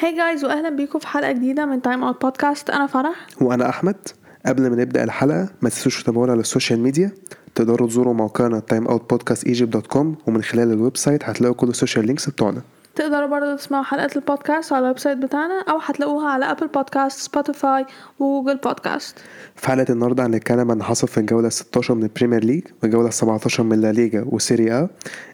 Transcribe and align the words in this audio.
Hi 0.00 0.16
guys 0.16 0.44
واهلا 0.44 0.68
بيكم 0.70 0.98
في 0.98 1.06
حلقة 1.06 1.32
جديدة 1.32 1.66
من 1.66 1.82
Time 1.82 2.04
Out 2.04 2.22
Podcast 2.22 2.70
أنا 2.70 2.86
فرح. 2.86 3.26
وأنا 3.40 3.68
أحمد. 3.68 3.96
قبل 4.46 4.70
ما 4.70 4.76
نبدأ 4.76 5.04
الحلقة 5.04 5.48
ما 5.62 5.68
تنسوش 5.68 6.02
تتابعونا 6.02 6.32
على 6.32 6.40
ال 6.40 6.46
social 6.46 6.80
media 6.80 7.10
تقدروا 7.54 7.88
تزوروا 7.88 8.14
موقعنا 8.14 8.60
Time 8.60 8.86
Out 8.88 9.10
Podcast 9.10 9.46
Egypt 9.46 9.72
dot 9.72 9.86
com 9.86 10.16
ومن 10.26 10.42
خلال 10.42 10.72
ال 10.72 10.96
website 10.96 11.24
هتلاقوا 11.24 11.54
كل 11.56 11.68
ال 11.68 11.73
social 11.73 12.06
links 12.06 12.28
بتوعنا. 12.30 12.62
تقدروا 12.94 13.26
برضه 13.26 13.56
تسمعوا 13.56 13.84
حلقات 13.84 14.16
البودكاست 14.16 14.72
على 14.72 14.82
ال 14.82 14.98
website 14.98 15.18
بتاعنا 15.18 15.64
أو 15.70 15.78
هتلاقوها 15.78 16.28
على 16.30 16.44
Apple 16.50 16.66
Podcasts 16.66 17.18
Spotify 17.20 17.86
و 18.18 18.23
Google 18.23 18.56
Podcasts 18.56 19.18
في 19.56 19.66
حلقة 19.66 19.92
النهارده 19.92 20.26
هنتكلم 20.26 20.60
عن 20.60 20.70
اللي 20.70 20.84
حصل 20.84 21.08
في 21.08 21.18
الجولة 21.18 21.48
16 21.48 21.94
من 21.94 22.02
ال 22.02 22.07
Premier 22.07 22.44
League 22.44 22.62
والجوله 22.82 23.10
17 23.10 23.62
من 23.62 23.80
La 23.80 23.92
Liga 23.92 24.24
و 24.28 24.35
Serie 24.35 24.72
A 24.72 24.88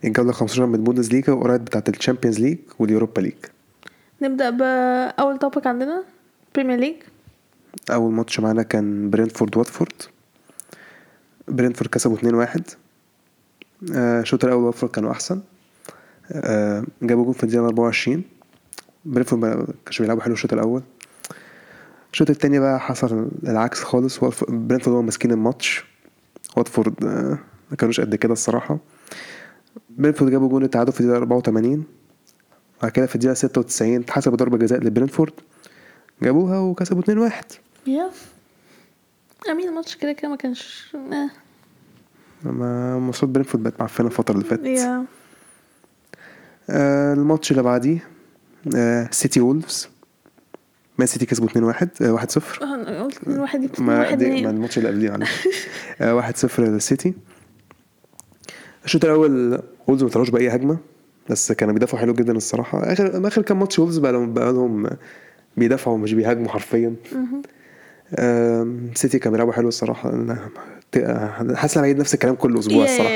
الجولة 0.04 0.32
15 0.32 0.66
من 0.66 0.74
ال 0.74 1.12
Bundesliga 1.12 1.32
وقرعة 1.32 1.64
بتاعة 1.64 1.84
ال 1.88 1.93
Champions 1.93 2.40
League 2.40 2.58
وال 2.78 2.89
Europa 2.89 3.20
League 3.20 3.34
نبدأ 4.28 4.50
بأول 4.50 5.38
topic 5.38 5.66
عندنا 5.66 6.04
Premier 6.54 6.78
League 6.78 6.96
أول 7.90 8.12
ماتش 8.12 8.40
معانا 8.40 8.62
كان 8.62 9.10
Brentford 9.10 9.56
Watford 9.56 9.92
Brentford 11.48 11.90
كسبوا 11.90 12.16
2-1 12.46 12.60
آه، 13.94 14.20
الشوط 14.20 14.44
الأول 14.44 14.64
Watford 14.64 14.92
كانوا 14.92 15.10
أحسن. 15.10 15.40
آه، 16.32 16.84
جابوا 17.02 17.24
جول 17.24 17.34
في 17.34 17.44
الدقيقة 17.44 17.66
24 17.66 18.22
Brentford 19.04 19.66
كانش 19.84 20.02
بيلعبوا 20.02 20.22
حلو 20.22 20.34
الشوط 20.34 20.52
الأول. 20.52 20.82
الشوط 22.12 22.30
التاني 22.30 22.58
بقى 22.58 22.80
حصل 22.80 23.28
العكس 23.44 23.82
خالص. 23.82 24.20
Brentford 24.48 24.96
هو 24.96 25.02
ماسكين 25.02 25.30
الماتش. 25.30 25.84
Watford 26.56 27.04
آه، 27.04 27.38
ما 27.70 27.76
كانوش 27.76 28.00
قد 28.00 28.14
كده 28.14 28.32
الصراحة. 28.32 28.78
Brentford 29.90 30.30
جابوا 30.30 30.48
جول 30.48 30.64
التعادل 30.64 30.92
في 30.92 31.00
الدقيقة 31.00 31.18
84 31.18 31.84
بعد 32.82 32.90
كده 32.90 33.06
في 33.06 33.14
الدقيقة 33.14 33.34
96 33.34 33.96
اتحسبوا 33.96 34.36
ضربة 34.36 34.58
جزاء 34.58 34.78
ل 34.80 34.85
Brentford. 34.85 35.32
جابوها 36.22 36.58
وكسبوا 36.58 37.02
2-1 37.30 37.32
yeah. 37.86 38.10
I 39.50 39.54
mean 39.54 39.68
الماتش 39.68 39.96
كده 39.96 40.12
كده 40.12 40.28
ما 40.28 40.36
كانش 40.36 40.94
آه. 41.12 41.30
ما 42.44 42.98
ماتشات 42.98 43.28
Brentford 43.28 43.62
بقت 43.64 43.80
معفنة 43.80 44.06
الفترة 44.06 44.34
اللي 44.34 44.44
فاتت. 44.44 44.64
yeah. 44.66 45.04
آه 46.70 47.12
الماتش 47.14 47.50
اللي 47.50 47.62
بعديه 47.62 48.08
آه 48.76 49.08
City 49.10 49.40
و 49.40 49.46
Wolves. 49.46 49.88
Man 50.98 51.06
City 51.06 51.26
كسبوا 51.26 51.48
2-1 51.48 51.86
آه 52.02 52.16
1-0 52.58 52.62
أنا 52.62 53.02
قلت 53.02 53.18
إن 53.26 53.32
الواحد 53.32 53.62
يبتدي 53.62 53.82
ما 53.82 53.98
واحد 53.98 54.18
دي 54.18 54.24
ما 54.24 54.30
منين 54.30 54.46
الماتش 54.46 54.78
اللي 54.78 54.88
قبليه 54.88 55.10
معلش. 55.10 55.48
آه 56.00 56.32
1-0 56.32 56.60
للسيتي 56.60 57.14
الشوط 58.84 59.04
الأول 59.04 59.62
وولفز 59.86 60.02
ما 60.02 60.08
طلعوش 60.08 60.30
بأي 60.30 60.48
هجمة. 60.48 60.78
بس 61.30 61.52
كانوا 61.52 61.74
بيدافعوا 61.74 62.00
حلو 62.00 62.12
جدا 62.14 62.32
الصراحة. 62.36 62.92
اخر 62.92 63.26
آخر 63.28 63.42
كام 63.42 63.58
ماتش 63.58 63.78
وولفز 63.78 63.98
بقى 63.98 64.12
لهم 64.12 64.88
بيدافعوا 65.56 65.98
مش 65.98 66.12
بيهاجموا 66.14 66.48
حرفيا. 66.48 66.94
سيتي 68.94 69.18
كانوا 69.18 69.32
بيلعبوا 69.32 69.52
حلو 69.52 69.68
الصراحة. 69.68 70.10
أنا- 70.10 71.54
حاسس 71.54 71.76
إن 71.76 71.82
بعيد 71.82 71.98
نفس 71.98 72.14
الكلام 72.14 72.34
كل 72.34 72.58
أسبوع 72.58 72.84
الصراحة. 72.84 73.10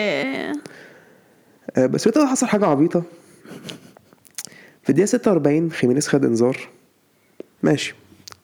آه، 1.76 1.86
بس 1.86 2.08
في 2.08 2.26
حصل 2.26 2.46
حاجة 2.46 2.66
عبيطة. 2.66 3.02
في 4.82 4.90
الدقيقة 4.90 5.06
46 5.06 5.70
خيمينيز 5.72 6.08
خد 6.08 6.24
إنذار. 6.24 6.56
ماشي. 7.62 7.94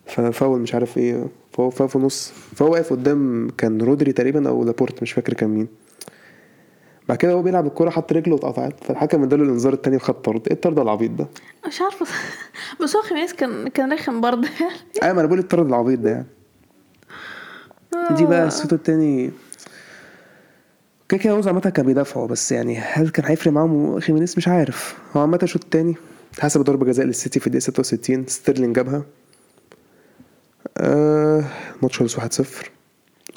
ففاول 0.07 0.61
مش 0.61 0.75
عارف 0.75 0.99
إيه. 0.99 1.27
فهو 1.53 1.71
في 1.71 1.97
النص 1.97 2.33
فهو 2.57 2.73
واقف 2.73 2.91
قدام 2.93 3.49
كان 3.59 3.83
رودري 3.83 4.13
تقريبا 4.13 4.49
أو 4.49 4.65
لابورت 4.65 5.03
مش 5.03 5.13
فاكر 5.13 5.33
كان 5.35 5.51
مين. 5.51 5.69
بعد 7.09 7.19
كده 7.19 7.33
هو 7.33 7.43
بيلعب 7.43 7.67
الكورة 7.67 7.91
حط 7.91 8.13
رجله 8.13 8.35
واتقطعت. 8.35 8.85
فالحكم 8.85 9.23
اداله 9.23 9.45
الانذار 9.45 9.73
التاني 9.73 9.97
وخد 9.97 10.23
طرد 10.23 10.43
إيه 10.47 10.53
الطرد 10.55 10.79
العبيط 10.79 11.11
ده؟ 11.11 11.27
مش 11.67 11.81
عارفة. 11.81 12.07
بس 12.83 12.97
هو 12.97 13.03
خيمينيز 13.03 13.33
كان 13.33 13.69
كان 13.69 13.93
رخم 13.93 14.21
برضه 14.21 14.49
أيوه 15.03 15.15
ما 15.15 15.21
أنا 15.21 15.27
بقول 15.27 15.39
الطرد 15.39 15.67
العبيط 15.67 15.99
ده 15.99 16.11
يعني. 16.11 16.27
دي 18.11 18.27
بقى 18.27 18.47
الشوط 18.47 18.73
التاني. 18.73 19.31
كده 21.09 21.21
كده 21.21 21.43
عامة 21.47 21.61
كان 21.61 21.87
بيدافعوا 21.87 22.27
بس 22.27 22.53
يعني 22.53 22.79
هل 22.79 23.09
كان 23.09 23.25
هيفرق 23.27 23.53
معاهم 23.53 24.01
خيمينيز 24.01 24.35
مش 24.37 24.49
عارف. 24.49 24.99
هو 25.17 25.21
عامة 25.21 25.39
الشوط 25.43 25.65
التاني 25.65 25.95
اتحسب 26.35 26.61
ضربة 26.61 26.87
جزاء 26.87 27.07
للسيتي 27.07 27.41
في 27.41 27.47
الدقيقة 27.47 27.63
66 27.63 28.27
ستيرلينج 28.27 28.77
جابها. 28.77 29.03
آه 30.79 31.45
الماتش 31.77 31.99
خلص 31.99 32.17
1-0 32.17 32.21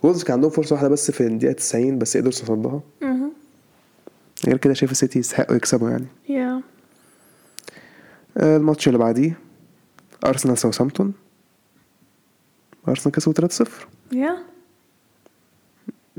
وولفز 0.04 0.24
كان 0.24 0.34
عندهم 0.34 0.50
فرصة 0.52 0.74
واحدة 0.74 0.90
بس 0.90 1.12
في 1.12 1.22
الدقيقة 1.22 1.54
90 1.54 1.98
بس 2.00 2.18
إيدرسون 2.18 2.30
يصدها. 2.34 2.82
غير 4.48 4.58
كده 4.58 4.74
شايف 4.74 4.92
السيتي 4.92 5.20
يستحقوا 5.20 5.56
يكسبوا 5.56 5.90
يعني. 5.90 6.08
yeah 6.30 6.62
آه 8.38 8.58
الماتش 8.58 8.88
اللي 8.88 8.98
بعديه 9.00 9.38
أرسنال 10.26 10.58
ساوثهامبتون. 10.58 11.14
أرسنال 12.88 13.16
كسبوا 13.16 13.34
3-0 13.48 13.70
yeah 14.12 14.38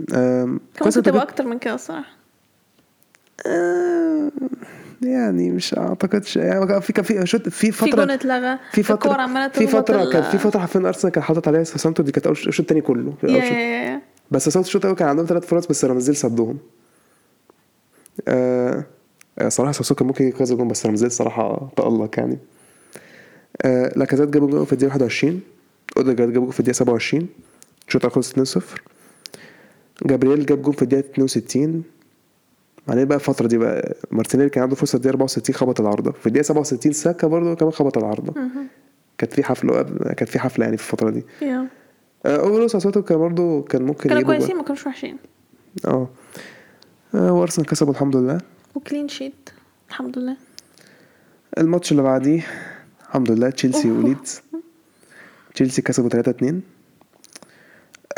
كان 0.08 0.58
ممكن 0.80 1.02
تبقى 1.02 1.22
أكتر 1.22 1.44
من 1.46 1.58
كده 1.58 1.74
الصراحه 1.74 2.10
يعني 5.02 5.50
مش 5.50 5.74
أعتقدش 5.74 6.36
يعني 6.36 6.80
في 6.80 6.92
كان 6.92 7.04
في 7.04 7.26
shot 7.26 7.48
في 7.48 7.72
في 7.72 7.84
جون 7.90 7.92
فتره 8.04 8.14
اتلغى. 8.14 8.58
في 8.72 8.82
فترة 8.82 9.48
في 9.48 9.66
فترة 9.66 10.10
كان 10.12 10.22
في 10.22 10.38
فترة 10.38 10.60
حرفيا 10.60 10.80
أرسنال 10.80 11.12
كان 11.12 11.22
حاطط 11.24 11.48
على 11.48 11.64
ساوثهامبتون 11.64 12.02
دي 12.02 12.12
كانت 12.12 12.26
أول- 12.26 12.30
الشوط 12.30 12.60
الثاني 12.60 12.80
كله 12.80 13.14
yeah 13.22 13.28
شوط. 13.40 13.52
yeah 13.52 13.58
yeah 13.58 14.00
بس 14.30 14.44
ساوثهامبتون 14.44 14.66
الشوط 14.68 14.82
الأول 14.84 14.98
كان 14.98 15.08
عندهم 15.08 15.26
ثلاث 15.26 15.46
فرص 15.46 15.66
بس 15.66 15.84
رامسديل 15.84 16.16
صدهم 16.16 16.58
آه 18.28 18.84
آه، 19.38 19.48
صراحة 19.48 19.72
ساوثهامبتون 19.72 19.94
كان 19.94 20.06
ممكن 20.08 20.24
يجيب 20.24 20.38
كذا 20.38 20.54
جون 20.54 20.68
بس 20.68 20.86
رامسديل 20.86 21.10
صراحة 21.10 21.68
تألق 21.76 22.18
يعني. 22.18 22.38
آه 23.62 23.92
لاكازيت 23.96 24.28
جاب 24.28 24.50
جون 24.50 24.64
في 24.64 24.72
الدقيقة 24.72 24.92
21 24.92 25.40
أوديجارد 25.96 26.32
جاب 26.32 26.42
جون 26.42 26.50
في 26.50 26.60
الدقيقة 26.60 26.76
27 26.76 27.28
الشوط 27.88 28.04
الأول 28.04 28.14
خلص 28.14 28.58
2-0 28.58 28.62
جابرييل 30.06 30.46
جاب 30.46 30.62
جون 30.62 30.72
في 30.74 30.82
الدقيقة 30.82 31.06
62 31.10 31.82
بعدين 32.88 33.04
بقى 33.04 33.16
الفترة 33.18 33.46
دي 33.46 33.58
بقى 33.58 33.96
مارتينيلي 34.10 34.50
كان 34.50 34.62
عنده 34.62 34.76
فرصة 34.76 34.96
الدقيقة 34.96 35.12
64 35.12 35.54
خبط 35.56 35.80
العارضة. 35.80 36.12
في 36.12 36.26
الدقيقة 36.26 36.44
67 36.44 36.92
ساكا 36.92 37.26
برضه 37.26 37.54
كمان 37.54 37.72
خبط 37.72 37.98
العارضة. 37.98 38.34
كانت 39.18 39.32
في 39.32 39.42
حفلة 39.44 39.78
قبل 39.78 40.12
كانت 40.12 40.28
في 40.30 40.38
حفلة 40.38 40.64
يعني 40.64 40.76
في 40.76 40.82
الفترة 40.92 41.10
دي. 41.10 41.24
يا 41.42 41.66
اوفرول 42.26 42.70
ساسوتو 42.70 43.02
كان 43.02 43.18
برضه 43.18 43.62
كان 43.62 43.82
ممكن 43.82 44.08
كانوا 44.08 44.22
كويسين 44.22 44.56
ما 44.56 44.62
كانوش 44.62 44.86
وحشين. 44.86 45.16
آه 45.86 45.88
آه، 45.88 46.08
وأرسنال 47.14 47.66
كسبوا 47.66 47.92
الحمد 47.92 48.16
لله. 48.16 48.38
و 48.74 48.80
clean 48.80 49.08
sheet 49.08 49.50
الحمد 49.88 50.18
لله. 50.18 50.36
الماتش 51.58 51.92
اللي 51.92 52.02
بعديه 52.02 52.46
الحمد 53.08 53.30
لله 53.30 53.50
تشيلسي 53.50 53.90
وليدز. 53.90 54.40
تشيلسي 55.54 55.82
كسبوا 55.82 56.08
3 56.08 56.30
2 56.30 56.62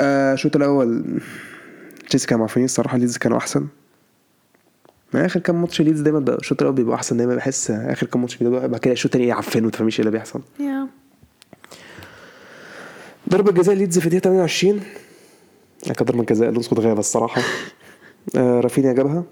آه، 0.01 0.33
الشوط 0.35 0.57
الأول 0.57 1.21
تشيلسي 2.09 2.27
كانوا 2.27 2.41
معفنين 2.45 2.65
الصراحه 2.65 2.99
ليدز 2.99 3.17
كانوا 3.19 3.39
أحسن. 3.39 3.67
ما 5.15 5.27
آخر 5.27 5.41
كام 5.41 5.61
ماتش 5.61 5.81
ليدز 5.83 6.01
دايما 6.01 6.19
بقى 6.19 6.37
الشوط 6.37 6.63
الأول 6.63 6.77
بيبقى 6.77 6.95
أحسن 6.97 7.17
دايما 7.17 7.35
بحس 7.35 7.71
آخر 7.71 8.07
كام 8.07 8.21
ماتش 8.21 8.37
بيبقى 8.37 8.69
بعد 8.69 8.81
كده 8.81 8.93
الشوط 8.93 9.07
الثاني 9.11 9.27
يعفنوا 9.27 9.65
ما 9.65 9.71
تفهميش 9.71 10.01
إيه 10.01 10.07
اللي 10.07 10.19
بيحصل. 10.19 10.41
yeah 10.61 10.89
ضربة 13.29 13.53
جزاء 13.53 13.75
ليدز 13.75 13.99
في 13.99 14.07
الدقيقة 14.07 14.23
28 14.23 14.81
كانت 15.85 16.03
ضربة 16.03 16.25
جزاء 16.25 16.49
ألونسو 16.49 16.75
اتغابى 16.77 16.99
الصراحة. 16.99 17.43
آه 18.37 18.61
رافينيا 18.61 18.93
جابها. 18.93 19.25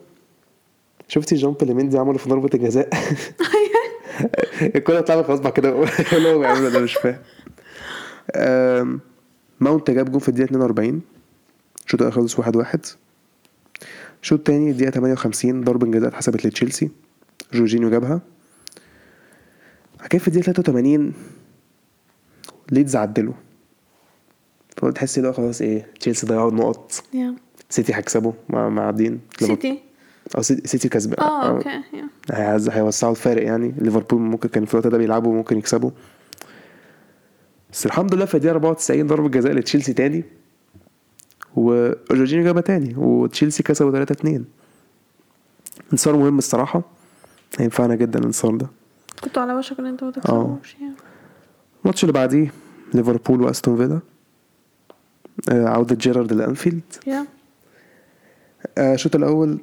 شفتي 1.09 1.35
ال 1.35 1.40
jump 1.40 1.63
اللي 1.63 1.75
مندي 1.75 1.99
عمله 1.99 2.19
في 2.19 2.29
ضربة 2.29 2.51
الجزاء؟ 2.55 2.89
الكورة 4.77 4.99
اتلعبت 4.99 5.27
خلاص 5.27 5.41
بعد 5.41 5.53
كده. 5.53 5.85
اللي 6.13 6.33
هو 6.35 6.39
بيعمله 6.39 6.69
ده 6.69 6.81
مش 6.81 6.95
فاهم. 6.95 7.19
ماونت 9.61 9.91
جاب 9.91 10.11
جون 10.11 10.21
في 10.21 10.29
الدقيقة 10.29 10.45
42 10.51 11.01
الشوط 11.87 12.01
الأول 12.03 12.13
خلص 12.15 12.39
1 12.39 12.57
1 12.57 12.81
الشوط 14.23 14.39
التاني 14.39 14.71
الدقيقة 14.71 14.91
58 14.91 15.65
ضربة 15.65 15.87
جزاء 15.87 16.09
اتحسبت 16.09 16.47
لتشيلسي. 16.47 16.91
جورجينيو 17.53 17.91
جابها. 17.91 18.21
كده 20.11 20.19
في 20.19 20.29
الدقيقة 20.29 20.53
83 20.53 21.13
ليدز 22.73 22.97
عدلوا 22.97 23.35
فهو 24.77 24.91
تحس 24.91 25.19
اللي 25.19 25.29
هو 25.29 25.33
خلاص 25.33 25.61
إيه 25.61 25.87
تشيلسي 26.01 26.27
ضيعوا 26.27 26.51
النقط. 26.51 27.05
yeah 27.15 27.35
سيتي 27.71 27.95
هيكسبوا 27.95 28.33
مع 28.49 28.69
معدين 28.69 29.21
سيتي؟ 29.41 29.81
أو 30.37 30.43
سيتي 30.43 30.89
كسب 30.89 31.15
آه 31.15 31.49
okay 31.51 31.69
yeah. 31.69 32.09
هيعز- 32.33 32.69
هيوسعوا 32.69 33.11
الفارق 33.13 33.43
يعني. 33.43 33.75
ليفربول 33.79 34.21
ممكن 34.21 34.49
كان 34.49 34.65
في 34.65 34.75
الوقت 34.75 34.87
ده 34.87 34.99
بيلعبوا 34.99 35.35
ممكن 35.35 35.59
يكسبوا. 35.59 35.91
بس 37.73 37.87
الحمد 37.87 38.15
لله 38.15 38.25
في 38.25 38.35
الدقيقة 38.35 38.53
94 38.53 39.07
ضربة 39.07 39.29
جزاء 39.29 39.53
لتشيلسي 39.53 39.93
تاني 39.93 40.25
وجورجينيو 41.57 42.45
جابها 42.45 42.63
تاني 42.63 42.95
وتشيلسي 42.97 43.63
كسبوا 43.63 43.91
3 43.91 44.13
2 44.13 44.45
انتصار 45.93 46.17
مهم 46.17 46.39
الصراحة. 46.39 46.83
هينفعنا 47.59 47.95
جدا 47.95 48.19
الانتصار 48.19 48.57
ده. 48.57 48.67
كنتوا 49.25 49.43
على 49.43 49.55
وشك 49.55 49.79
إن 49.81 49.87
أنتوا 49.87 50.07
ما 50.09 50.13
تكسبوش 50.13 50.75
يعني 50.81 50.95
الماتش 51.85 52.03
اللي 52.05 52.13
بعديه 52.13 52.53
ليفربول 52.95 53.43
وأستون 53.43 53.77
فيلا. 53.77 54.01
آه، 55.51 55.69
عودة 55.69 55.95
جيرارد 55.95 56.33
لأنفيلد. 56.33 56.81
يا. 57.07 57.15
آه، 57.21 57.27
الشوط 58.79 59.17
الأول 59.17 59.59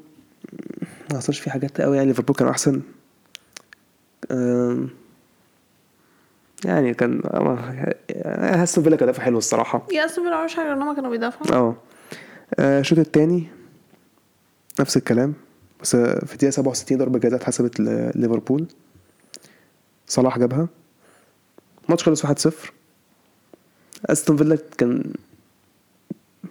ما 1.12 1.18
حصلش 1.18 1.40
فيه 1.40 1.52
حاجات 1.52 1.82
قوي 1.82 1.96
يعني. 1.98 2.08
ليفربول 2.08 2.36
كانوا 2.36 2.52
أحسن. 2.52 2.82
آم، 4.32 4.90
يعني 6.66 6.94
كان 6.94 7.22
آه، 7.26 8.64
أستون 8.64 8.84
فيلا 8.84 8.96
كان 8.96 9.06
دافع 9.08 9.24
حلو 9.24 9.38
الصراحة. 9.38 9.88
يا 9.92 10.06
أستون 10.06 10.24
فيلا 10.24 10.46
مش 10.46 10.56
حاجة 10.56 10.74
إن 10.74 10.82
هم 10.82 10.96
كانوا 10.96 11.10
بيدافعوا. 11.10 11.58
آه. 11.58 11.76
آه، 12.60 12.80
الشوط 12.80 13.00
التاني 13.00 13.48
نفس 14.80 14.98
الكلام. 14.98 15.34
بس 15.82 15.96
في 15.96 16.34
الدقيقة 16.34 16.52
67 16.52 16.98
ضربة 16.98 17.20
جزاء 17.20 17.40
اتحسبت 17.40 17.80
لليفربول 17.80 18.68
صلاح 20.08 20.40
جابها. 20.40 20.68
الماتش 21.86 22.04
خلص 22.04 22.26
1-0 22.26 22.54
أستون 24.06 24.38
فيلا 24.38 24.58
كان 24.78 25.14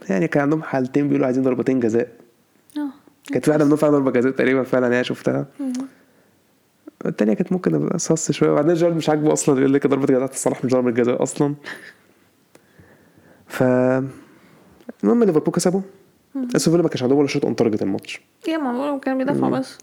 يعني 0.09 0.29
كان 0.29 0.43
عندهم 0.43 0.63
حالتين 0.63 1.07
بيقولوا 1.09 1.27
عايزين 1.27 1.43
ضربتين 1.43 1.81
جزاء. 1.81 2.09
كانت 3.32 3.44
في 3.44 3.50
واحدة 3.50 3.64
منهم 3.64 3.76
فعلا 3.76 3.93
ضربه 3.93 4.11
جزاء 4.11 4.32
تقريبا 4.32 4.62
فعلا 4.62 4.99
هي 4.99 5.05
شفتها. 5.05 5.46
التانية 7.06 7.34
كانت 7.34 7.52
ممكن 7.52 7.75
تبقى 7.75 7.99
sus 7.99 8.33
شوية. 8.32 8.50
وبعدين 8.50 8.75
جيرارد 8.75 8.97
مش 8.96 9.08
عاجبه 9.08 9.32
أصلا 9.32 9.58
يقول 9.61 9.75
لك 9.75 9.87
ضربة 9.87 10.06
جزاء 10.06 10.31
صلاح 10.32 10.64
مش 10.64 10.70
ضربة 10.73 10.90
جزاء 10.90 11.23
أصلا. 11.23 11.55
ف 13.46 13.62
المهم 15.05 15.25
ليفربول 15.25 15.55
كسبوا 15.55 15.81
أستون 16.56 16.73
فيلا 16.73 16.82
ما 16.82 16.88
كانش 16.88 17.02
عندهم 17.02 17.19
ولا 17.19 17.28
shot 17.29 17.44
on 17.44 17.56
target 17.56 17.83
الماتش. 17.82 18.20
yeah 18.49 18.59
ما 18.58 18.99
كانوا 18.99 19.19
بيدافعوا 19.19 19.58
بس. 19.58 19.78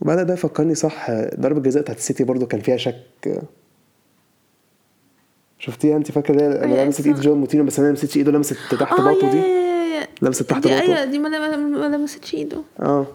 وبعد 0.00 0.26
ده 0.26 0.34
فكرني 0.34 0.74
صح 0.74 1.10
ضربة 1.40 1.60
جزاء 1.60 1.82
بتاعت 1.82 1.98
السيتي 1.98 2.24
برضو 2.24 2.46
كان 2.46 2.60
فيها 2.60 2.76
شك. 2.76 3.48
شفتيها 5.58 5.96
أنت؟ 5.96 6.10
فاكرة 6.12 6.34
لما 6.34 6.62
أيوة، 6.64 6.84
لمست 6.84 7.06
إيد. 7.06 7.20
جواو 7.20 7.38
موتينيو 7.38 7.64
بس 7.64 7.78
أنا 7.78 7.88
لمستش 7.88 8.16
إيده 8.16 8.32
لمست 8.32 8.56
تحت 8.80 8.92
آه 9.00 9.04
باطه 9.04 9.30
دي؟ 9.30 9.69
لمست 10.22 10.42
تحت 10.42 10.62
دي 10.62 10.80
أيوه 10.80 11.04
دي 11.04 11.18
ما 11.18 11.28
لم- 11.28 11.70
ما 11.90 11.96
لمستش 11.96 12.34
إيده. 12.34 12.62
آه. 12.80 13.06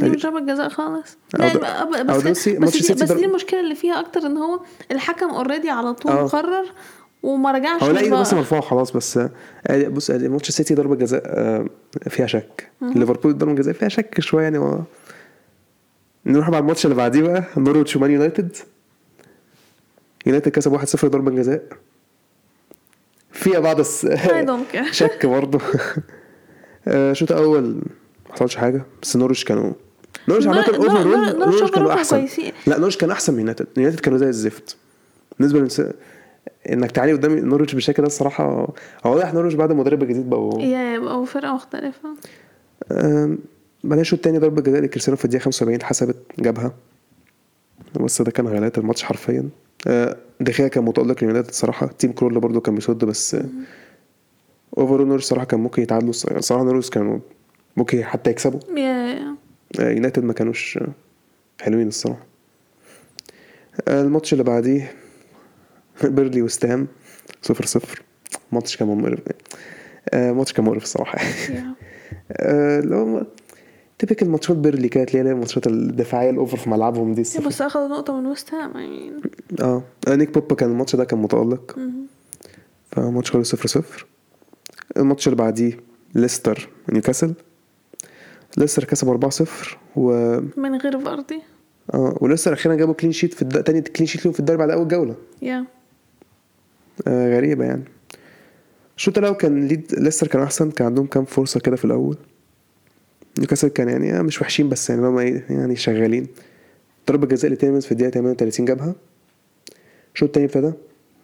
دي 0.00 0.06
أدي- 0.06 0.14
مش 0.14 0.22
ضربة 0.22 0.40
جزاء 0.52 0.68
خالص. 0.68 1.16
لا 1.34 1.84
بس 1.84 2.48
بس 2.48 2.72
سيتي 2.72 2.94
بس 3.04 3.12
دي 3.12 3.24
المشكلة 3.24 3.60
اللي 3.60 3.74
فيها 3.74 4.00
أكتر 4.00 4.20
إن 4.20 4.36
هو 4.36 4.60
الحكم 4.92 5.30
already 5.30 5.70
على 5.70 5.94
طول 5.94 6.12
آه. 6.12 6.26
قرر 6.26 6.64
وما 7.22 7.52
رجعش 7.52 7.82
هو 7.82 7.90
لا 7.90 8.00
إيده 8.00 8.20
بس. 8.20 8.34
مرفوعة 8.34 8.60
خلاص 8.60 8.90
بس 8.96 9.16
آه، 9.18 9.30
آه، 9.66 9.88
بص 9.88 10.10
آه، 10.10 10.18
ماتش 10.18 10.48
السيتي 10.48 10.74
ضربة 10.74 10.94
جزاء 10.96 11.22
فيها 12.08 12.26
شك. 12.26 12.70
ليفربول 12.82 13.38
ضربة 13.38 13.52
جزاء 13.54 13.74
فيها 13.74 13.88
شك 13.88 14.20
شوية 14.20 14.42
يعني 14.42 14.58
هو 14.58 14.78
نروح 16.26 16.48
مع 16.50 16.58
الماتش 16.58 16.84
اللي 16.84 16.96
بعديه 16.96 17.22
بقى 17.22 17.44
نورويتش 17.56 17.96
ومان 17.96 18.10
يونايتد. 18.10 18.56
يونايتد 20.26 20.48
كسب 20.52 20.72
1-0 20.80 21.04
ضربة 21.08 21.30
جزاء. 21.30 21.62
فيها 23.32 23.60
بعض 23.60 23.78
الس... 23.80 24.06
شك 24.90 25.26
برضه. 25.26 25.60
آه، 26.88 27.12
شوط 27.12 27.32
اول 27.32 27.62
ما 28.28 28.34
حصلش 28.34 28.56
حاجة 28.56 28.82
بس 29.02 29.16
نورويتش 29.16 29.44
كانوا 29.44 29.72
نورويتش 30.30 30.46
عامة 30.46 30.66
نور- 30.70 30.76
نور- 30.78 30.90
overall 30.90 31.16
نور- 31.16 31.46
نورويتش 31.52 31.62
نورويتش 31.62 31.74
كانوا 31.74 31.92
أحسن. 31.92 32.26
لا 32.66 32.78
نورويتش 32.90 32.96
كان 32.96 33.10
أحسن 33.10 33.32
من 33.32 33.38
يونايتد. 33.38 33.66
يونايتد 33.76 34.00
كانوا 34.00 34.18
زي 34.18 34.28
الزفت. 34.28 34.76
بالنسبة 35.38 35.58
للنس... 35.58 35.82
إنك 36.70 36.90
تعاني 36.90 37.12
قدام 37.12 37.50
نورويتش 37.50 37.74
بالشكل 37.74 38.02
ده 38.02 38.06
الصراحة 38.06 38.44
هو 39.06 39.12
واضح 39.14 39.32
نورويتش 39.32 39.56
بعد 39.56 39.70
المدرب 39.70 40.02
الجديد 40.02 40.30
بقوا 40.30 40.60
yeah 40.62 40.94
يبقوا 40.94 41.24
فرقة 41.24 41.54
مختلفة. 41.54 42.08
آم، 42.92 43.38
بعدين 43.84 44.00
الشوط 44.00 44.18
التاني 44.18 44.38
ضربة 44.38 44.62
جزاء 44.62 44.80
لكريستيانو 44.82 45.16
في 45.16 45.24
الدقيقة 45.24 45.42
75 45.44 45.74
اتحسبت 45.74 46.16
جابها. 46.38 46.74
بس 48.00 48.22
ده 48.22 48.30
كان 48.30 48.48
غلاية 48.48 48.72
الماتش 48.78 49.02
حرفيا. 49.02 49.48
دخيا 50.40 50.68
كان 50.68 50.84
متألق 50.84 51.24
ليونايتد 51.24 51.48
الصراحة 51.48 51.86
تيم 51.86 52.12
كرول 52.12 52.40
برضو 52.40 52.60
كان 52.60 52.74
بيصد 52.74 53.04
بس 53.04 53.36
overall 54.78 55.08
نورويتش 55.08 55.24
صراحة 55.24 55.44
كان 55.46 55.60
ممكن 55.60 55.82
يتعادلوا 55.82 56.12
صراحة 56.12 56.64
نورويتش 56.64 56.90
كانوا 56.90 57.18
ممكن 57.76 58.04
حتى 58.04 58.30
يكسبوا. 58.30 58.60
آه، 59.80 59.90
يونايتد 59.90 60.24
ما 60.24 60.32
كانوش 60.32 60.78
آه، 60.78 60.88
حلوين 61.60 61.88
الصراحة. 61.88 62.26
آه، 63.88 64.02
الماتش 64.02 64.32
اللي 64.32 64.44
بعديه 64.44 64.92
بيرنلي 66.04 66.42
ووست 66.42 66.73
هام 66.73 66.88
صفر 67.42 67.66
صفر. 67.66 68.02
الماتش 68.50 68.76
كان 68.76 68.88
مقرف. 68.88 69.20
آه، 70.08 70.30
الماتش 70.30 70.52
كان 70.52 70.64
مقرف 70.64 70.96
آه، 72.32 72.78
اللي 72.80 72.96
هو 72.96 73.26
typical 74.02 74.22
ماتشات 74.22 74.56
بيرنلي 74.56 74.88
كانت 74.88 75.14
اللي 75.14 75.28
هي 75.28 75.32
الماتشات 75.32 75.66
الدفاعية 75.66 76.30
الأوفر 76.30 76.56
في 76.56 76.70
ملعبهم 76.70 77.14
دي. 77.14 77.22
بس 77.22 77.62
اخدوا 77.62 77.88
نقطة 77.88 78.20
من 78.20 78.26
ويست 78.26 78.54
هام 78.54 78.76
يعني 78.76 79.12
آه. 79.60 79.82
آه، 80.08 80.14
نيك 80.14 80.34
بوب 80.34 80.54
كان 80.54 80.70
الماتش 80.70 80.96
ده 80.96 81.04
كان 81.04 81.18
متألق. 81.18 81.78
فماتش 82.90 83.30
خلص 83.30 83.50
صفر 83.50 83.66
صفر. 83.66 84.06
الماتش 84.96 85.26
اللي 85.26 85.36
بعديه 85.36 85.80
ليستر 86.14 86.68
نيوكاسل. 86.92 87.34
ليستر 88.58 88.84
كسب 88.84 89.08
4-0 89.08 89.76
و 89.96 90.10
من 90.56 90.76
غير 90.76 90.98
فاردي 91.00 91.42
آه 91.94 92.18
وليستر 92.20 92.52
أخيرا 92.52 92.74
جابوا 92.74 92.94
clean 92.94 93.12
sheet 93.12 93.34
في 93.34 93.42
الد... 93.42 93.62
تاني 93.62 93.80
clean 93.80 94.06
sheet 94.06 94.24
ليهم 94.24 94.32
في 94.32 94.40
الدوري 94.40 94.58
بعد 94.58 94.70
أول 94.70 94.88
جولة. 94.88 95.14
yeah. 95.42 95.64
آه 97.08 97.36
غريبة 97.36 97.64
يعني. 97.64 97.84
الشوط 98.96 99.18
الأول 99.18 99.36
كان 99.36 99.68
ليد 99.68 99.94
ليستر 99.98 100.26
كان 100.26 100.42
أحسن 100.42 100.70
كان 100.70 100.86
عندهم 100.86 101.06
كام 101.06 101.24
فرصة 101.24 101.60
كده 101.60 101.76
في 101.76 101.84
الأول. 101.84 102.16
نيوكاسل 103.38 103.68
كان 103.68 103.88
يعني 103.88 104.18
آه، 104.18 104.22
مش 104.22 104.40
وحشين 104.42 104.68
بس 104.68 104.90
يعني 104.90 105.02
هم 105.06 105.18
إيه، 105.18 105.44
يعني 105.50 105.76
شغالين. 105.76 106.26
ضربة 107.08 107.26
جزاء 107.26 107.50
لتيلمنز 107.50 107.84
في 107.84 107.92
الدقيقة 107.92 108.10
38 108.10 108.66
جابها. 108.66 108.94
الشوط 110.14 110.28
التاني 110.28 110.46
ابتدى. 110.46 110.72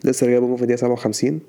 ليستر 0.05 0.27
جابوا 0.27 0.57
في 0.57 0.63
الدقيقة 0.63 0.81
57 0.81 1.41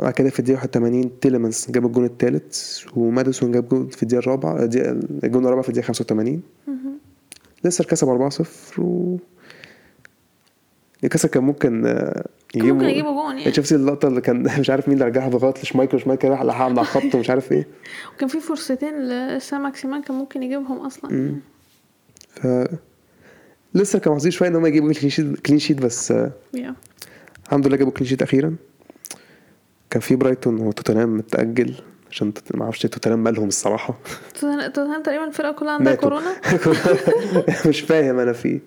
بعد 0.00 0.12
كده 0.12 0.30
في 0.30 0.38
الدقيقة 0.40 0.56
81 0.58 1.20
تيلمنز 1.20 1.66
جاب 1.70 1.86
الجون 1.86 2.04
التالت 2.04 2.84
وماديسون 2.96 3.52
جاب 3.52 3.68
جون 3.68 3.88
في 3.88 4.02
الدقيقة 4.02 4.20
الرابعة 4.20 4.56
الدقيقة- 4.58 5.24
الجون 5.24 5.44
الرابع 5.46 5.62
في 5.62 5.68
الدقيقة 5.68 5.86
85 5.86 6.42
ليستر 7.64 7.84
كسب 7.84 8.08
4-0 8.08 8.78
و 8.80 9.16
نيوكاسل 11.02 11.28
كان 11.28 11.42
ممكن 11.44 11.82
كان 12.62 12.72
ممكن 12.72 12.88
يجيبوا 12.88 13.12
جون 13.12 13.38
يعني. 13.38 13.52
شفت 13.52 13.72
اللقطة 13.72 14.08
اللي 14.08 14.20
كان 14.20 14.42
مش 14.60 14.70
عارف 14.70 14.88
مين 14.88 14.94
اللي 14.94 15.08
رجعها 15.08 15.28
بغلط 15.28 15.58
لشمايكل 15.62 15.96
وشمايكل 15.96 16.28
راح 16.28 16.42
لحقها 16.42 16.64
على 16.64 16.80
الخط 16.80 17.14
ومش 17.14 17.30
عارف 17.30 17.52
إيه. 17.52 17.66
وكان 18.14 18.28
في 18.28 18.40
فرصتين 18.40 19.08
لسان 19.08 19.62
ماكسيمان 19.62 20.02
كان 20.02 20.16
ممكن 20.16 20.42
يجيبهم 20.42 20.86
أصلا. 20.86 21.34
ف 22.34 22.46
ليستر 23.74 23.98
كان 23.98 24.12
محظوظ 24.12 24.32
شوية 24.32 24.48
إن 24.48 24.56
هم 24.56 24.66
يجيبوا 24.66 24.92
clean 24.92 25.10
sheet 25.10 25.40
clean 25.40 25.58
sheet 25.58 25.82
بس 25.82 26.12
آه، 26.12 26.30
yeah 26.54 26.74
الحمد 27.46 27.66
لله 27.66 27.76
جابوا 27.76 27.92
clean 27.92 28.08
sheet 28.08 28.22
أخيرا. 28.22 28.56
كان 29.90 30.00
في 30.00 30.16
برايتون 30.16 30.60
وتوتنهام 30.60 31.16
متأجل 31.16 31.74
عشان 32.10 32.32
ما 32.54 32.64
أعرفش 32.64 32.82
توتنهام 32.82 33.18
مالهم 33.18 33.48
الصراحة. 33.48 33.98
توتنهام 34.40 35.02
تقريبا 35.02 35.24
الفرقة 35.24 35.52
كلها 35.52 35.72
عندها. 35.72 35.94
كورونا. 35.94 36.36
مش 37.68 37.80
فاهم 37.80 38.18
أنا 38.18 38.32
في 38.32 38.60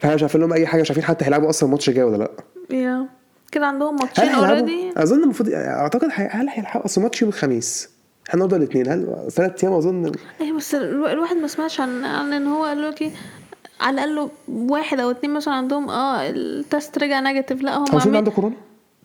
فاحنا 0.00 0.14
مش 0.14 0.22
عارفين 0.22 0.40
لهم 0.40 0.52
أي 0.52 0.66
حاجة 0.66 0.80
مش 0.80 0.90
عارفين 0.90 1.04
حتى 1.04 1.24
هيلعبوا 1.24 1.48
أصلا 1.50 1.66
الماتش 1.66 1.88
الجاي 1.88 2.04
ولا 2.04 2.16
لأ. 2.16 2.30
yeah. 2.76 3.06
كده 3.52 3.66
عندهم 3.66 3.96
ماتشين 3.96 4.28
already 4.28 4.92
أظن 4.96 5.22
المفروض 5.22 5.48
أعتقد 5.54 6.08
هل 6.14 6.48
هيلعبوا 6.48 6.84
أصل 6.84 7.00
الماتش 7.00 7.22
يوم 7.22 7.28
الخميس. 7.28 7.90
إحنا 8.28 8.34
النهارده 8.34 8.56
الاثنين. 8.56 8.88
هل 8.88 9.26
ثلاث 9.30 9.64
أيام؟ 9.64 9.74
أظن 9.74 10.12
إيه 10.40 10.52
بس 10.52 10.74
الو- 10.74 11.06
الواحد 11.06 11.36
ما 11.36 11.46
سمعش 11.48 11.80
عن 11.80 12.04
عن 12.04 12.32
إن 12.32 12.46
هو 12.46 12.64
قال 12.64 12.82
لك 12.82 13.12
على 13.80 14.04
الأقل 14.04 14.30
واحد 14.48 15.00
أو 15.00 15.10
اتنين 15.10 15.34
مثلا 15.34 15.54
عندهم 15.54 15.90
آه 15.90 16.30
ال 16.30 16.44
test 16.44 16.98
رجع 16.98 17.20
negative 17.20 17.62
لأ 17.62 17.76
هم 17.78 17.84
عاملين 17.92 18.16
عنده 18.16 18.30
كورونا؟ 18.30 18.54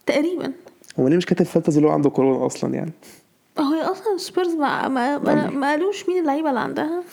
تقريبا. 0.05 0.51
هو 1.00 1.07
ليه 1.07 1.17
مش 1.17 1.25
كاتب 1.25 1.45
فانتزي 1.45 1.77
اللي 1.77 1.88
هو 1.89 1.93
عنده 1.93 2.10
كورونا 2.10 2.45
أصلا 2.45 2.74
يعني؟ 2.74 2.91
هو 3.60 3.74
أصلا 3.91 4.17
سبيرز 4.17 4.53
ما 4.53 4.88
ما, 4.88 5.17
ما, 5.17 5.50
ما 5.50 5.69
قالوش 5.69 6.10
مين 6.10 6.21
اللعيبة 6.21 6.50
اللي 6.50 6.60
عندها. 6.60 7.03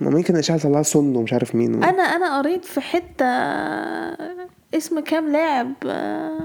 ما 0.00 0.18
يمكن 0.18 0.36
اشعه 0.36 0.58
طلعها 0.58 0.82
سن 0.82 1.16
ومش 1.16 1.32
عارف 1.32 1.54
مين 1.54 1.74
و... 1.74 1.82
أنا 1.82 2.02
أنا 2.02 2.38
قريت 2.38 2.64
في 2.64 2.80
حتة 2.80 3.24
اسم 4.74 5.00
كام 5.00 5.32
لاعب 5.32 5.72
آه، 5.86 6.38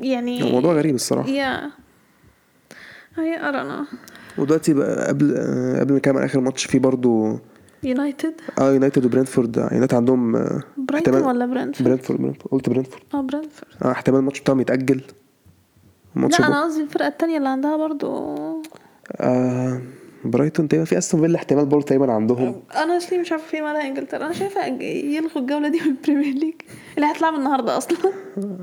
يعني 0.00 0.42
الموضوع 0.42 0.72
غريب 0.74 0.94
الصراحة. 0.94 1.28
يا 1.28 1.70
هي 3.16 3.48
ارانا 3.48 3.86
ودلوقتي 4.38 4.74
بقى 4.74 5.08
قبل 5.08 5.34
آه، 5.36 5.80
قبل 5.80 5.92
ما 5.92 5.96
نكمل 5.98 6.22
آخر 6.22 6.40
ماتش 6.40 6.64
في 6.64 6.78
برضو 6.78 7.38
يونايتد 7.82 8.34
آه 8.60 8.72
يونايتد 8.72 9.04
وبرنتفورد 9.04 9.58
آه، 9.58 9.68
يونايتد 9.74 9.94
عندهم 9.94 10.36
آه، 10.36 10.62
برايتون 10.76 11.14
احتمال- 11.14 11.28
ولا 11.28 11.46
برنتفورد 11.46 11.88
برنتفورد 11.90 12.20
برنتفورد 12.20 12.52
قلت 12.52 12.68
برنتفورد 12.68 13.02
آه 13.14 13.20
برنتفورد 13.20 13.72
آه 13.82 13.90
احتمال 13.90 14.18
الماتش 14.20 14.40
بتاعهم 14.40 14.60
يتأجل. 14.60 15.00
الماتش 16.16 16.40
لا. 16.40 16.46
أنا 16.46 16.64
قصدي 16.64 16.82
الفرقة 16.82 17.08
التانية 17.08 17.36
اللي 17.38 17.48
عندها 17.48 17.76
برضو. 17.76 18.08
آه 19.20 19.80
برايتون 20.24 20.68
تقريبا 20.68 20.84
في 20.84 20.98
أستون 20.98 21.20
فيلا 21.20 21.36
احتمال 21.36 21.66
برضه 21.66 21.84
تقريبا 21.86 22.12
عندهم. 22.12 22.62
أنا 22.74 22.96
أصلي 22.96 23.18
مش 23.18 23.32
عارفة 23.32 23.46
في 23.46 23.60
مالها 23.60 23.86
إنجلترا. 23.88 24.26
أنا 24.26 24.32
شايفة 24.32 24.66
يلغوا 24.82 25.42
الجولة 25.42 25.68
دي 25.68 25.80
من 25.80 25.86
البريمير 25.86 26.34
ليج 26.34 26.54
اللي 26.96 27.06
هتلعب 27.06 27.34
النهارده 27.34 27.76
أصلا. 27.76 27.98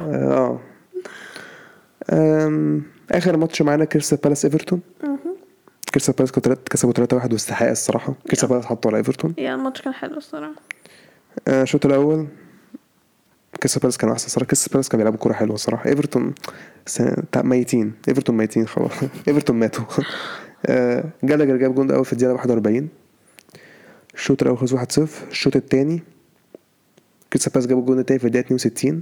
آه 0.01 0.59
آم، 2.13 2.83
آخر 3.11 3.37
ماتش 3.37 3.61
معانا 3.61 3.85
كريستال 3.85 4.17
بالاس 4.23 4.45
إيفرتون. 4.45 4.81
كريستال 5.93 6.15
بالاس 6.15 6.31
كسبوا 6.69 6.93
3-1 6.93 7.31
واستحقاق 7.33 7.69
الصراحة. 7.69 8.13
كريستال 8.27 8.49
بالاس 8.49 8.65
حطوا 8.65 8.91
على 8.91 8.97
إيفرتون. 8.97 9.33
yeah 9.37 9.55
الماتش 9.55 9.81
كان 9.81 9.93
حلو 9.93 10.17
الصراحة. 10.17 10.53
آه، 11.47 11.61
الشوط 11.63 11.85
الأول 11.85 12.27
كريستال 13.59 13.81
بالاس 13.81 13.97
كانوا 13.97 14.13
أحسن 14.13 14.27
صراحة. 14.27 14.45
كريستال 14.47 14.71
بالاس 14.71 14.89
كانوا 14.89 15.03
بيلعبوا 15.03 15.19
كورة 15.19 15.33
حلوة 15.33 15.55
الصراحه 15.55 15.89
إيفرتون 15.89 16.33
ميتين. 17.35 17.93
إيفرتون 18.07 18.37
ميتين 18.37 18.67
خلاص. 18.67 18.91
إيفرتون 19.27 19.55
ماتوا. 19.59 19.83
آه، 19.99 20.03
جالاجر 21.23 21.57
جاب 21.57 21.75
جون 21.75 21.91
أول 21.91 22.05
في 22.05 22.13
الدقيقة 22.13 22.33
41 22.33 22.89
الشوط 24.13 24.41
الأول 24.41 24.57
خلص 24.57 24.73
1-0 24.73 25.01
الشوط 25.31 25.55
الثاني 25.55 26.03
كريستال 27.33 27.51
بالاس 27.53 27.67
جابوا 27.67 27.81
الجون 27.81 27.99
التاني 27.99 28.19
في 28.19 28.25
الدقيقة 28.27 28.45
62 28.45 29.01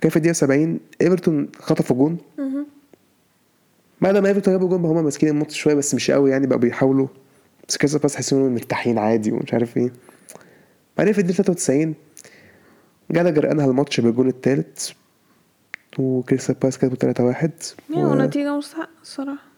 كان 0.00 0.10
في 0.10 0.16
الدقيقة 0.16 0.32
70 0.34 0.80
إيفرتون 1.00 1.48
خطفوا 1.58 1.96
جون 1.96 2.18
مهم. 2.38 2.66
بعد 4.00 4.16
ما 4.16 4.28
إيفرتون 4.28 4.54
جابوا 4.54 4.68
جون 4.68 4.84
هم 4.84 5.04
ماسكين 5.04 5.28
الماتش 5.28 5.58
شوية 5.60 5.74
بس 5.74 5.94
مش 5.94 6.10
قوي 6.10 6.30
يعني 6.30 6.46
بقى 6.46 6.58
بيحاولوا. 6.58 7.06
بس 7.68 7.76
كريستال 7.76 7.98
بالاس 8.00 8.12
تحس 8.12 8.32
انهم 8.32 8.54
مرتاحين 8.54 8.98
عادي 8.98 9.32
ومش 9.32 9.52
عارف 9.54 9.76
إيه. 9.76 9.92
بعدين 10.98 11.12
في 11.12 11.18
الدقيقة 11.20 11.42
93 11.42 11.94
جالاجر 13.10 13.50
أنهى 13.52 13.66
الماتش 13.66 14.00
بالجون 14.00 14.28
التالت 14.28 14.94
وكريستال 15.98 16.54
بالاس 16.54 16.78
كسبوا 16.78 16.96
3 16.96 17.24
1 17.24 17.50
يعني 17.90 18.04
ونتيجة 18.04 18.56
مستحقة 18.56 18.88
الصراحة. 19.02 19.51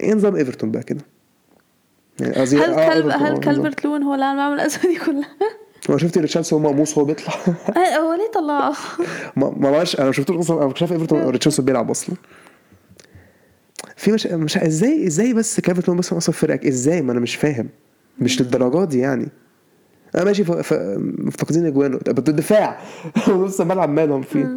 إيه 0.00 0.14
نظام 0.14 0.36
إيفرتون 0.36 0.70
بقى 0.70 0.82
كده. 0.82 1.00
يعني 2.20 2.34
قصدي 2.34 2.56
هل 2.56 2.70
آه، 2.70 2.88
كلب 2.88 3.06
هل 3.06 3.20
نظام. 3.20 3.40
كالبرت 3.40 3.84
لون 3.84 4.02
هو 4.02 4.14
اللي 4.14 4.24
عمل 4.24 4.38
معمل 4.38 4.54
الأزمة 4.54 4.82
دي 4.82 4.98
كلها؟ 4.98 5.36
هو 5.90 5.98
شفت 5.98 6.18
ريتشاردسون 6.18 6.62
وهو 6.62 6.72
مقموص 6.72 6.98
وهو 6.98 7.06
بيطلع؟ 7.06 7.34
آه، 7.76 7.96
هو 7.96 8.14
ليه 8.14 8.30
طلعه؟ 8.34 8.74
ما 9.36 9.70
بقاش 9.70 9.96
أنا 9.96 10.06
ما 10.06 10.12
شفتوش 10.12 10.36
أصلا 10.36 10.58
أنا 10.58 10.66
مش 10.66 10.78
شايف 10.78 10.92
إيفرتون 10.92 11.28
ريتشاردسون 11.28 11.64
بيلعب 11.64 11.90
أصلا. 11.90 12.16
في 13.96 14.12
مش 14.12 14.26
مش 14.26 14.58
إزاي 14.58 15.06
إزاي 15.06 15.32
بس 15.34 15.60
كافرتون 15.60 15.96
بس 15.96 16.12
أصلا 16.12 16.34
فرقك؟ 16.34 16.66
إزاي؟ 16.66 17.02
ما 17.02 17.12
أنا 17.12 17.20
مش 17.20 17.36
فاهم. 17.36 17.68
مش 18.18 18.40
للدرجات 18.40 18.88
دي 18.88 18.98
يعني. 18.98 19.28
أنا 20.14 20.24
ماشي 20.24 20.44
ف... 20.44 20.52
ف... 20.52 20.74
مفتقدين 20.98 21.66
اجوان 21.66 21.98
طب 21.98 22.18
الدفاع 22.18 22.80
نص 23.28 23.60
الملعب 23.60 23.88
مالهم 23.88 24.22
فيه. 24.22 24.56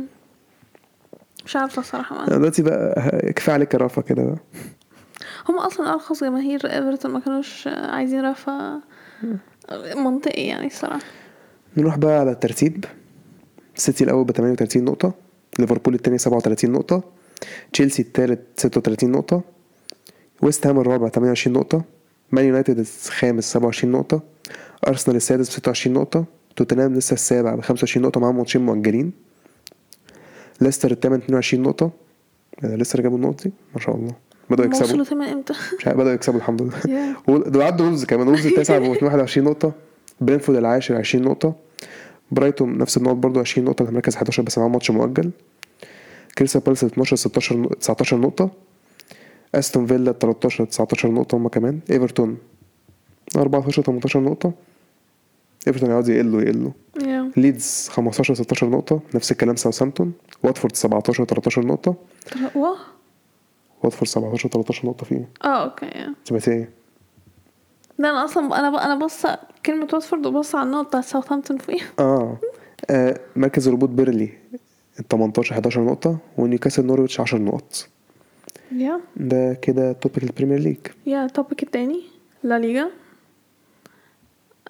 مش 1.46 1.56
ما. 1.56 2.28
أنا 2.28 2.38
دلوقتي 2.38 2.62
بقى 2.62 2.94
كفاية 3.36 3.54
عليك 3.54 3.76
رافا 3.76 4.02
كده 4.02 4.24
بقى. 4.24 4.38
هم 5.50 5.60
أصلا 5.60 5.94
أرخص 5.94 6.24
جماهير 6.24 6.66
إيفرتون 6.66 7.12
ما 7.12 7.20
كانوش 7.20 7.68
عايزين 7.68 8.26
رفع 8.26 8.78
منطقي 9.96 10.42
يعني 10.42 10.68
الصراحة. 10.68 11.00
نروح 11.78 11.98
بقى 11.98 12.20
على 12.20 12.32
الترتيب. 12.32 12.86
سيتي 13.76 14.04
الأول 14.04 14.26
ب 14.26 14.32
38 14.32 14.84
نقطة 14.86 15.14
ليفربول 15.60 15.94
الثاني 15.94 16.18
37 16.18 16.72
نقطة 16.72 17.04
تشيلسي 17.74 18.02
الثالث 18.02 18.40
36 18.58 19.12
نقطة 19.12 19.42
ويست 20.42 20.68
هام 20.68 20.80
الرابع 20.80 21.10
28 21.10 21.58
نقطة 21.58 21.84
مان 22.32 22.46
يونايتد 22.46 22.80
الخامس 22.80 23.44
27 23.54 23.92
نقطة 23.94 24.22
أرسنال 24.88 25.16
السادس 25.18 25.50
ب 25.50 25.52
26 25.52 25.94
نقطة 25.98 26.26
توتنهام 26.56 26.94
لسه 26.96 27.14
السابع 27.14 27.56
ب 27.56 27.62
25 27.62 28.06
نقطة 28.06 28.20
معاهم 28.20 28.38
ماتشين 28.38 28.62
مؤجلين. 28.62 29.12
ليستر 30.62 30.92
الثامن 30.92 31.16
22 31.18 31.64
نقطة. 31.64 31.92
آه، 32.64 32.76
ليستر 32.76 33.02
جابوا 33.02 33.18
النقط 33.18 33.44
دي؟ 33.44 33.52
ما 33.76 33.80
شاء 33.82 33.96
الله. 33.96 34.16
بدأوا 34.50 34.68
يكسبوا 34.68 34.86
وصلوا 34.88 35.06
تمام 35.06 35.30
إمتى؟ 35.30 35.54
مش 35.80 35.88
عارف 35.88 35.98
بدأوا 36.00 36.14
يكسبوا 36.14 36.38
الحمد 36.40 36.62
لله. 36.62 37.16
دول 37.50 37.62
عدوا 37.62 37.86
وولفز 37.86 38.06
كمان. 38.06 38.28
وولفز 38.28 38.48
التاسع 38.48 38.78
ب 38.78 38.82
21 38.82 39.48
نقطة. 39.48 39.72
برينتفورد 40.22 40.58
العاشر 40.58 40.96
20 40.96 41.24
نقطة. 41.26 41.54
برايتون 42.32 42.78
نفس 42.78 42.98
النقط 42.98 43.16
برضه 43.16 43.40
20 43.42 43.66
نقطة. 43.68 43.86
في 43.86 43.92
المركز 43.92 44.16
11 44.16 44.44
بس 44.44 44.58
معاهم 44.58 44.72
ماتش 44.72 44.92
مؤجل. 44.92 45.32
كريستال 46.38 46.62
بالاس 46.62 46.84
12 46.84 47.16
16 47.16 47.56
نق- 47.64 47.74
19 47.76 48.18
نقطة. 48.18 48.50
أستون 49.56 49.86
فيلا 49.88 50.12
13 50.12 50.66
19 50.66 51.12
نقطة 51.12 51.36
هما 51.36 51.50
كمان. 51.50 51.80
إيفرتون 51.92 52.38
14 53.38 53.82
18 53.84 54.20
نقطة. 54.20 54.52
إيفرتون 55.68 55.92
عاوز 55.92 56.10
يقلوا 56.10 56.42
يقلوا. 56.42 56.72
Yeah. 57.00 57.38
ليدز 57.38 57.90
15 57.92 58.34
16 58.34 58.70
نقطة. 58.70 59.00
نفس 59.16 59.32
الكلام 59.32 59.56
ساوثهامبتون 59.56 60.14
واتفورد 60.44 60.76
17 60.76 61.26
13 61.26 61.66
نقطة. 61.66 61.96
واه 62.56 62.76
واتفورد 63.84 64.08
17 64.08 64.50
13 64.50 64.88
نقطة 64.88 65.06
فيه 65.06 65.30
آه 65.44 65.64
okay 65.64 65.90
yeah. 65.90 66.28
ثباتية 66.30 66.70
ده 68.00 68.10
أنا 68.10 68.24
أصلا 68.26 68.60
أنا. 68.60 68.86
أنا 68.86 68.96
بص 68.96 69.26
كلمة 69.66 69.88
واتفورد 69.94 70.26
وبص 70.26 70.56
على 70.56 70.66
النقط 70.66 70.88
بتاعت 70.88 71.04
ساوثهامبتون 71.04 71.58
فوقيها. 71.58 71.86
آه, 72.00 72.38
آه 72.90 73.20
مركز 73.36 73.68
الهبوط 73.68 73.90
بيرنلي 73.90 74.30
18 75.10 75.52
11 75.54 75.82
نقطة 75.82 76.18
ونيوكاسل 76.38 76.86
نورويتش 76.86 77.20
10 77.20 77.38
نقط. 77.38 77.88
yeah. 78.72 79.00
ده 79.18 79.54
كده 79.54 79.92
topic 79.92 80.24
البريمير 80.24 80.60
ليج 80.60 80.78
yeah 81.06 81.26
ال 81.26 81.32
topic 81.32 81.64
التاني 81.64 82.02
لا 82.44 82.60
ليجا. 82.60 82.90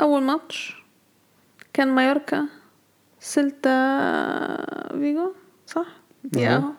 أول 0.01 0.21
ماتش 0.23 0.83
كان 1.73 1.87
مايوركا 1.87 2.45
سيلتا 3.19 3.69
فيجو 4.91 5.31
صح؟ 5.67 5.85
yeah. 6.37 6.55
أها. 6.57 6.73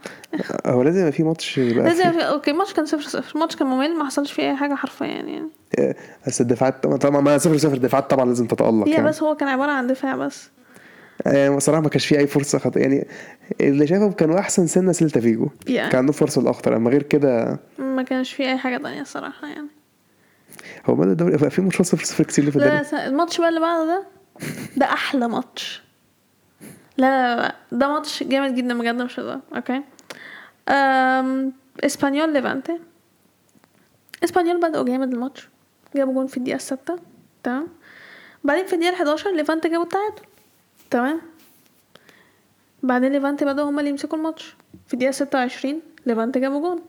هو 0.66 0.82
لازم 0.82 0.99
يبقى 1.00 1.12
في 1.12 1.22
ماتش 1.22 1.58
يبقى 1.58 1.84
لازم 1.84 2.02
فيه 2.12 2.18
في... 2.18 2.25
okay 2.28 2.50
الماتش 2.50 2.72
كان 2.72 2.87
صفر 2.87 3.02
صفر 3.02 3.34
الماتش 3.34 3.56
كان 3.56 3.68
ممل 3.68 3.96
ما 3.96 4.04
حصلش 4.06 4.32
فيه 4.32 4.42
أي 4.50 4.56
حاجة 4.56 4.75
حرفيا 4.75 5.06
يعني 5.06 5.42
آه، 5.78 5.94
بس 6.26 6.40
الدفاعات 6.40 6.87
طبعا 6.87 7.20
ما 7.20 7.38
صفر 7.38 7.56
صفر 7.58 7.75
الدفاعات 7.75 8.10
طبعا 8.10 8.25
لازم 8.25 8.46
تتألق 8.46 8.88
هي 8.88 8.92
يعني 8.92 9.08
بس 9.08 9.22
هو 9.22 9.34
كان 9.37 9.49
عبارة 9.49 9.70
عن 9.70 9.87
دفاع 9.87 10.16
بس 10.16 10.50
آه 11.26 11.49
بصراحة 11.56 11.80
ما 11.82 11.88
كانش 11.88 12.06
فيه 12.06 12.18
أي 12.18 12.26
فرصة 12.26 12.58
خط... 12.58 12.76
يعني 12.76 13.06
اللي 13.60 13.87
شايفه 13.87 14.12
كانوا 14.12 14.38
أحسن 14.38 14.66
سنة 14.66 14.92
سيلتا 14.92 15.20
فيجو 15.20 15.46
Yeah. 15.46 15.68
كان 15.68 15.96
عندهم 15.96 16.12
فرصة 16.12 16.40
الأخطر 16.40 16.76
أما 16.76 16.90
غير 16.90 17.02
كده 17.02 17.58
ما 17.78 18.02
كانش 18.02 18.32
فيه 18.32 18.44
أي 18.52 18.58
حاجة 18.58 18.76
تانية 18.82 19.00
الصراحه 19.00 19.46
يعني 19.49 19.66
هو 20.87 20.94
بدأ 20.94 21.10
الدوري 21.12 21.37
بقى 21.37 21.50
في 21.50 21.62
ماتشات 21.62 21.87
صفر 21.87 22.04
صفر 22.04 22.25
كتير 22.25 22.44
اللي 22.44 22.52
في 22.52 22.58
لا 22.58 22.64
لا 22.64 22.70
الدوري 22.80 22.84
س- 22.84 22.94
الماتش 23.08 23.38
بقى 23.40 23.49
اللي 23.49 23.60
بعده 23.60 23.84
ده 23.87 24.02
ده 24.76 24.87
أحلى 24.87 25.28
ماتش 25.28 25.82
لا 26.96 27.06
لا 27.06 27.37
لا, 27.37 27.42
لا. 27.42 27.54
ده 27.78 27.88
ماتش 27.88 28.22
جامد 28.22 28.54
جدا 28.54 28.78
بجد 28.78 29.02
مش 29.02 29.20
هزار 29.20 29.40
okay. 29.57 29.83
اسبانيول 31.85 32.33
ليفانتي 32.33 32.79
اسبانيول 34.25 34.61
بدأوا 34.61 34.85
جامد 34.85 35.12
الماتش 35.12 35.49
جابوا 35.97 36.15
جون 36.15 36.27
في 36.27 36.37
الدقيقة 36.37 36.57
الستة 36.57 36.99
تمام 37.43 37.69
بعدين 38.45 38.67
في 38.67 38.73
الدقيقة 38.73 38.95
11 38.95 39.31
ليفانتي 39.33 39.69
جابوا 39.69 39.85
التعادل 39.85 40.23
تمام 40.91 41.21
بعدين 42.83 43.12
ليفانتي 43.12 43.45
بدأوا 43.45 43.71
هما 43.71 43.81
اللي 43.81 43.91
يمسكوا 43.91 44.19
الماتش 44.19 44.55
في 44.87 44.95
الدقيقة 44.95 45.11
26 45.12 45.81
ليفانتي 46.07 46.41
جابوا 46.41 46.61
جون 46.61 46.81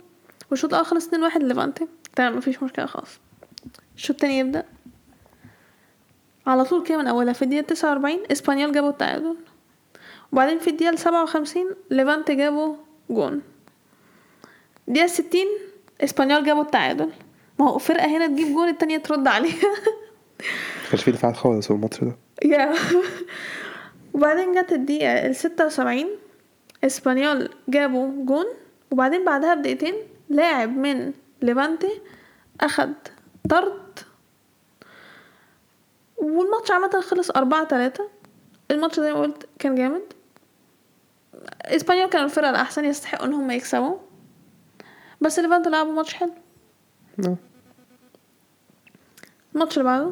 والشوط 0.51 0.73
الأول 0.73 0.85
خلص 0.85 1.09
2-1 1.09 1.37
ليفانتي 1.37 1.87
تمام 2.15 2.37
مفيش 2.37 2.63
مشكلة 2.63 2.85
خالص 2.85 3.19
الشوط 3.95 4.15
التاني 4.15 4.39
يبدأ 4.39 4.63
على 6.47 6.63
طول 6.65 6.83
كده 6.83 6.97
من 6.97 7.07
أولها 7.07 7.33
في 7.33 7.41
الدقيقة 7.41 7.65
49 7.65 8.19
اسبانيول 8.31 8.71
جابوا 8.71 8.89
التعادل 8.89 9.35
وبعدين 10.31 10.59
في 10.59 10.69
الدقيقة 10.69 10.95
57 10.95 11.63
ليفانتي 11.89 12.35
جابوا 12.35 12.75
جون 13.09 13.41
الدقيقة 14.91 15.07
60 15.07 15.41
اسبانيول 16.01 16.45
جابوا 16.45 16.63
التعادل. 16.63 17.09
ما 17.59 17.69
هو 17.69 17.77
فرقة 17.77 18.17
هنا 18.17 18.27
تجيب 18.27 18.47
جون 18.47 18.69
التانية 18.69 18.97
ترد 18.97 19.27
عليها. 19.27 19.73
كانش 20.91 21.03
فيه 21.03 21.11
دفاعات 21.11 21.35
خالص 21.37 21.67
في 21.67 21.73
الماتش 21.73 22.03
ده. 22.03 22.17
yeah 22.45 22.73
وبعدين 24.13 24.61
جت 24.61 24.71
الدقيقة 24.71 25.25
ال 25.25 25.35
76 25.35 26.05
اسبانيول 26.83 27.49
جابوا 27.69 28.25
جون. 28.25 28.45
وبعدين 28.91 29.25
بعدها 29.25 29.55
بدقيقتين 29.55 29.95
لاعب 30.29 30.77
من 30.77 31.13
ليفانتي 31.41 32.01
أخد 32.61 32.93
طرد. 33.49 33.99
والماتش 36.17 36.71
عامة 36.71 37.01
خلص 37.01 37.31
أربعة 37.31 37.63
تلاتة. 37.63 38.09
الماتش 38.71 38.99
زي 38.99 39.13
ما 39.13 39.19
قلت 39.19 39.49
كان 39.59 39.75
جامد. 39.75 40.13
اسبانيول 41.61 42.09
كانوا 42.09 42.25
الفرقة 42.25 42.49
الأحسن 42.49 42.85
يستحقوا 42.85 43.25
إن 43.25 43.33
هم 43.33 43.51
يكسبوا. 43.51 43.97
بس 45.21 45.39
ليفانتي 45.39 45.69
لعبوا 45.69 45.91
ماتش 45.93 46.13
حلو. 46.13 46.31
آه. 47.25 47.35
الماتش 49.55 49.77
اللي 49.77 49.83
بعده 49.89 50.11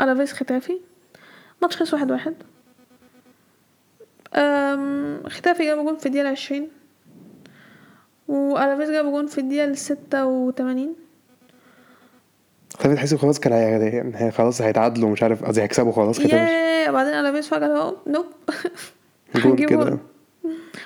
ألافيس 0.00 0.32
ختافي. 0.32 0.80
ماتش 1.62 1.76
خلص 1.76 1.94
واحد 1.94 2.10
واحد. 2.12 2.34
ختافي 5.28 5.64
جاب 5.64 5.84
جون 5.84 5.96
في 5.96 6.06
الدقيقة 6.06 6.22
العشرين 6.28 6.68
وألافيس 8.28 8.90
جاب 8.90 9.04
جون 9.04 9.26
في 9.26 9.38
الدقيقة 9.38 9.64
الستة 9.64 10.26
وتمانين. 10.26 10.94
خلينا 12.78 12.96
تحس 12.96 13.14
خلاص 13.14 13.40
كان 13.40 13.52
هي... 13.52 13.88
يعني 14.10 14.30
خلاص 14.30 14.60
هيتعادلوا 14.62 15.10
مش 15.10 15.22
عارف 15.22 15.44
قصدي 15.44 15.62
هيكسبوا 15.62 15.92
خلاص 15.92 16.20
مش- 16.20 16.26
yeah 16.32 16.90
بعدين 16.90 17.12
ألافيس 17.14 17.48
فجأة 17.48 17.66
هو 17.66 17.96
nope. 18.06 18.26
جون 19.36 19.56
كده. 19.66 19.98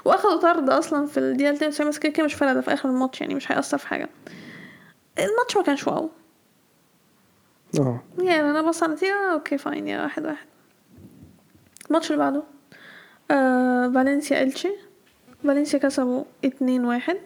واخدوا 0.04 0.36
طرد 0.36 0.70
أصلا 0.70 1.06
في 1.06 1.18
الدقيقة 1.20 1.50
92 1.52 1.90
بس 1.90 1.98
كده 1.98 2.12
كده 2.12 2.26
مش 2.26 2.34
فارقة 2.34 2.54
ده 2.54 2.60
في 2.60 2.72
آخر 2.72 2.88
الماتش 2.88 3.20
يعني 3.20 3.34
مش 3.34 3.52
هيأثر 3.52 3.78
في 3.78 3.88
حاجة. 3.88 4.08
الماتش 5.18 5.56
ما 5.56 5.62
كانش 5.62 5.86
wow. 5.86 6.10
آه. 7.78 8.02
يعني 8.18 8.50
أنا 8.50 8.62
بص 8.62 8.82
على 8.82 8.92
آه، 8.94 9.32
okay 9.32 9.58
fine 9.58 9.88
yeah 9.88 10.02
واحد 10.02 10.26
واحد. 10.26 10.46
الماتش 11.88 12.06
اللي 12.12 12.18
بعده 12.18 12.42
آه 13.30 13.88
فالنسيا 13.94 14.42
إلتشي. 14.42 14.70
فالنسيا 15.44 15.78
كسبوا 15.78 16.24
اتنين 16.44 16.84
واحد. 16.84 17.18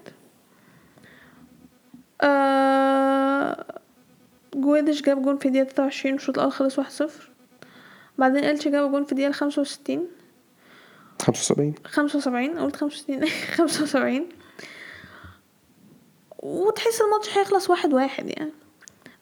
آه 2.20 3.64
جويدش 4.54 5.02
جاب 5.02 5.22
جون 5.22 5.36
في 5.38 5.50
تلاتة 5.50 5.82
وعشرين 5.82 6.14
الشوط 6.14 6.38
الأول 6.38 6.52
خلص 6.52 6.78
واحد 6.78 6.90
صفر. 6.90 7.30
بعدين 8.18 8.44
إلتشي 8.44 8.70
جاب 8.70 8.90
جون 8.90 9.04
في 9.04 9.12
الدقيقة 9.12 9.32
خمسة 9.32 9.62
وستين 11.30 11.74
75 11.74 11.74
خمسة 11.84 12.18
وسبعين؟ 12.18 12.58
قلت 12.58 12.76
خمسة 12.76 12.96
وستين. 12.96 13.26
خمسة 13.56 13.82
وسبعين. 13.82 14.28
وتحس 16.38 17.00
الماتش 17.00 17.38
هيخلص 17.38 17.70
واحد 17.70 17.94
واحد 17.94 18.28
يعني. 18.28 18.52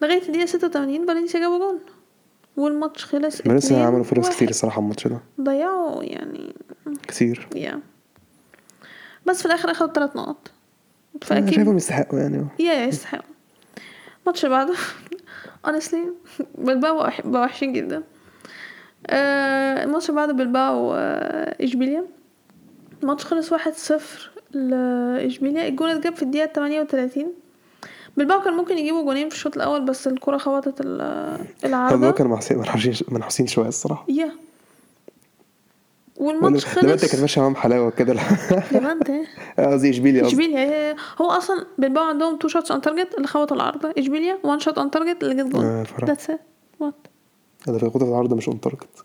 لغاية 0.03 0.23
الدقيقة 0.23 0.47
ستة 0.47 0.67
وتمانين 0.67 1.07
فالنسيا 1.07 1.41
جابوا 1.41 1.59
جون. 1.59 1.81
والماتش 2.57 3.05
خلص 3.05 3.43
فالنسيا 3.43 3.85
عملوا 3.85 4.05
فرص. 4.05 4.29
كتير 4.29 4.49
الصراحة 4.51 4.81
الماتش 4.81 5.07
ده. 5.07 5.21
ضيعوا 5.41 6.03
يعني. 6.03 6.55
كتير. 7.09 7.49
yeah 7.57 7.81
بس 9.27 9.39
في 9.41 9.47
الآخر 9.47 9.71
اخدوا 9.71 9.93
ثلاث 9.93 10.17
نقط. 10.17 10.51
أنا 11.15 11.21
فأكيد 11.25 11.55
شايفهم 11.55 11.77
يستحقوا 11.77 12.19
يعني. 12.19 12.47
يا 12.59 12.85
يستحقوا. 12.85 13.35
الماتش 14.23 14.45
اللي 14.45 14.57
بعده 14.57 14.75
honestly 15.67 15.97
بقوا 16.59 17.27
وحشين 17.27 17.73
جدا. 17.73 18.03
الماتش 19.11 20.11
اللي 20.11 20.21
بعده 20.21 20.33
بلباو 20.33 20.95
آه، 20.95 21.65
اشبيليا 21.65 22.05
الماتش 23.03 23.25
خلص 23.25 23.53
واحد 23.53 23.73
صفر 23.75 24.31
لاشبيليا 24.53 25.69
الجون 25.69 25.89
اتجاب 25.91 26.17
في 26.17 26.23
الدقيقة 26.23 26.47
38 26.47 27.27
بلباو 28.17 28.41
كان 28.41 28.53
ممكن 28.55 28.79
يجيبوا 28.79 29.03
جونين 29.03 29.29
في 29.29 29.35
الشوط 29.35 29.57
الأول 29.57 29.85
بس 29.85 30.07
الكرة 30.07 30.37
خبطت 30.39 30.81
ال- 30.81 31.01
هو 31.03 31.39
العارضة 31.65 32.11
كانوا 32.11 32.33
محسين 32.33 32.59
منحوسين 32.59 32.95
منحوسين 33.09 33.47
شوية 33.47 33.69
الصراحة. 33.69 34.05
يا. 34.09 34.31
والماتش 36.17 36.65
خلص 36.67 37.05
كان 37.13 37.21
ماشي 37.21 37.41
معاهم 37.41 37.57
حلاوة 37.57 37.91
كده؟ 37.91 38.13
ليفانتي 38.73 39.25
قصدي 39.59 39.91
اشبيليا 39.91 40.23
قصدي. 40.23 40.33
اشبيليا 40.35 40.59
هي- 40.59 40.97
هو 41.21 41.27
أصلا 41.31 41.67
بلباو 41.79 42.05
عندهم 42.05 42.37
two 42.37 42.49
shots 42.49 42.71
on 42.71 42.81
target 42.81 43.15
اللي 43.15 43.27
خبطوا 43.29 43.57
العارضة 43.57 43.93
اشبيليا 43.99 44.39
one 44.45 44.59
shot 44.61 44.79
on 44.79 44.91
target 44.91 45.23
اللي 45.23 45.35
جت 45.45 45.53
جون. 45.53 45.65
آه، 45.65 45.83
فرح. 45.83 46.05
that's 46.09 46.31
it 46.31 46.41
what 46.81 46.95
ده 47.67 47.79
في 47.79 47.91
خبطة 47.91 48.09
العارضة 48.09 48.35
مش 48.35 48.49
on 48.49 48.61
target 48.61 49.05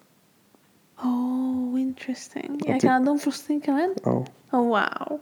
oh 1.03 1.77
interesting 1.77 2.65
يعني. 2.65 2.79
كان 2.79 2.91
عندهم 2.91 3.17
فرصتين 3.17 3.59
كمان؟ 3.59 3.95
آه 4.07 4.24
oh 4.53 4.62
wow 4.69 5.19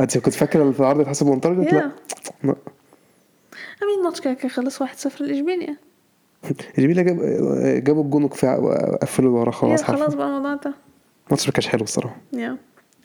أنت 0.00 0.18
كنت 0.18 0.34
فاكر 0.34 0.72
في 0.72 0.80
العارضة 0.80 1.00
اتحسب 1.00 1.26
on 1.26 1.40
target؟ 1.40 1.72
لا. 1.72 1.92
لا. 2.44 2.56
I 3.82 3.85
mean 3.85 3.98
الماتش 3.98 4.20
كان 4.20 4.34
كان 4.34 4.50
خلص 4.50 4.82
1-0 4.82 4.86
لاشبيليا 5.20 5.76
اشبيليا 6.78 7.02
جاب 7.02 7.18
جابوا 7.84 8.04
الجون 8.04 8.24
وقفلوا 8.24 9.40
ورا 9.40 9.50
خلاص 9.50 9.82
خلاص 9.82 10.14
بقى 10.14 10.26
الموضوع 10.26 10.52
انتهى. 10.52 10.72
الماتش 11.26 11.46
ما 11.46 11.52
كانش 11.52 11.66
حلو 11.68 11.82
الصراحة. 11.82 12.16
yeah 12.32 12.56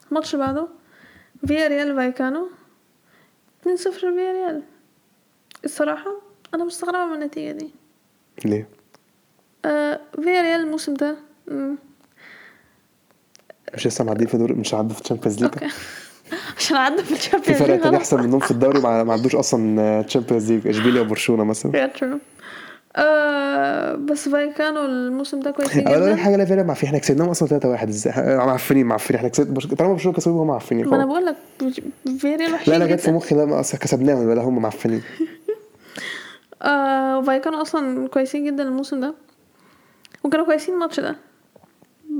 الماتش 0.10 0.36
اللي 0.36 0.46
بعده 0.46 0.68
فيا 1.48 1.68
ريال 1.68 1.96
فايكانو 1.96 2.48
2-0 3.64 3.68
لفيا 3.88 4.32
ريال 4.32 4.64
الصراحة 5.66 6.12
أنا 6.54 6.64
مستغربة 6.66 7.06
من 7.06 7.14
النتيجة 7.22 7.52
دي. 7.52 7.70
ليه؟ 8.46 8.68
آه 9.66 10.00
فيا 10.24 10.42
ريال 10.42 10.62
الموسم 10.62 10.94
ده. 10.94 11.16
مم، 11.48 11.76
مش 13.74 13.88
لسه 13.88 14.04
معديين 14.04 14.28
في 14.30 14.38
دوري 14.38 14.54
مش 14.54 14.74
عدوا 14.74 14.96
في 14.96 15.02
ال 15.02 15.06
Champions 15.06 15.44
League 15.44 15.52
عشان 16.58 16.78
عدى 16.78 16.98
في 17.04 17.04
في 17.04 17.14
ال 17.14 17.18
Champions 17.18 17.60
فرق 17.60 17.70
league 17.72 17.82
تاني 17.82 17.98
خلاص. 17.98 18.14
أحسن 18.14 18.28
منهم 18.28 18.40
في 18.40 18.52
الدوري 18.52 18.80
ما 18.80 19.14
عدوش 19.14 19.36
أصلا 19.36 20.02
Champions 20.02 20.52
League 20.52 20.68
إشبيليا 20.68 21.02
وبرشلونة 21.02 21.44
مثلا. 21.44 21.72
آه 22.96 23.96
بس 23.96 24.30
فايكانو 24.30 24.86
الموسم 24.86 25.40
ده 25.40 25.52
كويس 25.52 25.78
جدا. 25.78 26.16
حاجة 26.16 26.36
لا 26.38 26.46
فعلا 26.46 26.64
معفنين 26.64 26.88
إحنا 26.88 27.00
كسبناهم 27.00 27.30
أصلا 27.30 27.48
3 27.50 27.70
1 27.70 27.90
إزاي؟ 27.90 28.14
معفنين 28.38 28.86
معفنين. 28.86 29.18
إحنا 29.18 29.30
كسبنا 29.30 29.54
برش- 29.54 29.68
طالما 29.68 29.94
برشلونة 29.94 30.18
كسبوا 30.18 30.44
هم 30.44 30.48
معفنين 30.48 30.88
ما 30.88 30.96
أنا. 30.96 31.06
بقول 31.06 31.26
لك 31.26 31.36
فيا 32.20 32.36
ريال 32.36 32.54
وحشين 32.54 32.74
لا 32.74 32.78
أنا 32.86 32.96
جت 32.96 33.00
في 33.00 33.12
مخي 33.12 33.36
لا 33.36 33.60
أصل 33.60 33.78
كسبناهم 33.78 34.24
يبقى 34.24 34.36
لا 34.36 34.42
هم 34.42 34.62
معفنين. 34.62 35.02
آه 36.62 37.22
فايكانو 37.22 37.62
أصلا 37.62 38.08
كويسين 38.08 38.46
جدا 38.46 38.64
الموسم 38.64 39.00
ده. 39.00 39.14
وكانوا 40.26 40.46
كويسين 40.46 40.74
الماتش 40.74 41.00
ده 41.00 41.16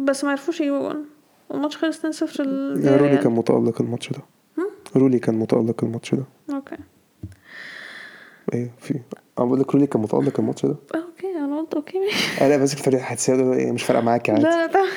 بس 0.06 0.24
ما 0.24 0.32
عرفوش 0.32 0.62
يجيبوا 0.62 0.80
جون 0.80 1.06
والماتش 1.50 1.78
خلص 1.78 2.00
2-0 2.00 2.40
yeah 2.40 2.46
رولي 2.46 2.52
للفياريال 2.76 3.20
كان 3.20 3.32
متالق 3.32 3.82
الماتش 3.82 4.10
ده 4.10 4.20
رولي 4.96 5.20
كان 5.20 5.36
متالق 5.36 5.84
الماتش 5.84 6.16
ده 6.16 6.24
okay 6.50 6.76
إيه 8.54 8.72
في 8.80 9.00
أنا 9.40 9.46
بقول 9.46 9.60
لك 9.60 9.74
رولي 9.74 9.88
كان 9.88 10.02
متالق 10.02 10.40
الماتش 10.40 10.66
ده 10.66 10.76
okay 10.96 11.28
أنا 11.38 11.60
قلت 11.60 11.74
okay 11.74 12.00
ماشي 12.00 12.46
أنا 12.46 12.58
ماسك 12.58 12.78
فريق 12.78 13.02
إيه، 13.30 13.72
مش 13.72 13.84
فارقه 13.84 14.02
معاك 14.02 14.30
لا 14.30 14.36
عادي 14.36 14.46
لا 14.46 14.68
تمام. 14.68 14.88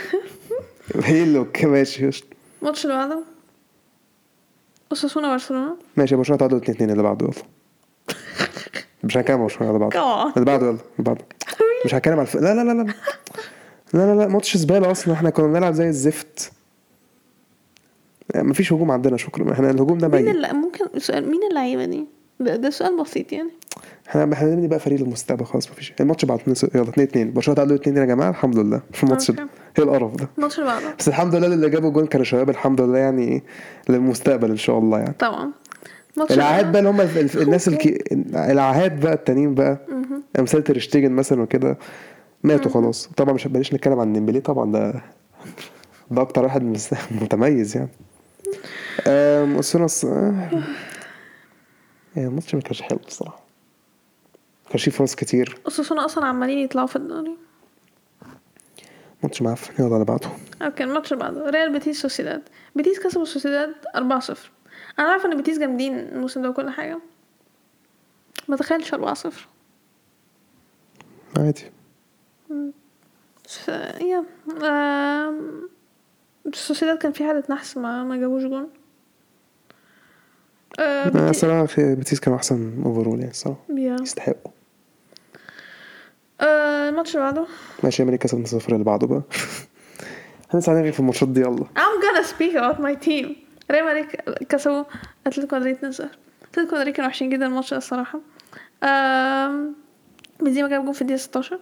هي 1.04 1.22
اللي 1.22 1.38
أوكي 1.38 1.66
ماشي. 1.66 2.10
الماتش 2.62 2.84
اللي 2.84 2.96
بعده 2.96 3.22
اوساسونا 4.90 5.28
برشلونة 5.32 5.76
ماشي 5.96 6.16
برشلونه 6.16 6.38
تعادلوا 6.38 6.60
2 6.60 6.74
2 6.76 6.90
اللي 6.90 7.02
بعده 7.02 7.26
يلا 7.26 7.34
مش 9.04 9.16
هنتكلم 9.16 9.36
عن 9.36 9.42
برشلونه 9.42 9.68
اللي 9.76 9.78
بعده. 9.88 10.32
اللي 10.36 10.44
بعده 10.44 10.66
يلا 10.66 10.70
اللي 10.70 10.82
بعده 10.98 11.24
مش 11.84 11.94
هتكلم 11.94 12.12
على 12.12 12.22
الف... 12.22 12.34
لا 12.36 12.54
لا 12.54 12.64
لا 12.64 12.72
لا 12.72 12.82
لا. 12.82 12.94
لا 13.94 14.14
لا 14.14 14.28
ماتش 14.28 14.56
زبالة 14.56 14.90
أصلا. 14.90 15.14
إحنا 15.14 15.30
كنا 15.30 15.46
بنلعب 15.46 15.72
زي 15.72 15.88
الزفت. 15.88 16.52
مفيش 18.36 18.72
هجوم 18.72 18.90
عندنا 18.90 19.16
شكرا. 19.16 19.52
إحنا 19.52 19.70
الهجوم 19.70 19.98
ده 19.98 20.08
مين 20.08 20.24
ميت 20.24 20.34
اللي 20.34 20.52
ممكن 20.52 20.98
سؤال 20.98 21.30
مين 21.30 21.40
اللعيبة 21.50 21.84
دي؟ 21.84 22.06
ده, 22.40 22.56
ده 22.56 22.70
سؤال 22.70 23.00
بسيط 23.00 23.32
يعني. 23.32 23.50
إحنا 24.08 24.32
إحنا 24.32 24.66
بقى 24.66 24.78
فريق 24.78 25.00
المستقبل 25.00 25.44
خلاص 25.44 25.70
مفيش. 25.70 25.92
الماتش 26.00 26.24
بعد 26.24 26.40
يلا 26.74 26.88
2 26.88 27.06
2 27.08 27.32
برشلونة 27.32 27.56
تعادلوا 27.56 27.76
2 27.78 27.96
2 27.96 28.08
يا 28.08 28.14
جماعة 28.14 28.30
الحمد 28.30 28.58
لله. 28.58 28.80
في 28.92 29.04
الماتش 29.04 29.30
ده. 29.30 29.48
إيه 29.78 29.84
القرف 29.84 30.14
ده؟ 30.14 30.28
الماتش 30.38 30.58
اللي 30.58 30.70
بعده. 30.70 30.94
بس 30.98 31.08
الحمد 31.08 31.34
لله 31.34 31.46
اللي 31.46 31.70
جابوا 31.70 31.90
جول 31.90 32.06
كانوا 32.06 32.24
شباب 32.24 32.50
الحمد 32.50 32.80
لله 32.80 32.98
يعني 32.98 33.42
للمستقبل 33.88 34.50
إن 34.50 34.56
شاء 34.56 34.78
الله 34.78 34.98
يعني. 34.98 35.14
طبعا. 35.18 35.52
العاهات 36.30 36.66
بقى. 36.66 36.78
اللي 36.78 36.90
هم 36.90 37.00
الناس 37.42 37.68
الكي... 37.68 37.98
العاهات 38.34 38.92
بقى 38.92 39.12
التانيين 39.12 39.54
بقى 39.54 39.78
امثال 40.38 40.64
تير 40.64 40.80
شتيجن 40.80 41.12
مثلا 41.12 41.42
وكده 41.42 41.78
ماتوا 42.42 42.70
خلاص. 42.70 43.08
طبعا 43.16 43.32
مش 43.34 43.48
بلاش 43.48 43.74
نتكلم 43.74 44.00
عن 44.00 44.12
ديمبلي 44.12 44.40
طبعا 44.40 44.72
ده 44.72 44.90
ده 46.10 46.22
أكتر 46.22 46.44
واحد 46.44 46.62
متميز 47.10 47.76
يعني. 47.76 47.88
أم، 49.06 49.54
اوسونا 49.54 49.86
الص- 49.88 50.04
آه. 50.04 50.62
يعني 52.16 52.28
الماتش 52.28 52.54
ما 52.54 52.60
كانش 52.60 52.82
حلو 52.82 52.98
بصراحة. 53.06 53.42
ما 54.64 54.70
كانش 54.70 54.84
فيه 54.84 54.90
فرص 54.90 55.14
كتير. 55.14 55.58
اوساسونا 55.64 56.04
أصلا 56.04 56.26
عمالين 56.26 56.58
يطلعوا 56.58 56.86
في 56.86 56.96
الدوري. 56.96 57.36
ماتش 59.22 59.42
معفن. 59.42 59.84
يلا 59.84 59.94
اللي 59.94 60.04
بعده 60.04 60.28
okay 60.62 60.84
الماتش 60.84 61.12
اللي 61.12 61.24
بعده. 61.24 61.50
ريال 61.50 61.72
بيتيس 61.72 62.02
سوسيداد. 62.02 62.42
بيتيس 62.76 63.00
كسبوا 63.00 63.24
سوسيداد 63.24 63.70
4-0 63.96 64.32
أنا 64.98 65.08
عارفة 65.08 65.28
إن 65.32 65.36
بيتيس 65.36 65.58
جامدين 65.58 65.98
الموسم 65.98 66.42
ده 66.42 66.50
وكل 66.50 66.70
حاجة. 66.70 66.98
ما 68.48 68.56
تخيلش 68.56 68.94
4-0 68.94 68.98
عادي. 71.38 71.62
س- 73.46 73.68
yeah 74.00 74.24
آم، 74.62 75.68
كان 76.96 77.12
في 77.12 77.24
حالة 77.24 77.42
نحس 77.50 77.76
ما 77.76 78.04
ما 78.04 78.16
جابوش 78.16 78.42
جون. 78.42 78.68
آه، 80.80 81.30
الصراحه 81.30 81.66
في 81.66 81.94
بيتيس 81.94 82.20
كانوا 82.20 82.38
أحسن 82.38 82.82
overall 82.86 83.18
يعني 83.18 83.30
الصراحه 83.30 83.58
yeah 83.76 83.96
يستحقوا. 84.02 84.52
آه، 86.40 86.88
الماتش 86.88 87.16
اللي 87.16 87.24
بعده. 87.26 87.46
ماشي 87.84 88.02
مايوركا 88.02 88.22
كسب 88.28 88.38
2-0 88.46 88.72
اللي 88.72 88.84
بعده 88.84 89.06
بقى. 89.06 89.22
هنقعد 90.50 90.74
نرغي 90.74 90.92
في 90.92 91.00
الماتشات 91.00 91.28
دي؟ 91.28 91.40
يلا. 91.40 91.64
I'm 91.64 92.02
gonna 92.02 92.24
speak 92.26 92.54
about 92.54 92.80
my 92.80 93.06
team. 93.06 93.47
ريال 93.70 93.86
مدريد 93.86 94.06
كسبوا 94.48 94.84
أتلتيكو 95.26 95.56
مدريد 95.56 95.76
2-0 95.76 96.04
أتلتيكو 96.52 96.76
مدريد 96.76 96.94
كانوا 96.94 97.08
وحشين 97.10 97.30
جدا 97.30 97.46
الماتش 97.46 97.70
ده 97.70 97.76
الصراحة. 97.76 98.20
آم، 98.82 99.74
بنزيما 100.40 100.68
جاب 100.68 100.84
جون 100.84 100.92
في 100.92 101.02
الدقيقة 101.02 101.18
16 101.18 101.60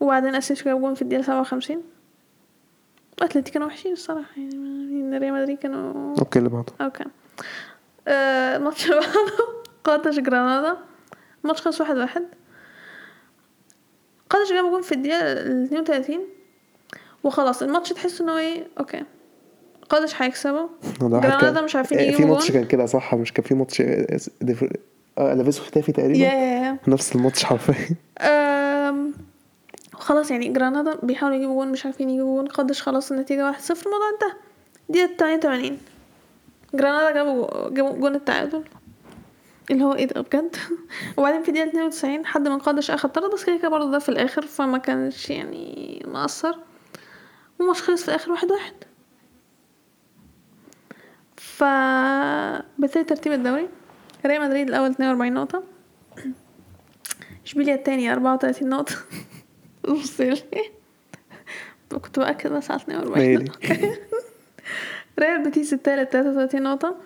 وبعدين 0.00 0.34
أسينسيو 0.34 0.64
جاب 0.72 0.80
جون 0.80 0.94
في 0.94 1.02
الدقيقة 1.02 1.22
57 1.22 1.82
أتلتيكو 3.22 3.50
كانوا 3.54 3.66
وحشين 3.66 3.92
الصراحة 3.92 4.28
يعني 4.36 5.18
ريال 5.18 5.32
مدريد 5.34 5.58
كانوا 5.58 6.14
okay 6.18 6.38
اللي 6.38 6.50
بعده. 6.50 6.72
okay. 6.80 7.04
آه، 8.08 8.56
الماتش 8.56 8.84
اللي 8.90 8.96
بعده 9.00 9.12
قادش 9.84 10.18
جرانادا. 10.18 10.76
الماتش 11.44 11.60
خلص 11.62 11.80
واحد 11.80 11.96
واحد. 11.96 12.22
قادش 14.30 14.52
جاب 14.52 14.64
جون 14.64 14.82
في 14.82 14.92
الدقيقة 14.92 15.32
ال 15.32 15.64
32 15.64 16.20
وخلاص 17.24 17.62
الماتش 17.62 17.88
تحس 17.88 18.20
ان 18.20 18.28
هو 18.28 18.36
إيه 18.38 18.66
okay. 18.80 19.04
قادش 19.90 20.22
هيكسبوا. 20.22 20.66
ده 21.00 21.06
واحد 21.06 21.28
جرانادا 21.28 21.60
مش 21.60 21.76
عارفين 21.76 21.98
آه، 21.98 22.02
في 22.02 22.08
يجيبوا 22.08 22.34
ماتش 22.34 22.50
جون. 22.50 22.60
كان 22.60 22.68
كده 22.68 22.86
صح؟ 22.86 23.14
مش 23.14 23.32
كان 23.32 23.44
في 23.44 23.54
ماتش 23.54 23.80
آه، 23.80 24.20
آه 25.18 25.34
ألافيس 25.34 25.62
وخيتافي 25.62 25.92
تقريبا؟ 25.92 26.18
يا 26.18 26.78
نفس 26.88 27.16
الماتش 27.16 27.44
حرفيا. 27.44 27.96
خلاص 29.92 30.30
يعني 30.30 30.48
جرانادا 30.48 30.94
بيحاولوا 31.02 31.36
يجيبوا 31.36 31.54
جون 31.54 31.72
مش 31.72 31.86
عارفين 31.86 32.10
يجيبوا 32.10 32.36
جون. 32.36 32.48
قادش 32.48 32.82
خلاص 32.82 33.12
النتيجة 33.12 33.46
واحد 33.46 33.60
صفر. 33.60 33.86
الموضوع 33.86 34.08
انتهى. 34.10 34.38
دقيقة 34.88 35.16
88 35.16 35.78
جرانادا 36.74 37.10
جابوا 37.14 37.68
جابوا 37.70 37.98
جون 37.98 38.14
التعادل. 38.14 38.64
اللي 39.70 39.84
هو 39.84 39.94
إيه 39.94 40.06
ده 40.06 40.20
بجد؟ 40.20 40.56
وبعدين 41.16 41.42
في 41.42 41.52
دقيقة 41.52 41.68
92 41.68 42.26
حد 42.26 42.48
من 42.48 42.58
قادش 42.58 42.90
أخد 42.90 43.12
طرد 43.12 43.32
بس 43.34 43.44
كده 43.44 43.56
كده 43.56 43.68
برضه 43.68 43.90
ده 43.90 43.98
في 43.98 44.08
الآخر 44.08 44.42
فما 44.46 44.78
كانش 44.78 45.30
يعني 45.30 46.02
مأثر. 46.08 46.58
والماتش 47.58 47.82
خلص 47.82 48.02
في 48.02 48.08
الآخر 48.08 48.32
واحد 48.32 48.50
واحد. 48.52 48.72
ف 51.60 51.64
بالتالي 52.78 53.04
ترتيب 53.04 53.32
الدوري. 53.32 53.68
ريال 54.26 54.42
مدريد 54.42 54.68
الأول 54.68 54.90
42 54.90 55.32
نقطة. 55.32 55.62
إشبيليا 57.46 57.74
التاني 57.74 58.12
34 58.12 58.68
نقطة. 58.68 58.94
لي 60.20 60.70
كنت 61.90 62.18
بأكد 62.18 62.52
بس 62.52 62.70
على 62.70 62.80
42 62.80 63.18
مالي. 63.18 63.44
نقطة. 63.44 63.98
ريال 65.20 65.42
بيتيس 65.44 65.72
التالت 65.72 66.12
33 66.12 66.62
نقطة. 66.62 66.96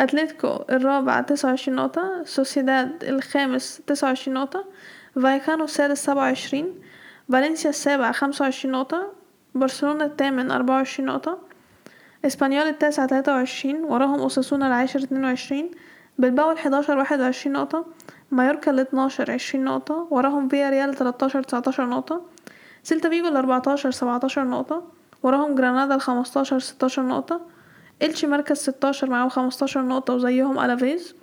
أتلتيكو 0.00 0.64
الرابع 0.70 1.20
29 1.20 1.76
نقطة. 1.76 2.22
سوسيداد 2.24 3.04
الخامس 3.04 3.82
29 3.86 4.34
نقطة. 4.34 4.64
فايكانو 5.14 5.64
السادس 5.64 6.04
سبعة 6.04 6.22
وعشرين. 6.22 6.74
فالنسيا 7.32 7.70
السابع 7.70 8.12
خمسة 8.12 8.42
وعشرين 8.42 8.72
نقطة. 8.72 9.12
برشلونة 9.54 10.04
الثامن 10.04 10.50
أربعة 10.50 10.76
وعشرين 10.76 11.08
نقطة. 11.08 11.49
اسبانيول 12.24 12.66
التاسع 12.66 13.06
تلاتة 13.06 13.32
وعشرين 13.32 13.84
وراهم 13.84 14.20
أوساسونا 14.20 14.66
العاشر 14.66 15.02
اتنين 15.02 15.24
وعشرين 15.24 15.70
بلباو 16.18 16.50
الحداشر 16.50 16.98
واحد 16.98 17.20
وعشرين 17.20 17.52
نقطة 17.52 17.86
مايوركا 18.30 18.70
الاتناشر 18.70 19.30
عشرين 19.30 19.64
نقطة 19.64 20.06
وراهم 20.10 20.48
فياريال 20.48 20.94
تلاتاشر 20.94 21.42
تسعتاشر 21.42 21.86
نقطة 21.86 22.20
سيلتا 22.82 23.08
فيجو 23.08 23.28
الأربعتاشر 23.28 23.90
سبعتاشر 23.90 24.44
نقطة 24.44 24.82
وراهم 25.22 25.54
جرانادا 25.54 25.94
الخمستاشر 25.94 26.58
ستاشر 26.58 27.02
نقطة 27.02 27.40
إلشي 28.02 28.26
مركز 28.26 28.56
ستاشر 28.56 29.10
معاهم 29.10 29.28
خمستاشر 29.28 29.82
نقطة 29.82 30.14
وزيهم 30.14 30.58
ألافيز 30.58 31.14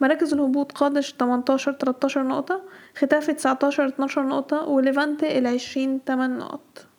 مراكز 0.00 0.34
الهبوط 0.34 0.72
قادش 0.72 1.12
تمنتاشر 1.12 1.72
تلاتاشر 1.72 2.22
نقطة 2.22 2.60
ختافي 2.96 3.32
تسعتاشر 3.32 3.86
اتناشر 3.86 4.22
نقطة 4.22 4.62
وليفانتي 4.68 5.38
العشرين 5.38 6.04
تمن 6.04 6.38
نقط. 6.38 6.93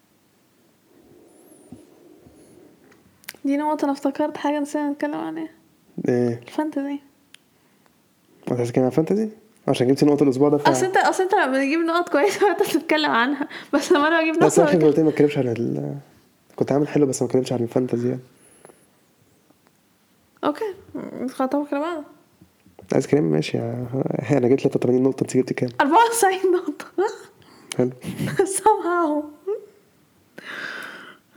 دي 3.46 3.58
نقطة 3.58 3.86
أنا 3.86 3.92
افتكرت 3.92 4.38
حاجة 4.38 4.60
نسينا 4.60 4.90
نتكلم 4.90 5.16
عليها 5.16 5.50
إيه. 6.08 6.42
الفانتزي 6.48 7.00
أنت 8.52 8.58
عايز 8.60 8.72
عن 8.72 8.90
فانتزي 8.90 9.30
عشان 9.68 9.88
جبت 9.88 10.04
نقطة 10.04 10.24
الأسبوع 10.24 10.50
ده 10.50 10.60
أصل 10.72 10.86
انت 10.86 10.98
أصل 10.98 11.24
أنت 11.24 11.34
لما 11.34 11.52
بتجيب 11.58 11.80
نقط 11.80 12.10
كويسة 12.10 12.48
انت 12.52 12.62
بتتكلم 12.62 13.12
عنها. 13.12 13.48
بس 13.74 13.92
لما 13.92 14.08
أنا 14.08 14.22
بجيب 14.22 14.44
بس 14.44 14.60
اخر 14.60 14.74
نقطة 14.76 14.86
مرتين 14.88 15.04
ما 15.04 15.10
اتكلمش 15.10 15.38
عن 15.38 15.48
ال 15.48 15.96
كنت 16.56 16.72
عامل 16.72 16.88
حلو 16.88 17.06
بس 17.06 17.22
ما 17.22 17.28
اتكلمش 17.28 17.54
عن 17.54 17.60
الفانتزي 17.60 18.08
يعني. 18.10 18.22
Okay. 20.44 20.66
خطوة 21.30 21.66
كده 21.66 21.80
بعض 21.80 22.04
عايز 22.94 23.08
كلام؟ 23.08 23.24
ماشي. 23.24 23.58
أنا 24.32 24.48
جبت 24.48 24.60
83 24.62 25.04
نقطة 25.04 25.22
أنت 25.24 25.38
جبت 25.38 25.54
كام؟ 25.54 25.70
94 25.82 26.52
نقطة. 26.54 26.86
حلو. 27.78 27.92
Somehow. 28.58 29.24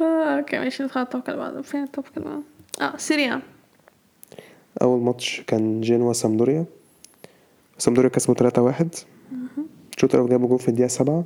آه، 0.00 0.38
okay 0.38 0.58
ماشي 0.58 0.82
ندخل 0.82 1.00
على 1.00 1.06
الطبقة 1.06 1.30
اللي 1.32 1.38
بعده 1.44 1.62
فين 1.62 1.82
الطبقة 1.82 2.10
اللي 2.16 2.28
بعده 2.28 2.42
آه 2.94 2.96
Serie 2.96 3.29
A. 3.29 3.42
أول 4.82 5.00
ماتش 5.00 5.40
كان 5.46 5.80
جينوا 5.80 6.12
سامدوريا 6.12 6.64
سامدوريا 7.78 8.10
كسبوا 8.10 8.34
3-1 8.34 8.84
الشوط 9.96 10.14
الأول 10.14 10.30
جابوا 10.30 10.48
جول 10.48 10.58
في 10.58 10.68
الدقيقة 10.68 10.88
7 10.88 11.24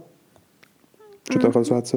الشوط 1.29 1.45
الأول 1.45 1.55
خلص 1.55 1.73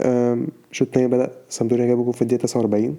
أم، 0.00 0.48
الشوط 0.70 0.88
التاني 0.88 1.06
بدأ 1.08 1.30
سامدوريا 1.48 1.86
جابوا 1.86 2.04
جول 2.04 2.14
في 2.14 2.22
الدقيقة 2.22 2.42
49 2.42 2.96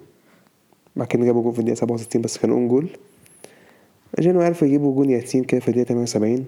بعد 0.96 1.08
كده 1.08 1.26
جابوا 1.26 1.44
جول 1.44 1.54
في 1.54 1.60
الدقيقة 1.60 1.76
67 1.78 2.22
بس 2.22 2.38
كان 2.38 2.52
own 2.52 2.68
goal. 2.68 2.88
جينوا 4.20 4.44
عرفوا 4.44 4.68
يجيبوا 4.68 4.96
جول 4.96 5.10
يتيم 5.12 5.44
كده 5.44 5.62
في 5.62 5.68
الدقيقة 5.68 5.88
78 5.88 6.46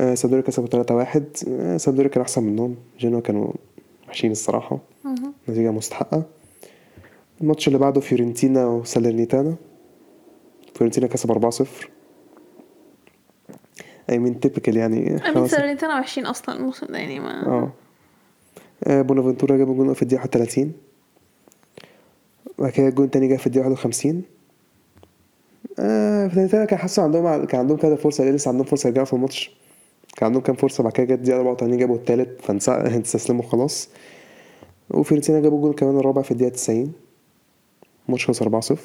آه، 0.00 0.14
سامدوريا 0.14 0.44
كسبوا 0.44 0.68
3-1 0.68 1.22
آه، 1.48 1.76
سامدوريا 1.76 2.10
كان 2.10 2.22
أحسن 2.22 2.42
منهم. 2.42 2.76
جينوا 2.98 3.20
كانوا 3.20 3.52
وحشين 4.14 4.30
الصراحة. 4.30 4.78
نتيجة 5.48 5.70
مستحقة. 5.70 6.22
الماتش 7.40 7.68
اللي 7.68 7.78
بعده 7.78 8.00
فيورنتينا 8.00 8.66
وسالرنيتانا. 8.66 9.54
فيورنتينا 10.74 11.06
كسب 11.06 11.32
4-0 11.32 11.66
I 14.10 14.18
mean 14.18 14.40
typical 14.40 14.76
يعني. 14.76 15.08
I 15.08 15.10
mean 15.10 15.18
خلاص. 15.18 15.50
ساليرنيتانا 15.50 16.00
وحشين 16.00 16.26
أصلا 16.26 16.56
الموسم 16.56 16.86
ده 16.86 16.98
يعني 16.98 17.20
ما 17.20 17.46
آه. 17.46 17.72
آه، 18.84 19.02
بونافنتورا 19.02 19.56
جابوا 19.56 19.74
جون 19.74 19.94
في 19.94 20.02
الدقيقة 20.02 20.20
31 20.20 20.72
بعد 22.58 22.70
كده 22.72 22.88
الجون 22.88 23.04
التاني 23.04 23.28
جه 23.28 23.36
في 23.36 23.46
الدقيقة 23.46 23.68
51 23.68 24.22
آه 25.78 26.28
فيورنتينا 26.28 26.64
كان 26.64 26.78
حاسس 26.78 26.98
عندهم 26.98 27.44
كان 27.44 27.60
عندهم 27.60 27.76
كذا 27.76 27.96
فرصة 27.96 28.24
لسه 28.24 28.48
عندهم 28.48 28.64
فرصة 28.66 28.88
يرجعوا 28.88 29.06
في 29.06 29.12
الماتش. 29.12 29.63
كان 30.16 30.26
عندهم 30.26 30.42
كام 30.42 30.56
فرصة 30.56 30.82
بعد 30.82 30.92
كده 30.92 31.04
جت 31.06 31.12
الدقيقة 31.12 31.38
84 31.38 31.76
جابوا 31.78 31.96
التالت 31.96 32.40
فاستسلموا 32.40 33.42
خلاص 33.42 33.88
وفيورنتينا 34.90 35.40
جابوا 35.40 35.58
الجون 35.58 35.72
كمان 35.72 35.98
الرابع 35.98 36.22
في 36.22 36.30
الدقيقة 36.30 36.52
90 36.52 36.92
الماتش 38.08 38.26
خلص 38.26 38.42
4-0 38.42 38.76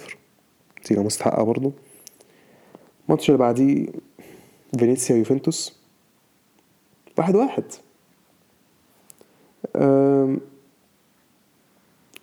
نتيجة 0.80 1.00
مستحقة 1.00 1.44
برضه. 1.44 1.72
الماتش 3.06 3.30
اللي 3.30 3.38
بعديه 3.38 3.88
فينيسيا 4.80 5.16
ويوفنتوس. 5.16 5.80
واحد 7.18 7.36
واحد. 7.36 7.64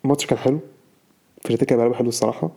الماتش 0.05 0.27
كان 0.27 0.39
حلو. 0.39 0.59
فينيسيا 1.45 1.77
بيلعبوا 1.77 1.97
حلو 1.97 2.09
الصراحة. 2.09 2.51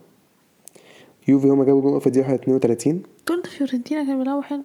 يوفي 1.28 1.46
هما 1.46 1.64
جابوا 1.64 1.80
جول 1.80 2.00
في 2.00 2.06
الدقيقة 2.06 2.34
32 2.34 3.02
قلت 3.26 3.46
فيورنتينا 3.46 4.04
كانوا 4.04 4.18
بيلعبوا 4.18 4.42
حلو. 4.42 4.62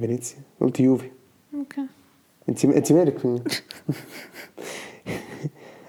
فينيسيا 0.00 0.38
قلت 0.60 0.80
يوفي 0.80 1.10
okay 1.54 1.86
انت 2.48 2.64
انت 2.64 2.92
مالك 2.92 3.18
في؟ 3.18 3.26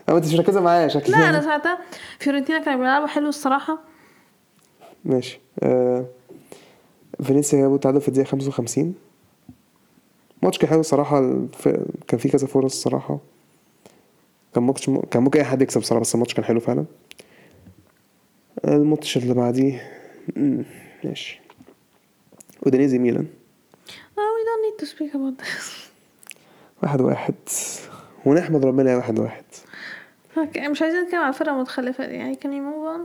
أما 0.10 0.18
انت 0.18 0.26
مش 0.26 0.34
مركزة 0.34 0.62
معايا 0.62 0.88
شكلك 0.88 1.10
لا 1.10 1.30
أنا 1.30 1.42
ساعتها 1.42 1.80
فيورنتينا 2.20 2.60
كانوا 2.60 2.80
بيلعبوا 2.80 3.08
حلو 3.08 3.30
الصراحة 3.30 3.80
ماشي 5.06 5.40
آه 5.64 6.06
فينيسيا 7.24 7.60
جابوا 7.60 7.76
التعادل 7.76 8.02
في 8.02 8.08
الدقيقة 8.08 8.28
55 8.28 8.94
ماتش 10.44 10.58
كان 10.58 10.70
حلو 10.70 10.80
الصراحة 10.80 11.20
الف- 11.20 11.68
كان 12.08 12.20
فيه 12.20 12.30
كذا 12.30 12.48
فرص 12.48 12.74
الصراحة 12.74 13.20
كان 14.56 14.64
ماتش 14.64 14.86
كان 15.12 15.24
ممكن 15.24 15.40
أي 15.40 15.46
حد 15.46 15.62
يكسب 15.62 15.82
الصراحة 15.82 16.02
بس 16.02 16.16
الماتش 16.16 16.34
كان 16.34 16.46
حلو 16.46 16.60
فعلا 16.60 16.86
الماتش 18.66 19.18
اللي 19.18 19.34
بعديه 19.34 19.92
ماشي 21.04 21.42
ودينيزي 22.66 22.98
ميلان 23.00 23.28
we 24.18 24.44
don't 24.48 24.62
need 24.66 24.78
to 24.84 24.86
speak 24.86 25.14
about 25.14 25.44
this. 25.44 25.92
واحد 26.84 27.02
واحد. 27.02 27.36
ونحمد 28.26 28.66
ربنا 28.66 28.92
يا 28.92 28.96
واحد 28.96 29.20
واحد. 29.20 29.44
Okay 30.38 30.68
مش 30.68 30.82
عايزين 30.82 31.04
نتكلم 31.04 31.22
على 31.22 31.30
الفرقة 31.30 31.52
المتخلفة 31.56 32.06
دي. 32.06 32.14
يعني 32.14 32.36
can 32.36 32.48
you 32.48 32.62
move 32.72 32.98
on? 32.98 33.02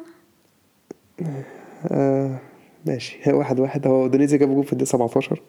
آه 1.92 2.38
ماشي. 2.86 3.18
هي 3.22 3.32
واحد 3.32 3.60
واحد. 3.60 3.86
أودينيزي 3.86 4.38
جاب 4.38 4.48
جول 4.54 4.64
في 4.64 4.72
الدقيقة 4.72 4.88
17 4.90 5.40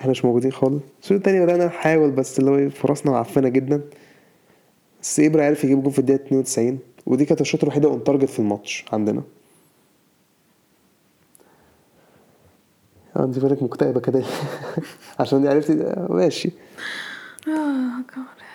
إحنا 0.00 0.10
مش 0.10 0.24
موجودين 0.24 0.52
خالص. 0.52 0.82
الشوط 1.02 1.12
التاني 1.12 1.40
بدأنا 1.40 1.66
نحاول 1.66 2.10
بس 2.10 2.38
اللي 2.38 2.50
هو 2.50 2.70
فرصنا 2.70 3.12
معفنة 3.12 3.48
جدا. 3.48 3.80
بس 5.02 5.20
إبرا 5.20 5.44
عرف 5.44 5.64
يجيب 5.64 5.82
جول 5.82 5.92
في 5.92 5.98
الدقيقة 5.98 6.22
92 6.26 6.78
ودي 7.06 7.24
كانت 7.24 7.40
الشوطة 7.40 7.62
الوحيدة 7.62 7.88
on 7.88 8.04
target 8.04 8.30
في 8.30 8.38
الماتش 8.38 8.84
عندنا. 8.92 9.22
آه 13.16 13.24
انت 13.24 13.38
بالك 13.38 13.62
مكتئبة 13.62 14.00
كده 14.00 14.22
عشان 15.20 15.46
عرفتي 15.46 15.74
ده، 15.74 16.06
ماشي 16.10 16.52
جاد 17.46 18.04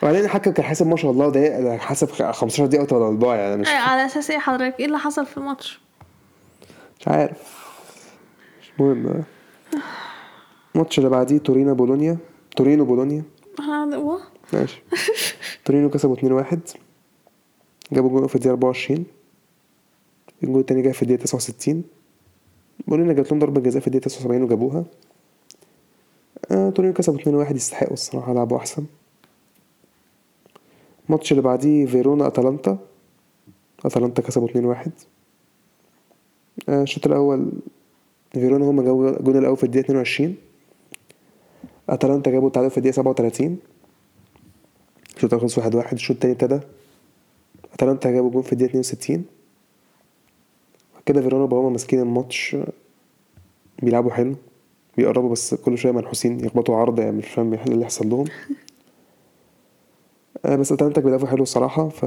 وبعدين 0.02 0.24
الحكم 0.26 0.52
كان 0.52 0.65
حاسب 0.65 0.88
ما 0.88 0.96
شاء 0.96 1.12
الله 1.12 1.30
ده 1.30 1.78
حسب 1.78 2.12
15 2.32 2.65
دقيقة 2.65 2.96
ولا 2.96 3.06
أربعة 3.08 3.36
يعني 3.36 3.58
مش 3.62 3.68
على 3.68 4.06
أساس 4.06 4.32
إيه 4.32 4.38
حضرتك؟ 4.38 4.80
إيه 4.80 4.86
اللي 4.86 4.98
حصل 4.98 5.26
في 5.26 5.38
الماتش؟ 5.38 5.80
مش 7.00 7.08
عارف. 7.08 7.38
مش 8.62 8.72
مهم. 8.80 9.24
الماتش 10.76 10.98
اللي 10.98 11.10
بعديه 11.10 11.38
تورينا 11.38 11.74
بولونيا. 11.74 12.18
تورينو 12.56 12.86
بولونيا. 12.86 13.24
هو؟ 13.96 14.20
ماشي. 14.54 14.84
تورينو 15.65 15.89
كسبوا 15.89 16.44
2-1 16.44 16.58
جابوا 17.91 18.10
جول 18.10 18.30
في 18.30 18.36
الدقيقة 18.36 18.52
24 18.54 19.06
الجول 20.44 20.60
التاني 20.60 20.82
جه 20.82 20.91
في 20.91 21.02
الدقيقة 21.02 21.24
69 21.24 21.84
بولونيا 22.88 23.14
جات 23.14 23.32
لهم 23.32 23.40
ضربة 23.40 23.62
جزاء 23.62 23.82
في 23.82 23.88
الدقيقة 23.88 24.06
79 24.06 24.44
وجابوها. 24.44 24.84
آه 26.52 26.70
تورينو 26.70 26.94
كسبوا 26.94 27.46
2-1 27.46 27.56
يستحقوا 27.56 27.94
الصراحة 27.94 28.34
لعبوا 28.34 28.58
أحسن. 28.58 28.86
الماتش 31.06 31.32
اللي 31.32 31.42
بعديه 31.44 31.86
فيرونا 31.86 32.28
أتلانتا. 32.28 32.78
أتلانتا 33.86 34.22
كسبوا 34.22 34.48
2-1 34.48 34.90
آه، 36.70 36.84
الشوط 36.84 37.08
الأول 37.08 37.52
فيرونا 38.34 38.66
هما 38.66 38.84
جابوا 38.84 39.10
الجون 39.10 39.38
الأول 39.38 39.58
في 39.58 39.64
الدقيقة 39.64 39.86
22 39.86 40.36
أتلانتا 41.90 42.32
جابوا 42.32 42.48
التعادل 42.48 42.70
في 42.70 42.78
الدقيقة 42.78 42.96
37 42.96 43.58
الشوط 45.16 45.34
الأول 45.34 45.50
خلص 45.50 45.60
1-1 45.60 45.94
الشوط 45.94 46.16
التاني 46.16 46.34
ابتدى. 46.34 46.60
أتلانتا 47.74 48.12
جابوا 48.12 48.32
جون 48.32 48.42
في 48.42 48.54
الدقيقة 48.54 48.80
62 48.80 49.26
كده 51.06 51.22
فيرونا 51.22 51.46
بقوا 51.46 51.62
هما 51.62 51.70
ماسكين 51.70 52.00
الماتش 52.00 52.56
آه، 52.56 52.68
بيلعبوا 53.84 54.12
حلو 54.12 54.36
بيقربوا 54.98 55.30
بس 55.32 55.54
كل 55.56 55.78
شوية 55.78 55.91
منحوسين 55.91 56.46
يخبطوا 56.46 56.76
عرض 56.78 57.00
يعني 57.00 57.12
مش 57.18 57.28
فاهم 57.28 57.54
إيه 57.54 57.63
اللي 57.63 57.82
يحصل 57.82 58.10
لهم. 58.10 58.26
آه، 60.46 60.56
بس 60.56 60.72
أتلانتا 60.72 61.02
بيلعبوا 61.02 61.28
حلو 61.28 61.44
الصراحة 61.44 61.89
ف 61.89 62.06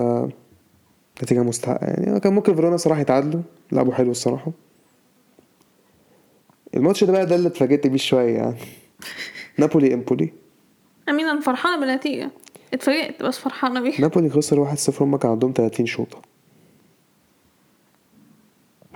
نتيجة 1.23 1.43
مستحقة. 1.43 1.87
يعني 1.87 2.21
كان 2.21 2.33
ممكن 2.33 2.55
فيرونا 2.55 2.77
صراحة 2.77 3.01
يتعادلوا 3.01 3.43
لعبوا 3.73 3.93
حلو 3.95 4.11
الصراحة. 4.11 4.53
الماتش 6.77 7.05
ده 7.05 7.13
بقى 7.13 7.27
ده 7.27 7.35
اللي 7.37 7.49
اتفاجئت 7.49 7.87
بيه 7.87 7.97
شوية 7.99 8.37
يعني. 8.37 8.57
نابولي 9.59 9.95
إمبولي. 9.95 10.33
I 11.09 11.12
mean 11.12 11.27
أنا 11.27 11.41
فرحانة 11.41 11.81
بالنتيجة. 11.81 12.31
اتفاجئت 12.75 13.23
بس 13.23 13.39
فرحانة 13.39 13.81
بيها. 13.81 14.01
نابولي 14.01 14.31
خسر 14.31 14.75
1-0 14.75 15.03
هما 15.03 15.19
كان 15.19 15.31
عندهم 15.31 15.53
30 15.57 15.87
شوطة. 15.87 16.23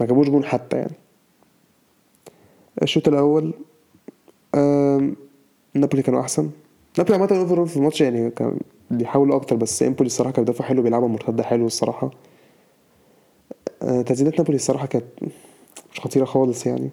ما 0.02 0.08
جابوش 0.08 0.28
جون 0.28 0.44
حتى 0.44 0.76
يعني. 0.76 0.92
الشوط 2.82 3.08
الأول 3.08 3.54
آم، 4.54 5.16
نابولي 5.74 6.02
كانوا 6.02 6.20
أحسن. 6.20 6.50
نابولي 6.98 7.16
عامة 7.18 7.36
overall 7.40 7.66
في 7.66 7.76
الماتش 7.76 8.00
يعني 8.00 8.30
كان 8.30 8.58
بيحاولوا 8.90 9.36
أكتر 9.36 9.56
بس 9.56 9.82
إمبولي 9.82 10.06
الصراحة 10.06 10.32
كانوا 10.32 10.46
بيدافعوا 10.46 10.68
حلو 10.68 10.82
بيلعبوا 10.82 11.08
مرتدة 11.08 11.42
حلو 11.42 11.66
الصراحة. 11.66 12.10
آه، 13.82 14.02
تسديدات 14.02 14.38
نابولي 14.38 14.56
الصراحة 14.56 14.86
كانت 14.86 15.04
مش 15.92 16.00
خطيرة 16.00 16.24
خالص 16.24 16.66
يعني. 16.66 16.90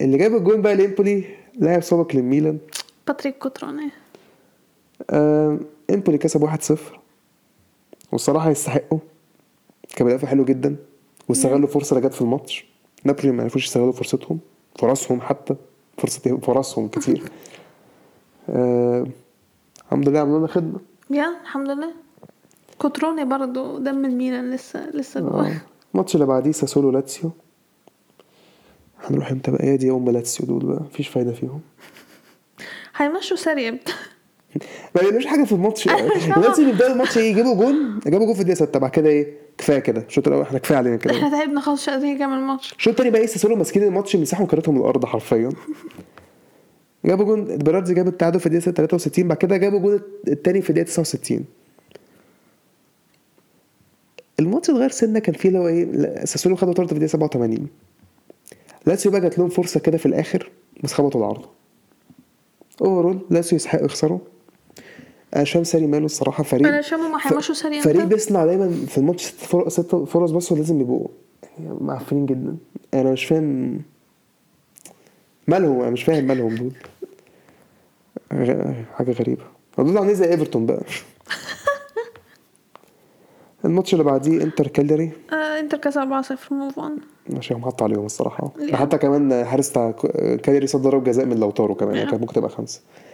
اللي 0.00 0.18
جاب 0.18 0.34
الجون 0.34 0.62
بقى 0.62 0.74
لإمبولي 0.76 1.24
لاعب 1.58 1.82
سابق 1.82 2.14
للميلان. 2.16 2.58
باتريك 3.06 3.38
كوتروني 3.38 3.90
آه، 5.10 5.58
إمبولي 5.90 6.18
كسب 6.18 6.42
1-0 6.42 6.78
والصراحة 8.12 8.50
يستحقوا. 8.50 8.98
كان 9.96 10.06
بيدافع 10.06 10.28
حلو 10.28 10.44
جدا 10.44 10.76
واستغلوا 11.28 11.68
الفرصه 11.68 11.96
اللي 11.96 12.08
جت 12.08 12.14
في 12.14 12.20
الماتش. 12.22 12.64
نابولي 13.04 13.30
ما 13.32 13.42
عرفوش 13.42 13.64
يستغلوا 13.66 13.92
فرصتهم 13.92 14.38
فرصهم 14.78 15.20
حتى 15.20 15.56
فرصة 15.98 16.38
فرصهم 16.38 16.88
كتير. 16.88 17.22
آه 18.48 19.06
الحمد 19.86 20.08
لله 20.08 20.20
عملوا 20.20 20.38
لنا 20.38 20.46
خدمة. 20.46 20.80
يا 21.10 21.36
الحمد 21.42 21.68
لله. 21.70 21.92
كوتروني 22.78 23.24
برضو 23.24 23.78
دم 23.78 24.04
الميلان 24.04 24.50
لسه 24.50 24.90
لسه 24.90 25.20
آه. 25.20 25.22
جوه 25.22 25.60
الماتش 25.94 26.14
اللي 26.14 26.26
بعديه 26.26 26.52
ساسولو 26.52 26.90
لاتسيو. 26.90 27.30
هنروح 29.04 29.30
إمتى 29.30 29.50
بقى؟ 29.50 29.66
يا 29.66 29.76
دي 29.76 29.90
ام 29.90 30.10
لاتسيو 30.10 30.46
دول 30.46 30.66
بقى 30.66 30.80
مفيش 30.82 31.08
فايدة 31.08 31.32
فيهم. 31.32 31.60
هيمشوا 32.96 33.36
ساري. 33.36 33.78
ما 34.94 35.00
بيعملوش 35.02 35.26
حاجة 35.26 35.44
في 35.44 35.52
الماتش 35.52 35.84
فاهمة. 35.84 36.38
لاتسيو 36.42 36.64
بيبداوا 36.64 36.92
الماتش 36.92 37.18
إيه 37.18 37.30
يجيبوا 37.30 37.54
جون 37.54 38.00
جابوا 38.06 38.26
جون 38.26 38.34
في 38.34 38.40
الدقيقة 38.40 38.56
6 38.66 38.78
بعد 38.78 38.90
كده 38.90 39.08
إيه 39.08 39.34
كفاية 39.58 39.78
كده. 39.78 40.04
الشوط 40.08 40.28
الأول 40.28 40.42
إحنا 40.42 40.58
كفاية 40.58 40.78
علينا 40.78 40.96
كده. 40.96 41.16
إحنا 41.16 41.30
تعبنا 41.30 41.60
خلاص 41.60 41.80
مش 41.82 41.88
قادرين 41.90 42.14
نكمل 42.14 42.32
الماتش. 42.32 42.72
الشوط 42.72 42.88
التاني 42.92 43.10
بقى 43.10 43.20
إيه 43.20 43.26
ساسولو 43.26 43.56
ماسكين 43.56 43.82
الماتش 43.82 44.16
ماسحين 44.16 44.46
بكرامتهم 44.46 44.76
الأرض 44.76 45.04
حرفيا. 45.04 45.50
جابوا 47.04 47.24
جون 47.24 47.56
بيراردي 47.56 47.94
جاب 47.94 48.08
التعادل 48.08 48.40
في 48.40 48.46
الدقيقة 48.46 48.64
63 48.72 49.28
بعد 49.28 49.36
كده 49.38 49.56
جابوا 49.56 49.78
جون 49.78 50.00
التاني 50.28 50.62
في 50.62 50.70
الدقيقة 50.70 50.86
69 50.86 51.44
الماتش 54.40 54.70
اتغير 54.70 54.90
سنة 54.90 55.18
كان 55.18 55.34
فيه 55.34 55.48
اللي 55.48 55.58
هو 55.58 55.68
إيه 55.68 56.24
ساسولو 56.24 56.56
خدوا 56.56 56.72
طرد 56.72 56.86
في 56.86 56.92
الدقيقة 56.92 57.10
87 57.10 57.66
لاتسيو 58.86 59.12
بقى 59.12 59.20
جات 59.20 59.38
لهم 59.38 59.48
فرصة 59.48 59.80
كده 59.80 59.98
في 59.98 60.06
الآخر 60.06 60.50
بس 60.84 60.92
خبطوا 60.92 61.20
العارضه 61.20 61.48
overall 62.82 63.18
لاتسيو 63.30 63.56
يستحق 63.56 63.84
يخسروا. 63.84 64.18
أنا 65.34 65.42
مش 65.42 65.52
فاهم 65.52 65.64
ساري 65.64 65.86
ماله 65.86 66.04
الصراحة 66.04 66.42
فريق 66.42 66.66
أنا 66.68 66.80
شامو 66.80 67.08
ما 67.08 67.18
هيمشوا 67.22 67.54
ساري 67.54 67.80
فريق 67.80 68.04
بيصنع 68.04 68.44
دايما 68.46 68.86
في 68.86 68.98
الماتش 68.98 69.24
ست 69.24 69.34
فرص 69.40 69.80
ست 69.80 69.94
فرص 69.96 70.30
بس 70.30 70.52
ولازم 70.52 70.80
يبقوا. 70.80 71.08
يعني 71.58 71.76
معفنين 71.80 72.26
جدا. 72.26 72.56
أنا 72.94 73.12
مش 73.12 73.24
فاهم 73.24 73.80
مالهم 75.48 75.80
أنا 75.80 75.90
مش 75.90 76.04
فاهم 76.04 76.24
مالهم 76.24 76.54
دول. 76.54 76.72
حاجة 78.94 79.12
غريبة. 79.12 79.42
دول 79.78 79.98
عاملين 79.98 80.14
زي 80.14 80.30
إيفرتون 80.30 80.66
بقى. 80.66 80.82
الماتش 83.64 83.92
اللي 83.92 84.04
بعديه 84.04 84.42
إنتر 84.42 84.66
كاليري. 84.66 85.10
آه 85.32 85.60
إنتر 85.60 85.78
كسب 85.78 86.00
4-0 86.48 86.52
move 86.52 86.78
on 86.78 86.96
عشان 87.36 87.56
هم 87.56 87.64
حطوا 87.64 87.86
عليهم 87.86 88.06
الصراحة. 88.06 88.52
حتى 88.72 88.98
كمان 88.98 89.44
حارس 89.44 89.70
بتاع 89.70 89.90
ك- 89.90 90.40
كاليري 90.40 90.66
صد 90.66 90.82
ضربة 90.82 91.04
جزاء 91.04 91.26
من 91.26 91.40
لوتارو 91.40 91.74
كمان 91.74 91.94
يعني. 91.96 92.10
كانت 92.10 92.20
ممكن 92.20 92.34
تبقى 92.34 92.50
خمسة. 92.50 92.80
آه، 92.80 93.09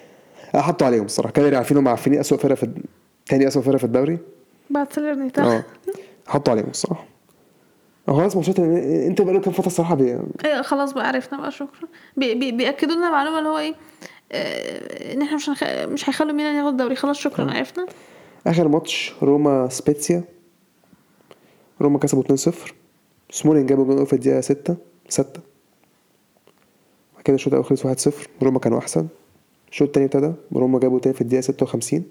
حطوا 0.62 0.86
عليهم 0.86 1.04
الصراحة. 1.04 1.32
كاليري 1.32 1.56
عارفين 1.56 1.76
هم 1.76 1.88
عارفين 1.88 2.14
اسوء 2.18 2.38
فرقة 2.38 2.54
في 2.54 2.70
تاني 3.26 3.48
اسوء 3.48 3.62
فرقة 3.62 3.78
في 3.78 3.84
الدوري. 3.84 4.18
بعد 4.70 4.92
ساليرنيتانا 4.92 5.42
آه. 5.42 5.64
حطوا 6.26 6.52
عليهم 6.52 6.70
الصراحة. 6.70 7.04
هو 8.08 8.16
خلاص 8.16 8.36
ماتشات 8.36 8.58
أنت 8.58 9.22
بقى 9.22 9.40
كام 9.40 9.52
فترة 9.52 9.66
الصراحة 9.66 9.94
بي... 9.94 10.18
إيه 10.44 10.62
خلاص 10.62 10.92
بقى 10.92 11.08
عرفنا 11.08 11.40
بقى 11.40 11.50
شكرا. 11.50 11.88
بي 12.16 12.34
بي 12.34 12.52
بيأكدوا 12.52 12.94
لنا 12.94 13.10
معلومة 13.10 13.38
اللي 13.38 13.48
هو 13.50 13.58
إيه 13.58 13.74
آه، 14.32 15.14
إن 15.14 15.22
إحنا 15.22 15.36
مش 15.36 15.48
هنخ... 15.48 15.64
مش 15.64 16.08
هيخلوا 16.08 16.32
ميلان 16.32 16.54
ياخد 16.54 16.68
الدوري. 16.68 16.96
خلاص 16.96 17.16
شكرا 17.18 17.50
عرفنا. 17.54 17.86
آخر 18.46 18.68
ماتش 18.68 19.12
روما 19.22 19.68
سبيتسيا. 19.68 20.24
روما 21.80 21.98
كسبوا 21.98 22.22
2-0 22.22 22.54
سمولين 23.30 23.66
جابوا 23.66 23.84
جول 23.84 24.06
في 24.06 24.12
الدقيقه 24.12 24.40
6 24.40 24.76
6 25.08 25.40
بعد 27.14 27.22
كده 27.24 27.34
الشوط 27.34 27.52
الأول 27.52 27.64
خلص 27.66 28.08
1-0 28.08 28.12
روما 28.42 28.58
كانوا 28.58 28.78
أحسن. 28.78 29.06
الشوط 29.70 29.88
التاني 29.88 30.06
ابتدى 30.06 30.32
روما 30.52 30.78
جابوا 30.78 31.00
تاني 31.00 31.14
في 31.14 31.20
الدقيقة 31.20 31.40
56 31.40 32.04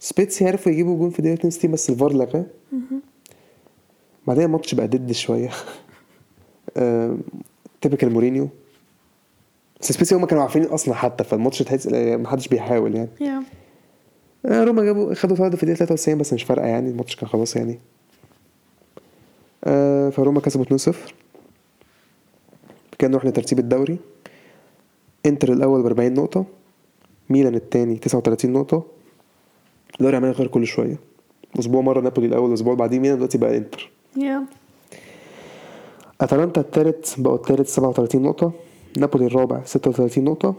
سبيتسيا 0.00 0.46
عرفوا 0.46 0.72
يجيبوا 0.72 0.96
جول 0.96 1.10
في 1.10 1.18
الدقيقه 1.18 1.34
62 1.38 1.70
بس 1.72 1.90
الفار 1.90 2.12
لغاه. 2.12 2.46
بعدين 4.26 4.44
الماتش 4.44 4.74
بقى 4.74 4.86
dead 4.88 5.12
شوية. 5.12 5.50
typical 7.80 8.12
مورينيو 8.12 8.48
بس 9.80 9.92
سبيتسيا 9.92 10.16
هما 10.16 10.26
كانوا 10.26 10.42
عارفين 10.42 10.64
أصلا 10.64 10.94
حتى 10.94 11.24
فالماتش 11.24 11.58
تحس 11.58 11.86
محدش 11.92 12.48
بيحاول 12.48 12.94
يعني. 12.94 13.08
yeah 13.20 13.42
آه، 14.46 14.64
روما 14.64 14.84
جابوا 14.84 15.14
خدوا 15.14 15.36
طرد 15.36 15.54
في 15.54 15.62
الدقيقة 15.62 15.78
93 15.78 16.18
بس 16.18 16.32
مش 16.32 16.42
فارقة 16.42 16.66
يعني 16.66 16.90
الماتش 16.90 17.16
كان 17.16 17.28
خلاص 17.28 17.56
يعني. 17.56 17.78
آه 19.64 20.10
فروما 20.10 20.40
كسبوا 20.40 20.64
2-0 20.64 20.94
كان 22.98 23.10
نروح 23.10 23.24
لترتيب 23.24 23.58
الدوري. 23.58 23.98
انتر 25.26 25.52
الأول 25.52 25.82
ب 25.82 25.86
40 25.86 26.14
نقطة 26.14 26.44
ميلان 27.30 27.54
التاني 27.54 27.96
39 27.96 28.52
نقطة. 28.52 28.82
الدوري 30.00 30.16
عمال 30.16 30.28
يغير 30.28 30.46
كل 30.46 30.66
شوية. 30.66 30.98
أسبوع 31.58 31.80
مرة 31.80 32.00
نابولي 32.00 32.26
الأول 32.26 32.48
الأسبوع 32.48 32.72
اللي 32.72 32.80
بعديه 32.80 32.98
ميلان 32.98 33.16
دلوقتي 33.16 33.38
بقى 33.38 33.56
انتر. 33.56 33.90
yeah 34.16 34.44
أتلانتا 36.20 36.60
التالت 36.60 37.14
بقوا 37.18 37.36
التالت 37.36 37.66
37 37.68 38.22
نقطة 38.22 38.52
نابولي 38.98 39.26
الرابع 39.26 39.64
36 39.64 40.24
نقطة 40.24 40.54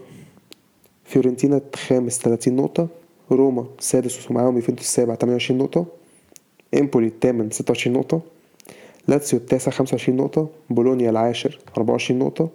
فيورنتينا 1.06 1.62
الخامس 1.74 2.20
30 2.20 2.56
نقطة 2.56 2.88
روما 3.32 3.66
السادس 3.80 4.32
ومعاهم 4.32 4.56
يوفنتوس 4.56 4.86
السابع 4.86 5.16
28 5.16 5.60
نقطة 5.62 5.86
إمبولي 6.80 7.08
الثامن 7.08 7.52
26 7.52 7.98
نقطة 7.98 8.22
لاتسيو 9.08 9.40
التاسع 9.40 9.72
25 9.72 10.18
نقطة 10.18 10.50
بولونيا 10.70 11.10
العاشر 11.10 11.60
24 11.78 12.20
نقطة 12.20 12.50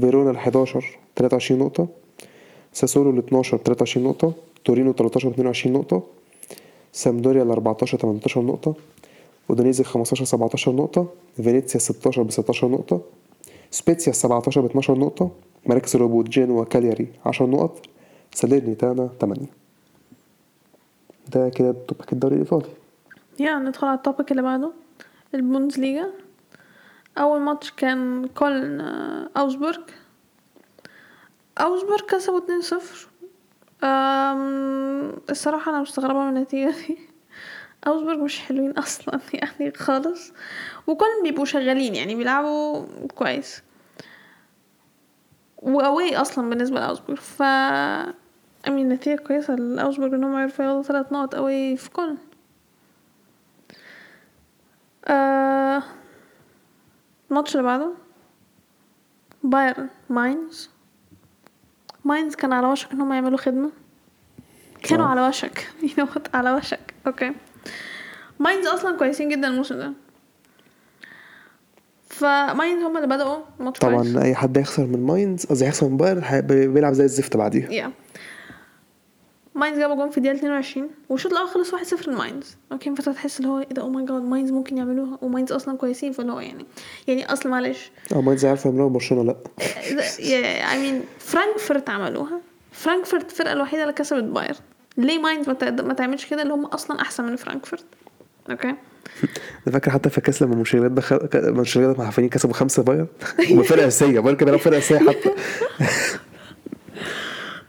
فيرونا 0.00 0.30
ال 0.30 0.36
11 0.36 0.98
23 1.16 1.60
نقطة 1.60 1.88
ساسولو 2.72 3.10
ال 3.10 3.18
12 3.18 3.56
23 3.56 4.06
نقطة 4.06 4.32
تورينو 4.64 4.92
13 4.92 5.28
22 5.28 5.72
نقطة 5.76 6.02
سامبدوريا 6.92 7.42
ال 7.42 7.50
14 7.50 7.98
18 7.98 8.40
نقطة 8.42 8.74
اودونيزي 9.50 9.84
15 9.84 10.24
17 10.24 10.72
نقطة 10.72 11.06
فينيسيا 11.36 11.80
16 11.80 12.22
ب 12.22 12.30
16 12.30 12.68
نقطة 12.68 13.00
سبيتسيا 13.70 14.12
17 14.12 14.60
ب 14.60 14.64
12 14.64 14.98
نقطة 14.98 15.30
مراكز 15.66 15.96
الهبوط 15.96 16.28
جينوا 16.28 16.64
كالياري 16.64 17.08
10 17.26 17.46
نقط 17.46 17.86
ساليرنيتانا 18.34 19.10
8 19.20 19.46
ده 21.32 21.48
كده 21.48 21.74
topic 21.88 22.12
الدوري 22.12 22.34
الإيطالي. 22.34 22.66
yeah 23.40 23.58
ندخل 23.58 23.86
على 23.86 23.96
ال 23.96 24.02
topic 24.02 24.30
اللي 24.30 24.42
بعده. 24.42 24.72
البوندسليجا 25.34 26.10
أول 27.18 27.40
ماتش 27.40 27.70
كان 27.70 28.26
كولن 28.26 28.80
آه، 28.80 29.28
اوجسبورج 29.36 29.80
اوزبورج 31.58 32.00
كسبوا 32.00 32.40
2-0 32.40 33.08
أم، 33.84 35.12
الصراحة 35.30 35.70
أنا 35.72 35.80
مستغربة 35.80 36.18
من 36.24 36.36
النتيجة 36.36 36.70
دي. 36.86 36.98
أوزبورج 37.86 38.18
مش 38.18 38.40
حلوين 38.40 38.70
أصلا 38.70 39.20
يعني 39.34 39.72
خالص. 39.76 40.32
وكلهم 40.86 41.22
بيبقوا 41.22 41.44
شغالين 41.44 41.94
يعني 41.94 42.14
بيلعبوا 42.14 42.86
كويس. 43.14 43.62
وأوي 45.62 46.16
أصلا 46.16 46.50
بالنسبة 46.50 46.80
لأوزبورج 46.80 47.18
ف 47.18 47.42
أمين 48.68 48.88
نتيجة 48.88 49.20
كويسة 49.20 49.54
لأوزبورج 49.54 50.14
إنهم 50.14 50.34
عرفوا 50.36 50.64
ياخدوا 50.64 50.82
ثلاث 50.82 51.12
نقط 51.12 51.34
أوي 51.34 51.76
في 51.76 51.90
كولن. 51.90 52.18
آه، 55.08 55.82
الماتش 57.30 57.56
اللي 57.56 57.66
بعده 57.66 57.92
بايرن 59.42 59.88
ماينز. 60.10 60.70
ماينز 62.04 62.34
كان 62.34 62.52
على 62.52 62.66
وشك 62.66 62.92
إنهم 62.92 63.12
يعملوا 63.12 63.38
خدمة؟ 63.38 63.70
كانوا. 64.82 65.06
على 65.06 65.28
وشك. 65.28 65.68
What? 66.00 66.34
على 66.34 66.52
وشك. 66.52 66.94
okay 67.06 67.32
ماينز 68.40 68.66
أصلا 68.66 68.96
كويسين 68.98 69.28
جدا 69.28 69.48
الموسم 69.48 69.76
ده. 69.76 69.92
فماينز 72.08 72.82
هم 72.82 72.96
اللي 72.96 73.08
بدأوا 73.08 73.38
الماتش 73.60 73.80
كويس 73.80 74.12
طبعا 74.12 74.24
أي 74.24 74.34
حد 74.34 74.58
هيخسر 74.58 74.86
من 74.86 75.06
ماينز 75.06 75.46
قصدي 75.46 75.66
هيخسر 75.66 75.88
من 75.88 75.96
بايرن 75.96 76.40
بيلعب 76.74 76.92
زي 76.92 77.04
الزفت 77.04 77.36
بعديها. 77.36 77.70
yeah 77.72 77.92
ماينز 79.54 79.78
جابوا 79.78 79.94
جون 79.96 80.10
في 80.10 80.18
الدقيقة 80.18 80.36
22 80.36 80.90
والشوط 81.08 81.32
الأول 81.32 81.48
خلص 81.48 81.74
1-0 81.74 82.08
لماينز. 82.08 82.56
okay 82.72 82.94
فانت 82.94 83.08
تحس 83.08 83.38
اللي 83.38 83.48
هو 83.48 83.58
إيه 83.58 83.68
ده؟ 83.68 83.82
oh 83.82 83.88
my 83.88 84.04
God 84.04 84.22
ماينز 84.22 84.50
ممكن 84.50 84.76
يعملوها 84.78 85.18
وماينز 85.22 85.52
أصلا 85.52 85.76
كويسين 85.76 86.12
فاللي 86.12 86.32
هو 86.32 86.40
يعني 86.40 86.66
يعني 87.08 87.32
أصلا 87.32 87.52
معلش. 87.52 87.90
آه 88.14 88.20
ماينز 88.20 88.44
عارف 88.44 88.64
يعملوها 88.64 88.88
برشلونة 88.88 89.22
لأ. 89.22 89.36
I 90.72 90.78
mean 90.78 91.02
فرانكفورت 91.18 91.90
عملوها. 91.90 92.40
فرانكفورت 92.72 93.30
الفرقه 93.30 93.52
الوحيدة 93.52 93.82
اللي 93.82 93.94
كسبت 93.94 94.24
بايرن. 94.24 94.56
ليه 94.96 95.18
ماينز 95.18 95.48
ما 95.80 95.94
تعملش 95.94 96.26
كده؟ 96.26 96.42
اللي 96.42 96.54
هم 96.54 96.64
أصلا 96.64 97.00
أحسن 97.00 97.24
من 97.24 97.36
فرانكفورت. 97.36 97.84
okay؟ 98.50 98.74
أنا 99.66 99.72
فاكر 99.72 99.90
حتى 99.90 100.10
في 100.10 100.18
الكاس 100.18 100.42
لما 100.42 100.54
منشنجلاد 100.56 100.94
دخل 100.94 101.28
منشنجلاد 101.52 101.98
مع 101.98 102.06
حفانين 102.06 102.30
كسبوا 102.30 102.54
خمسة 102.54 102.82
بايرن. 102.82 103.06
وما 103.52 103.62
فرقة 103.62 103.86
أساسية 103.88 104.20
بايرن 104.20 104.36
كان 104.36 104.56
فرقة 104.56 104.78
أساسية 104.78 104.98
حتى 104.98 105.30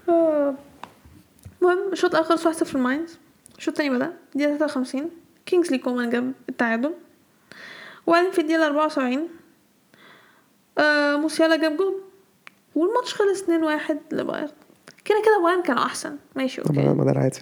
آه. 0.10 0.56
المهم 1.64 1.92
الشوط 1.94 2.16
الأول 2.16 2.26
خلص 2.40 2.64
1-0 2.72 2.76
ماينز 2.76 3.18
الشوط 3.58 3.80
التاني 3.80 3.96
بدأ 3.96 4.14
دقيقة 4.36 4.58
53 4.58 5.10
كينجزلي 5.46 5.78
كومان 5.78 6.10
جاب 6.10 6.34
التعادل. 6.50 6.94
وبعدين 8.08 8.32
في 8.32 8.42
الدقيقة 8.42 8.66
74 8.66 9.28
آه 10.78 11.16
موسيالا 11.16 11.56
جاب 11.56 11.78
جول. 11.78 12.02
والماتش 12.76 13.14
خلص 13.14 13.44
2-1 13.44 13.48
لبايرن. 14.12 14.50
كده 15.06 15.22
كده 15.26 15.42
بايرن 15.44 15.62
كانوا 15.62 15.84
أحسن. 15.84 16.18
ماشي 16.36 16.62
طبعا 16.62 16.86
okay. 16.86 16.98
ما 16.98 17.06
ده 17.06 17.12
العادي 17.12 17.42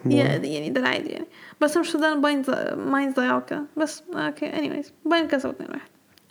يعني 0.54 0.70
ده 0.70 0.82
العادي 0.82 1.10
يعني. 1.10 1.28
بس 1.62 1.78
مش 1.78 1.96
ده 1.96 2.16
بايرن 2.16 2.44
ماينز 2.76 3.14
ضيعوا 3.16 3.40
كده 3.40 3.64
بس 3.78 4.04
okay. 4.16 4.46
anyways 4.46 4.94
بايرن 5.06 5.28
كسبوا 5.28 5.54
2-1 5.54 5.78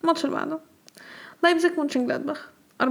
الماتش 0.03 0.24
اللي 0.24 0.37
بعده 0.37 0.59
لايبزيج 1.42 1.72
مونشنجلادباخ. 1.76 2.48
4-1 2.81 2.85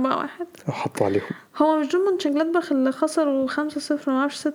أو 0.67 0.71
حطوا 0.73 1.05
عليهم. 1.05 1.23
هو 1.57 1.79
مش 1.79 1.87
دول 1.87 2.05
مونشنجلادباخ 2.11 2.71
اللي 2.71 2.91
خسروا 2.91 3.47
5-0 3.47 3.55
ما 4.07 4.19
أعرفش 4.19 4.35
6 4.37 4.53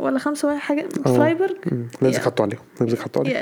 ولا 0.00 0.18
5 0.18 0.56
حاجة 0.58 0.88
أه. 1.06 1.12
فرايبرج 1.16 1.56
مم. 1.72 1.88
لازم. 2.02 2.20
حطوا 2.20 2.44
عليهم 2.44 2.60
لازم 2.80 2.96
حطوا 2.96 3.22
عليهم. 3.22 3.36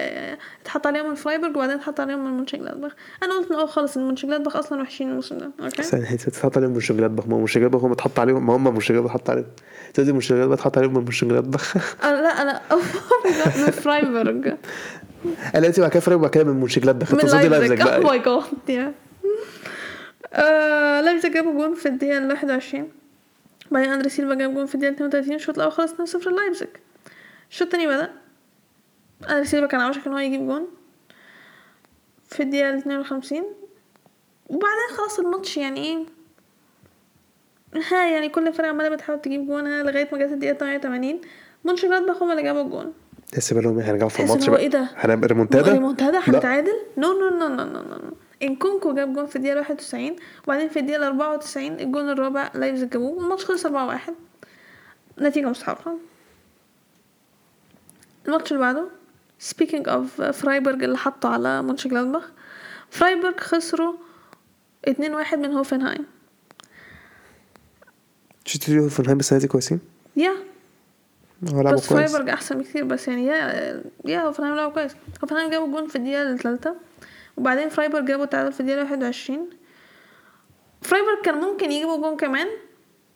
اتحط 0.62 0.86
عليهم 0.86 1.08
من 1.08 1.14
فرايبرج 1.14 1.56
وبعدين 1.56 1.74
اتحط 1.76 2.00
عليهم 2.00 2.24
من 2.24 2.30
مونشنجلادباخ 2.30 2.92
أنا 3.22 3.34
قلت 3.34 3.46
من 3.50 3.56
الأول 3.56 3.68
خالص 3.68 3.96
إن 3.96 4.02
مونشنجلادباخ 4.02 4.56
أصلا 4.56 4.82
وحشين 4.82 5.08
الموسم 5.08 5.38
ده 5.38 5.50
أوكي 5.60 5.82
بس 5.82 5.92
يعني 5.92 6.16
تحط 6.16 6.56
عليهم 6.56 6.70
منشنجلادباخ 6.70 7.26
ما 7.28 7.34
هو 7.36 7.40
منشنجلادباخ 7.40 7.84
هم 7.84 7.92
اتحط 7.92 8.18
عليهم 8.18 8.46
ما 8.46 8.56
هم 8.56 8.74
منشنجلادباخ 8.74 9.14
اتحط 9.14 9.30
عليهم. 9.30 9.46
تقصدي 9.94 10.12
منشنجلادباخ 10.12 10.58
اتحط 10.58 10.78
عليهم 10.78 10.94
من 10.94 11.04
منشنجلادباخ 11.04 11.76
أنا 12.04 12.22
لا 12.22 12.42
أنا 12.42 12.60
من 13.64 13.70
فرايبرج 13.70 14.46
أنا 15.54 15.68
بعد 15.78 15.90
كده 15.90 16.00
فرق 16.00 16.16
بعد 16.16 16.30
كده 16.30 16.44
من 16.44 16.60
منشنجلادباخ 16.60 17.12
من 17.12 17.18
تقصدي 17.18 17.48
لايبزيج 17.48 17.82
بقى. 17.82 18.00
ماي 18.00 18.18
جاد 18.18 18.92
آه، 20.32 21.00
لايبزيج 21.00 21.32
جابوا 21.32 21.52
جون 21.52 21.74
في 21.74 21.86
الدقيقة 21.88 22.18
ال 22.18 22.28
21 22.32 22.92
بعدين 23.70 23.90
اندري 23.92 24.08
سيلفا 24.08 24.34
جاب 24.34 24.54
جون 24.54 24.66
في 24.66 24.74
الدقيقة 24.74 24.92
32 24.94 25.34
الشوط 25.34 25.56
الأول 25.56 25.72
خلص 25.72 25.92
2-0 25.92 26.28
لايبزيج. 26.28 26.68
الشوط 27.50 27.62
التاني 27.66 27.86
بدأ. 27.86 28.12
اندري 29.30 29.44
سيلفا 29.44 29.66
كان 29.66 29.80
عاوز 29.80 29.96
إن 30.06 30.12
هو 30.12 30.18
يجيب 30.18 30.40
جون 30.46 30.66
في 32.28 32.42
الدقيقة 32.42 32.70
ال 32.70 32.76
52 32.76 33.42
وبعدين 34.46 34.96
خلاص 34.96 35.18
الماتش 35.18 35.56
يعني 35.56 35.80
إيه؟ 35.84 35.98
ها 37.90 38.06
يعني 38.10 38.28
كل 38.28 38.52
فرقة 38.52 38.68
عمالة 38.68 38.88
بتحاول 38.88 39.20
تجيب 39.20 39.46
جون 39.46 39.66
ها 39.66 39.82
لغاية 39.82 40.08
ما 40.12 40.18
جت 40.18 40.32
الدقيقة 40.32 40.54
88 40.58 41.20
مونشنجلادباخ 41.64 42.22
هما 42.22 42.32
اللي 42.32 42.42
جابوا 42.42 42.62
الجون. 42.62 42.92
تحس 43.32 43.52
بقى 43.52 43.84
هيرجعوا 43.86 44.10
في 44.10 44.22
الماتش 44.22 44.46
إن 44.48 44.52
بقى. 44.52 44.60
إيه 44.60 44.68
ده؟ 44.68 44.88
هنبقى 44.96 45.28
ريمونتادا؟ 45.28 45.72
ريمونتادا. 45.72 46.18
هنتعادل؟ 46.18 46.72
no 46.96 47.12
no 47.12 47.28
no 47.38 47.48
no 47.48 47.64
no 47.64 47.80
no 47.82 48.12
انكونكو 48.42 48.94
جاب 48.94 49.12
جون 49.14 49.26
في 49.26 49.36
الدقيقة 49.36 49.58
91 49.58 50.16
وبعدين 50.44 50.68
في 50.68 50.78
الدقيقة 50.78 51.06
94 51.06 51.66
الجون 51.80 52.08
الرابع 52.10 52.50
لايبزيج 52.54 52.88
جابوه 52.90 53.10
والماتش 53.10 53.44
خلص 53.44 53.66
4-1 53.66 53.70
نتيجة 55.20 55.46
مستحقة. 55.46 55.98
الماتش 58.26 58.52
اللي 58.52 58.60
بعده 58.60 58.88
speaking 59.38 59.88
of 59.88 60.20
فرايبرج 60.22 60.84
اللي 60.84 60.98
حطوا 60.98 61.30
على 61.30 61.62
مونشنجلادباخ 61.62 62.30
فرايبرج 62.90 63.40
خسروا 63.40 63.94
2-1 64.90 65.34
من 65.34 65.52
هوفنهايم 65.52 66.06
شفتوا 68.44 68.74
هوفنهايم 68.80 69.18
السنة 69.18 69.38
دي 69.38 69.46
كويسين؟ 69.46 69.80
yeah. 70.16 70.32
بس 71.42 71.86
فرايبرج 71.86 72.28
أحسن 72.28 72.58
بكتير 72.58 72.84
بس 72.84 73.08
يعني 73.08 73.26
yeah 73.26 73.82
yeah 74.04 74.20
هوفنهايم 74.20 74.54
لعبوا 74.56 74.72
كويس. 74.74 74.92
هوفنهايم 75.24 75.50
جابوا 75.50 75.66
جون 75.66 75.88
في 75.88 75.96
الدقيقة 75.96 76.22
الثالثة. 76.22 76.74
وبعدين 77.38 77.68
فرايبرج 77.68 78.04
جابوا 78.04 78.24
التعادل 78.24 78.52
في 78.52 78.60
الدقيقة 78.60 78.82
21 78.82 79.50
فرايبرج 80.82 81.20
كان 81.24 81.34
ممكن 81.34 81.70
يجيبوا 81.72 81.96
جون 81.96 82.16
كمان 82.16 82.46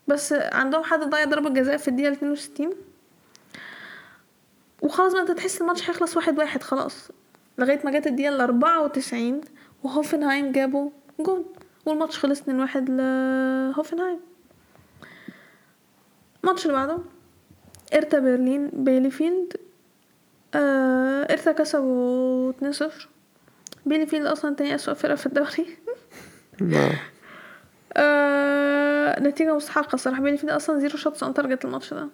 بس 0.09 0.33
عندهم 0.33 0.83
حد 0.85 1.01
ضيع 1.01 1.25
ضربة 1.25 1.51
جزاء 1.51 1.77
في 1.77 1.89
الدقيقة 1.89 2.13
62 2.13 2.71
وخلاص 4.83 5.13
بقى 5.13 5.23
انت 5.23 5.31
تحس 5.31 5.61
الماتش 5.61 5.91
هيخلص 5.91 6.17
واحد 6.17 6.39
واحد 6.39 6.63
خلاص 6.63 7.09
لغاية 7.59 7.81
ما 7.85 7.91
جت 7.99 8.07
الدقيقة 8.07 8.35
ال 8.35 8.41
94 8.41 9.41
وهوفنهايم 9.83 10.53
جابوا 10.53 10.91
جون 11.21 11.45
والماتش 11.87 12.19
خلص 12.19 12.41
2-1 12.43 12.45
لهوفنهايم. 12.89 14.21
الماتش 16.45 16.67
اللي 16.67 16.77
بعده 16.77 16.99
هيرتا 17.95 18.19
برلين 18.19 18.71
بيليفيلد 18.73 19.57
آه 20.55 21.23
هيرتا 21.33 21.53
كسبوا 21.53 22.53
2-0 22.53 22.85
بيليفيلد 23.87 24.27
أصلا 24.27 24.55
تاني 24.55 24.75
أسوأ 24.75 24.95
فرقة 24.95 25.15
في 25.15 25.27
الدوري. 25.27 25.79
آه 27.97 29.21
نتيجة 29.21 29.57
مستحقة 29.57 29.95
الصراحة. 29.95 30.23
بيليفيلد 30.23 30.51
أصلا 30.53 30.79
zero 30.79 30.97
shots 30.97 31.23
on 31.23 31.35
target 31.35 31.65
الماتش 31.65 31.95
ده. 31.95 32.09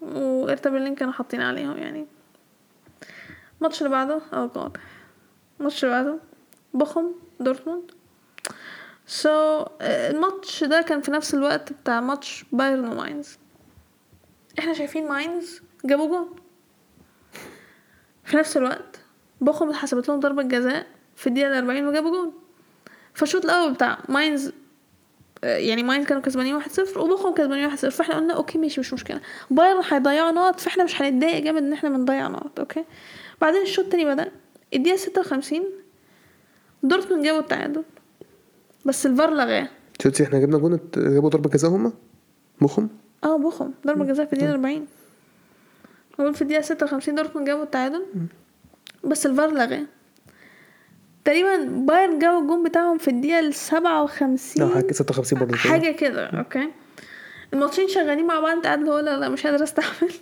وهيرتا 0.00 0.70
برلين 0.70 0.94
كانوا 0.94 1.12
حاطين 1.12 1.40
عليهم 1.40 1.78
يعني. 1.78 2.06
الماتش 3.58 3.78
اللي 3.78 3.90
بعده 3.90 4.20
آه 4.32 4.50
God 4.54 4.78
الماتش 5.60 5.84
اللي 5.84 5.94
بعده 5.96 6.18
بوخم 6.74 7.12
دورتموند. 7.40 7.90
so 9.06 9.62
so, 9.64 9.68
الماتش 9.82 10.64
ده 10.64 10.82
كان 10.82 11.00
في 11.00 11.10
نفس 11.10 11.34
الوقت 11.34 11.72
بتاع 11.72 12.00
ماتش 12.00 12.44
بايرن 12.52 12.88
وماينز. 12.88 13.38
إحنا 14.58 14.72
شايفين 14.74 15.08
ماينز 15.08 15.62
جابوا 15.84 16.08
جون. 16.08 16.36
في 18.24 18.36
نفس 18.36 18.56
الوقت 18.56 19.00
بوخم 19.42 19.68
اتحسبت 19.68 20.08
لهم 20.08 20.20
ضربة 20.20 20.42
جزاء 20.42 20.86
في 21.16 21.26
الدقيقة 21.26 21.48
الأربعين 21.48 21.86
وجابوا 21.86 22.10
جون. 22.10 22.32
فالشوط 23.14 23.44
الأول 23.44 23.72
بتاع 23.72 23.98
ماينز 24.08 24.52
آه، 25.44 25.56
يعني 25.56 25.82
ماينز 25.82 26.06
كانوا 26.06 26.22
كسبانين 26.22 26.54
واحد 26.54 26.70
صفر 26.70 27.00
وبوخم 27.00 27.34
كسبانين 27.34 27.64
واحد 27.64 27.78
صفر 27.78 27.90
فاحنا 27.90 28.14
قلنا 28.16 28.34
okay 28.34 28.58
ماشي 28.58 28.80
مش 28.80 28.92
مشكلة. 28.92 29.20
بايرن 29.50 29.82
هيضيعوا 29.90 30.30
نقط 30.30 30.60
فاحنا 30.60 30.84
مش 30.84 31.02
هنتضايق 31.02 31.42
جامد 31.44 31.62
إن 31.62 31.72
إحنا 31.72 31.88
بنضيع 31.88 32.28
نقط 32.28 32.60
okay؟ 32.60 32.84
بعدين 33.40 33.62
الشوط 33.62 33.84
التاني 33.84 34.04
بدأ 34.04 34.30
الدقيقة 34.74 34.96
ستة 34.96 35.20
وخمسين 35.20 35.64
دورتموند 36.82 37.24
جابوا 37.24 37.40
التعادل. 37.40 37.82
بس 38.84 39.06
الفار 39.06 39.30
لغاه. 39.34 39.68
شفتي 40.02 40.22
إحنا 40.22 40.38
جبنا 40.38 40.58
جون 40.58 40.78
جابوا 40.96 41.28
ضربة 41.30 41.50
جزاء 41.50 41.70
هم 41.70 41.92
مخهم 42.60 42.88
آه 43.24 43.36
بوخم. 43.36 43.70
ضربة 43.86 44.04
جزاء 44.04 44.26
في 44.26 44.32
الدقيقة 44.32 44.52
40 44.52 44.86
هو 46.20 46.32
في 46.32 46.42
الدقيقة 46.42 46.60
56 46.62 47.14
دورتموند 47.14 47.46
جابوا 47.46 47.62
التعادل. 47.62 48.06
بس 49.04 49.26
الفار 49.26 49.50
لغاه 49.50 49.82
تقريبا 51.24 51.56
بايرن 51.64 52.18
جابوا 52.18 52.40
الجون 52.40 52.62
بتاعهم 52.64 52.98
في 52.98 53.08
الدقيقة 53.08 53.38
ال 53.38 53.44
لا 53.44 53.52
57 53.52 54.74
حاجة 54.74 54.92
56 54.92 55.38
برضه 55.38 55.56
حاجة 55.56 55.90
كده 55.92 56.26
okay. 56.26 56.68
الماتشين 57.52 57.88
شغالين 57.88 58.26
مع 58.26 58.40
بعض 58.40 58.60
تعادل 58.62 58.88
هو 58.88 58.98
لا 58.98 59.16
لا 59.16 59.28
مش 59.28 59.46
قادر 59.46 59.64
أستحمل. 59.64 60.12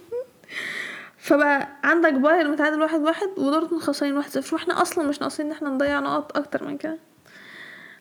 فبقى 1.19 1.69
عندك 1.85 2.13
بايرن 2.13 2.51
متعادل 2.51 2.81
واحد 2.83 3.01
واحد 3.01 3.29
ودورتموند 3.37 3.83
خسرانين 3.83 4.17
واحد 4.17 4.31
صفر. 4.31 4.55
وإحنا 4.57 4.83
أصلا 4.83 5.09
مش 5.09 5.21
ناقصين 5.21 5.47
إن 5.47 5.53
إحنا 5.53 5.71
نضيع 5.71 6.01
نقط 6.01 6.37
أكتر 6.37 6.67
من 6.67 6.77
كده. 6.77 6.99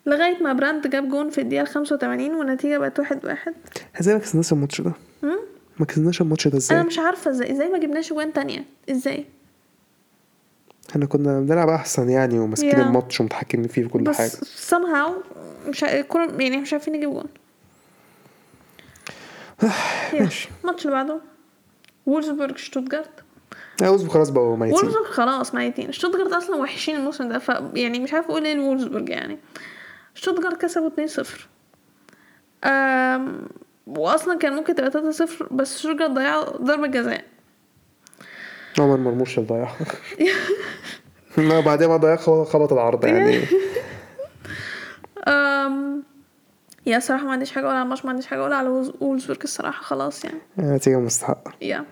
لغاية 0.06 0.44
ما 0.44 0.54
براند 0.54 0.88
جاب 0.88 1.10
جون 1.10 1.30
في 1.30 1.42
الدقيقة 1.42 1.66
85 1.66 2.36
والنتيجة 2.36 2.78
بقت 2.78 3.00
واحد 3.00 3.26
واحد. 3.26 3.54
إزاي 4.02 4.14
ما 4.14 4.20
كسبناش 4.20 4.54
الماتش 4.54 4.82
ده؟ 4.82 4.94
ما 5.80 5.86
كسبناش 5.86 6.22
الماتش 6.22 6.48
ده 6.48 6.52
أنا 6.52 6.58
إزاي؟ 6.58 6.84
مش 6.84 7.00
عارفة 7.00 7.32
إزاي 7.32 7.52
إزاي 7.52 7.70
ما 7.70 7.78
جبناش 7.78 8.10
جوان 8.10 8.34
تانية؟ 8.34 8.66
إزاي؟ 8.92 9.26
إحنا 10.90 11.06
كنا 11.06 11.40
بنلعب 11.40 11.70
أحسن 11.70 12.10
يعني 12.10 12.40
وماسكين 12.40 12.72
Yeah. 12.72 12.80
الماتش 12.80 13.22
ومتحكمين 13.22 13.68
فيه 13.68 13.84
في 13.84 13.90
كل 13.90 14.14
حاجة. 14.16 14.28
بس 14.28 14.74
somehow 14.74 15.12
مش 15.68 15.84
الكورة 15.84 16.32
يعني 16.40 16.58
مش 16.58 16.74
عارفين 16.74 16.94
نجيب 16.94 17.10
جون. 17.10 17.26
ماشي. 20.20 20.50
الماتش 20.62 20.86
اللي 20.86 20.96
بعده. 20.96 21.20
وولزبورج 22.06 22.58
شتوتجارت 22.58 23.10
عاوز 23.82 24.08
خلاص 24.08 24.30
بقوا 24.30 24.58
ميتين. 24.58 24.76
وولزبورج 24.76 25.06
خلاص 25.08 25.56
ميتين. 25.56 25.92
شتوتجارت 25.92 26.34
أصلا 26.34 26.56
وحشين 26.56 26.96
الموسم 26.96 27.30
ده 27.30 27.40
ف 27.40 27.50
يعني 27.74 28.00
مش 28.00 28.14
عارفه 28.14 28.30
أقول 28.32 28.46
إيه 28.46 28.54
لوولزبورج 28.54 29.10
يعني. 29.10 29.38
شتوتجارت 30.16 30.62
كسبوا 30.62 30.90
2-0 30.90 31.28
أم... 32.68 33.42
واصلا 33.88 34.38
كان 34.38 34.54
ممكن 34.54 34.76
تبقى 34.76 34.92
3-0 34.92 35.54
بس 35.54 35.80
شتوتجارت 35.80 36.12
ضيعوا 36.12 36.58
ضربة 36.58 36.88
جزاء. 36.88 37.24
عمر 38.82 38.98
مرموش 38.98 39.38
اللي 39.40 39.50
ضيعها 39.50 39.76
بعدين 41.66 41.88
ما 41.88 41.98
ضيع 41.98 42.16
خبط 42.16 42.74
العارضه 42.74 43.08
يعني. 43.08 43.40
أم... 45.28 46.04
yeah 46.86 47.00
صراحة 47.00 47.24
ما 47.26 47.32
عنديش 47.32 47.52
حاجة 47.52 47.64
أقول 47.66 47.76
على 47.76 47.84
الماتش 47.84 48.04
ما 48.06 48.10
عنديش 48.10 48.28
حاجة 48.28 48.40
أقول 48.40 48.54
على 48.54 48.70
وولز- 48.70 48.94
وولزبورج 49.02 49.40
الصراحة 49.44 49.82
خلاص 49.84 50.26
يعني. 50.26 50.40
نتيجه 50.60 51.00
مستحقه 51.00 51.52
yeah. 51.62 51.86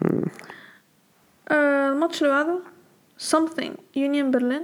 آه، 1.49 1.89
الماتش 1.89 2.21
اللي 2.23 2.33
بعده 2.33 2.59
something 3.31 3.71
يونيون 3.95 4.31
برلين 4.31 4.61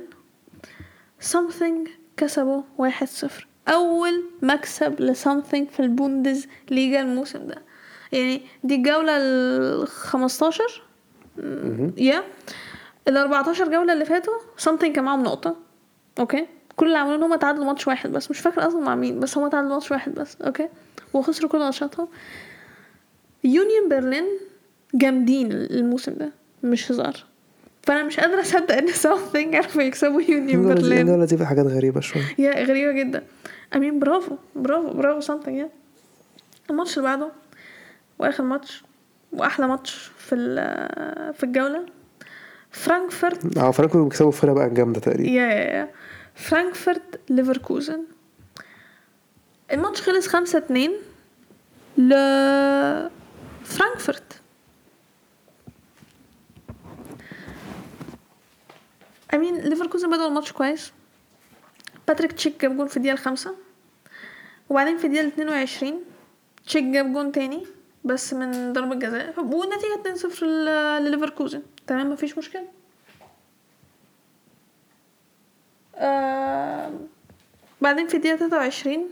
something 1.33 1.89
كسبوا 2.17 2.61
واحد 2.77 3.07
صفر. 3.07 3.47
أول 3.67 4.23
مكسب 4.41 5.01
ل 5.01 5.08
something 5.08 5.69
في 5.69 5.79
البوندز 5.79 6.47
ليجا 6.69 7.01
الموسم 7.01 7.47
ده. 7.47 7.61
يعني 8.11 8.41
دي 8.63 8.75
الجولة 8.75 9.17
ال 9.17 9.87
15 9.87 10.83
yeah. 11.97 12.23
ال 13.07 13.17
14 13.17 13.71
جولة 13.71 13.93
اللي 13.93 14.05
فاتوا 14.05 14.33
something 14.57 14.95
كان 14.95 15.03
معاهم 15.03 15.23
نقطة. 15.23 15.55
okay؟ 16.19 16.45
كل 16.75 16.85
اللي 16.85 16.97
عملوه 16.97 17.15
إن 17.15 17.23
هم 17.23 17.35
تعادلوا 17.35 17.65
ماتش 17.65 17.87
واحد 17.87 18.11
بس. 18.11 18.31
مش 18.31 18.39
فاكره 18.39 18.67
أصلا 18.67 18.79
مع 18.81 18.95
مين 18.95 19.19
بس 19.19 19.37
هم 19.37 19.47
تعادلوا 19.47 19.73
ماتش 19.73 19.91
واحد 19.91 20.13
بس. 20.15 20.37
okay؟ 20.41 20.69
وخسروا 21.13 21.49
كل 21.49 21.59
ماتشاتهم 21.59 22.07
يونيون 23.43 23.89
برلين 23.89 24.25
جامدين 24.93 25.51
الموسم 25.51 26.13
ده 26.13 26.31
مش 26.63 26.91
هزار. 26.91 27.13
فأنا 27.83 28.03
مش 28.03 28.19
قادرة 28.19 28.41
أصدق 28.41 28.75
إن 28.75 28.87
something 28.87 29.55
عرفوا 29.55 29.81
يكسبوا 29.81 30.21
يونيون 30.21 30.67
برلين. 30.75 30.99
الجولة 30.99 31.25
دي 31.25 31.45
حاجات 31.45 31.65
غريبة 31.65 32.01
شوية. 32.01 32.23
yeah 32.37 32.63
غريبة 32.63 32.91
جدا. 32.91 33.23
I 33.75 33.80
mean 33.80 33.99
برافو 33.99 34.35
برافو 34.55 34.93
برافو 34.93 35.19
something 35.19 35.57
yeah. 35.57 35.69
الماتش 36.69 36.97
اللي 36.97 37.09
بعده 37.09 37.29
وآخر 38.19 38.43
ماتش. 38.43 38.83
وأحلى 39.33 39.67
ماتش 39.67 40.11
في 40.17 40.35
ال- 40.35 41.33
في 41.33 41.43
الجولة. 41.43 41.85
فرانكفورت 42.71 43.57
آه 43.57 43.71
فرانكفورت 43.71 44.03
بيكسبوا 44.03 44.31
فرقة 44.31 44.53
بقى 44.53 44.69
جامدة 44.69 44.99
تقريبا. 44.99 45.29
yeah 45.29 45.47
yeah 45.47 45.73
yeah. 45.73 45.89
فرانكفورت 46.35 47.19
ليفركوزن. 47.29 48.03
الماتش 49.71 50.01
خلص 50.01 50.27
خمسة 50.27 50.57
اتنين 50.57 50.91
ل 51.97 52.09
فرانكفورت. 53.63 54.23
I 59.33 59.38
mean 59.38 59.55
ليفركوزن 59.57 60.09
بدأوا 60.09 60.27
الماتش 60.27 60.51
كويس. 60.51 60.91
باتريك 62.07 62.31
تشيك 62.31 62.61
جاب 62.61 62.77
جون 62.77 62.87
في 62.87 62.97
الدقيقة 62.97 63.13
الخامسة. 63.13 63.55
وبعدين 64.69 64.97
في 64.97 65.07
الدقيقة 65.07 65.27
اتنين 65.27 65.49
وعشرين 65.49 65.99
تشيك 66.65 66.83
جاب 66.83 67.13
جون 67.13 67.31
تاني. 67.31 67.65
بس 68.03 68.33
من 68.33 68.73
ضربة 68.73 68.95
جزاء. 68.95 69.39
والنتيجة 69.39 69.95
اتنين 69.99 70.15
صفر 70.15 70.45
لليفركوزن. 70.99 71.63
تمام؟ 71.87 72.09
مفيش 72.09 72.37
مشكلة. 72.37 72.67
آه 75.95 76.91
بعدين 77.81 78.07
في 78.07 78.17
الدقيقة 78.17 78.37
تلاتة 78.37 78.57
وعشرين 78.57 79.07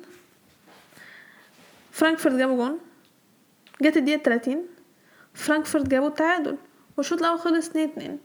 فرانكفورت 1.91 2.35
جابوا 2.35 2.55
جون. 2.55 2.79
جت 3.81 3.97
الدقيقة 3.97 4.21
تلاتين 4.21 4.67
فرانكفورت 5.33 5.87
جابوا 5.87 6.07
التعادل. 6.07 6.57
والشوط 6.97 7.19
الأول 7.19 7.39
خلص 7.39 7.69
اتنين 7.69 7.89
اتنين. 7.89 8.19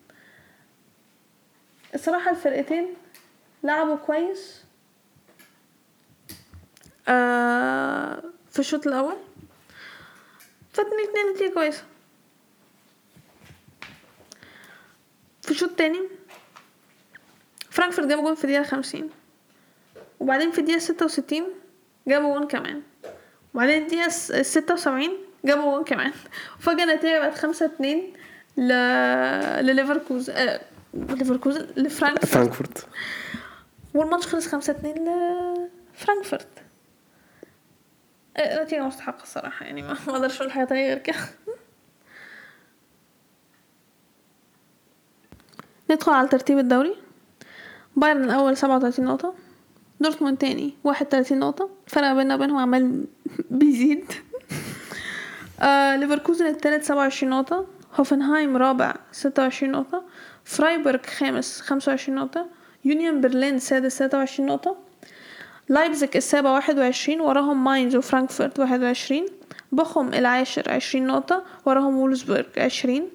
الصراحة 1.94 2.30
الفرقتين 2.30 2.94
لعبوا 3.62 3.96
كويس. 3.96 4.64
آه 7.08 8.22
في 8.50 8.58
الشوط 8.58 8.86
الأول 8.86 9.16
فاتنين 10.76 11.08
اتنين 11.08 11.32
نتيجة 11.34 11.54
كويسة 11.54 11.82
في 15.42 15.50
الشوط 15.50 15.68
التاني 15.70 16.00
فرانكفورت 17.70 18.06
جابوا 18.08 18.22
جون 18.24 18.34
في 18.34 18.44
الدقيقة 18.44 18.62
خمسين 18.62 19.10
وبعدين 20.20 20.50
في 20.50 20.58
الدقيقة 20.58 20.78
ستة 20.78 21.04
وستين 21.04 21.44
جابوا 22.08 22.38
جون 22.38 22.46
كمان 22.48 22.82
وبعدين 23.54 23.82
الدقيقة 23.82 24.08
ستة 24.42 24.74
وسبعين 24.74 25.12
جابوا 25.44 25.74
جون 25.74 25.84
كمان 25.84 26.12
وفجأة 26.58 26.84
النتيجة 26.84 27.18
بقت 27.18 27.34
خمسة 27.38 27.66
اتنين 27.66 28.12
ل... 28.56 28.68
لليفركوزن 29.66 30.32
آه... 30.32 30.60
ليفركوزن 30.94 31.66
لفرانكفورت 31.76 32.26
فرانكفورت 32.32 32.86
والماتش 33.94 34.26
خلص 34.26 34.46
خمسة 34.48 34.70
اتنين 34.72 34.94
لفرانكفورت 35.94 36.48
نتيجة 38.40 38.86
مستحقة 38.86 39.22
الصراحة 39.22 39.66
يعني 39.66 39.82
ما 39.82 39.92
أقدرش 40.08 40.40
أقول 40.40 40.52
حاجة 40.52 40.64
تانية 40.64 40.86
غير 40.86 40.98
كده 40.98 41.16
ندخل 45.90 46.12
على 46.12 46.28
ترتيب 46.28 46.58
الدوري. 46.58 46.96
بايرن 47.96 48.24
الأول 48.24 48.56
سبعة 48.56 48.76
وتلاتين 48.76 49.04
نقطة 49.04 49.34
دورتموند 50.00 50.38
تاني 50.38 50.74
واحد 50.84 51.06
وتلاتين 51.06 51.38
نقطة 51.38 51.70
الفرق 51.86 52.12
بيننا 52.12 52.34
وبينهم 52.34 52.56
عمال 52.58 53.04
بيزيد. 53.50 54.04
آه 55.62 55.96
ليفركوزن 55.96 56.46
التالت 56.46 56.82
سبعة 56.84 56.98
وعشرين 56.98 57.30
نقطة 57.32 57.66
هوفنهايم 57.94 58.56
رابع 58.56 58.94
ستة 59.12 59.42
وعشرين 59.42 59.72
نقطة 59.72 60.02
فرايبورغ 60.44 61.02
خامس 61.18 61.60
خمسة 61.60 61.90
وعشرين 61.90 62.18
نقطة 62.18 62.46
يونيون 62.84 63.20
برلين 63.20 63.58
سادس 63.58 63.98
تلاتة 63.98 64.18
وعشرين 64.18 64.48
نقطة 64.48 64.76
لايبزيج 65.68 66.16
السابع 66.16 66.50
واحد 66.50 66.78
وعشرين 66.78 67.20
وراهم 67.20 67.64
ماينز 67.64 67.96
وفرانكفورت 67.96 68.60
واحد 68.60 68.82
وعشرين 68.82 69.26
بوخم 69.72 70.08
العاشر 70.08 70.72
عشرين 70.72 71.06
نقطة 71.06 71.44
وراهم 71.64 71.98
وولزبورغ 71.98 72.44
عشرين 72.58 73.08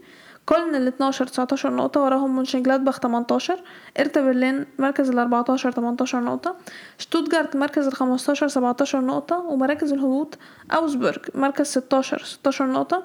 كولن 0.46 0.76
ال 0.76 0.88
12 0.88 1.28
19 1.28 1.76
نقطة 1.76 2.02
وراهم 2.02 2.36
مونشنجلادباخ 2.36 3.00
18 3.00 3.64
هيرتا 4.00 4.22
برلين 4.22 4.66
مركز 4.80 5.10
ال 5.10 5.20
14 5.20 5.72
18 5.72 6.20
نقطة 6.20 6.56
شتوتجارت 6.98 7.56
مركز 7.56 7.88
ال 7.88 7.94
15 7.94 8.48
17 8.48 9.02
نقطة 9.02 9.38
ومراكز 9.38 9.94
الهبوط 9.94 10.38
أوجسبورغ 10.72 11.18
مركز 11.36 11.66
16 11.66 12.24
16 12.24 12.66
نقطة 12.66 13.04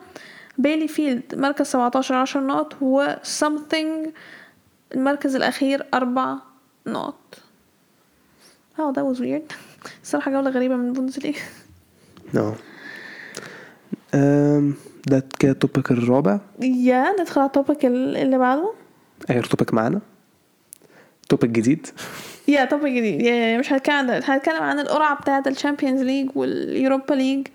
بيليفيلد 0.58 1.34
مركز 1.34 1.66
17 1.66 2.14
10 2.14 2.40
نقط 2.40 2.76
و 2.80 2.93
something 2.93 4.08
المركز 4.94 5.36
الأخير 5.36 5.86
أربع 5.94 6.36
نقط. 6.86 7.45
Oh 8.78 8.92
that 8.92 9.04
was 9.04 9.20
weird. 9.20 9.54
الصراحة 10.02 10.30
جولة 10.30 10.50
غريبة 10.50 10.76
من 10.76 10.88
البوندسليغا 10.88 11.40
آه 14.14 14.70
ده 15.06 15.24
كده 15.38 15.52
ال 15.52 15.59
topic 15.59 15.90
الرابع. 15.90 16.40
yeah 16.60 17.20
ندخل 17.20 17.40
على 17.40 17.46
ال 17.46 17.53
topic 17.53 17.84
ال- 17.86 18.16
اللي 18.16 18.38
بعده. 18.38 18.72
اخر 19.30 19.44
topic 19.44 19.74
معانا؟ 19.74 20.00
topic 21.28 21.50
جديد. 21.50 21.86
yeah 22.48 22.64
topic 22.64 22.92
جديد. 22.92 23.22
yeah 23.22 23.58
مش 23.58 23.72
هنتكلم 23.72 23.94
عن 23.96 24.10
هنتكلم 24.24 24.62
عن 24.62 24.78
القرعة 24.78 25.20
بتاعة 25.20 25.42
ال 25.46 25.52
Champions 25.52 26.02
League 26.02 26.30
وال 26.34 26.54
Europa 26.54 27.14
League 27.14 27.46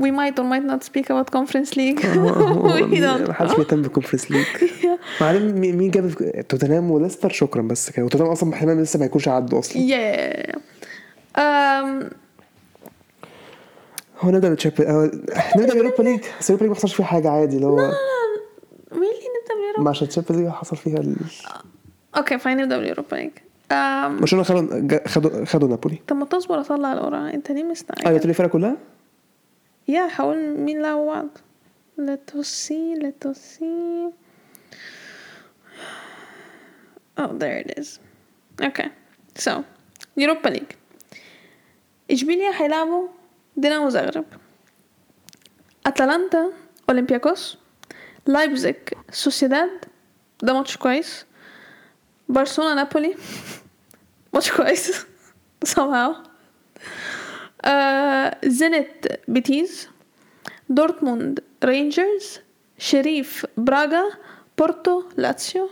we 0.00 0.10
might 0.10 0.38
or 0.38 0.44
might 0.52 0.66
not 0.72 0.82
speak 0.90 1.06
about 1.10 1.30
conference 1.30 1.70
league. 1.76 2.00
We 2.92 3.00
don't 3.00 3.28
محدش 3.28 3.56
بيهتم 3.56 3.82
بال 3.82 3.90
Conference 3.90 4.30
League 4.30 4.46
بعدين 5.20 5.54
مين 5.76 5.90
جاب 5.90 6.10
توتنهام 6.48 6.90
وليستر؟ 6.90 7.28
شكرا 7.30 7.62
بس 7.62 7.90
كده 7.90 8.04
وتوتنهام 8.04 8.32
أصلا 8.32 8.54
احتمال 8.54 8.82
لسه 8.82 8.98
ما 8.98 9.04
يكونش 9.04 9.28
عدوا 9.28 9.58
أصلا. 9.58 9.82
Yeah. 9.82 10.56
Um, 11.36 12.14
هو 14.20 14.30
نبدا 14.30 14.48
بال 14.48 14.58
Champions 14.58 15.04
نبدا 15.56 15.74
بال 15.74 15.81
Europa 15.81 16.02
League 16.02 16.20
بس 16.40 16.50
ال 16.50 16.52
Europa 16.52 16.62
League 16.62 16.68
ما 16.70 16.74
حصلش 16.74 16.94
فيها 16.94 17.06
حاجة 17.06 17.30
عادي 17.30 17.56
اللي 17.56 17.66
هو 17.66 17.90
really 18.90 18.94
نبدأ 18.94 19.54
بال 19.54 19.61
Europa 19.61 19.82
ما 19.82 19.90
عشان 19.90 20.08
ال 20.08 20.11
Champions 20.11 20.42
League 20.42 20.50
حصل 20.52 20.76
فيها 20.76 20.98
ال... 20.98 21.16
okay 22.16 22.38
fine 22.38 22.56
نبدأ 22.56 22.78
بال 22.78 22.88
Europa 22.88 23.16
League 23.16 23.30
um, 23.72 24.20
برشلونة 24.20 24.44
خدوا 24.44 25.08
خدوا 25.08 25.44
خدوا 25.44 25.68
نابولي. 25.68 25.98
طب 26.08 26.16
ما 26.16 26.24
تصبر 26.24 26.60
اطلع 26.60 26.92
القرعة 26.92 27.30
أنت 27.34 27.50
ليه 27.50 27.62
آه 27.62 27.66
مستعجل 27.66 28.02
تقولي 28.02 28.30
الفرقة 28.30 28.48
كلها؟ 28.48 28.76
yeah 29.90 30.08
حاول 30.08 30.36
مين 30.58 30.82
لعبوا 30.82 31.06
بعض 31.14 31.28
let 32.00 32.34
us 32.40 32.46
see 32.46 32.96
let 33.04 33.20
us 33.30 33.38
see. 33.38 34.12
Oh 37.20 37.30
there 37.40 37.58
it 37.62 37.70
is. 37.80 37.88
Okay 38.68 38.88
so 39.44 39.52
Europa 40.16 40.48
League. 40.48 40.74
اشبيليا 42.10 42.50
هيلعبوا 42.62 43.08
دينامو 43.56 43.88
زغرب 43.88 44.24
اتلانتا 45.86 46.52
اولمبياكوس 46.90 47.58
لايبزيج 48.26 48.76
سوسيداد 49.10 49.84
ده 50.42 50.52
ماتش 50.52 50.76
كويس 50.76 51.24
برشلونة 52.28 52.74
نابولي 52.74 53.14
ماتش 54.34 54.52
كويس 54.52 55.06
somehow. 55.66 56.29
آه 57.64 58.36
زينت 58.44 58.86
بيتيز 59.28 59.88
دورتموند 60.68 61.40
رينجرز 61.64 62.40
شريف 62.78 63.46
براغا 63.56 64.02
بورتو 64.58 65.02
لاتسيو. 65.16 65.68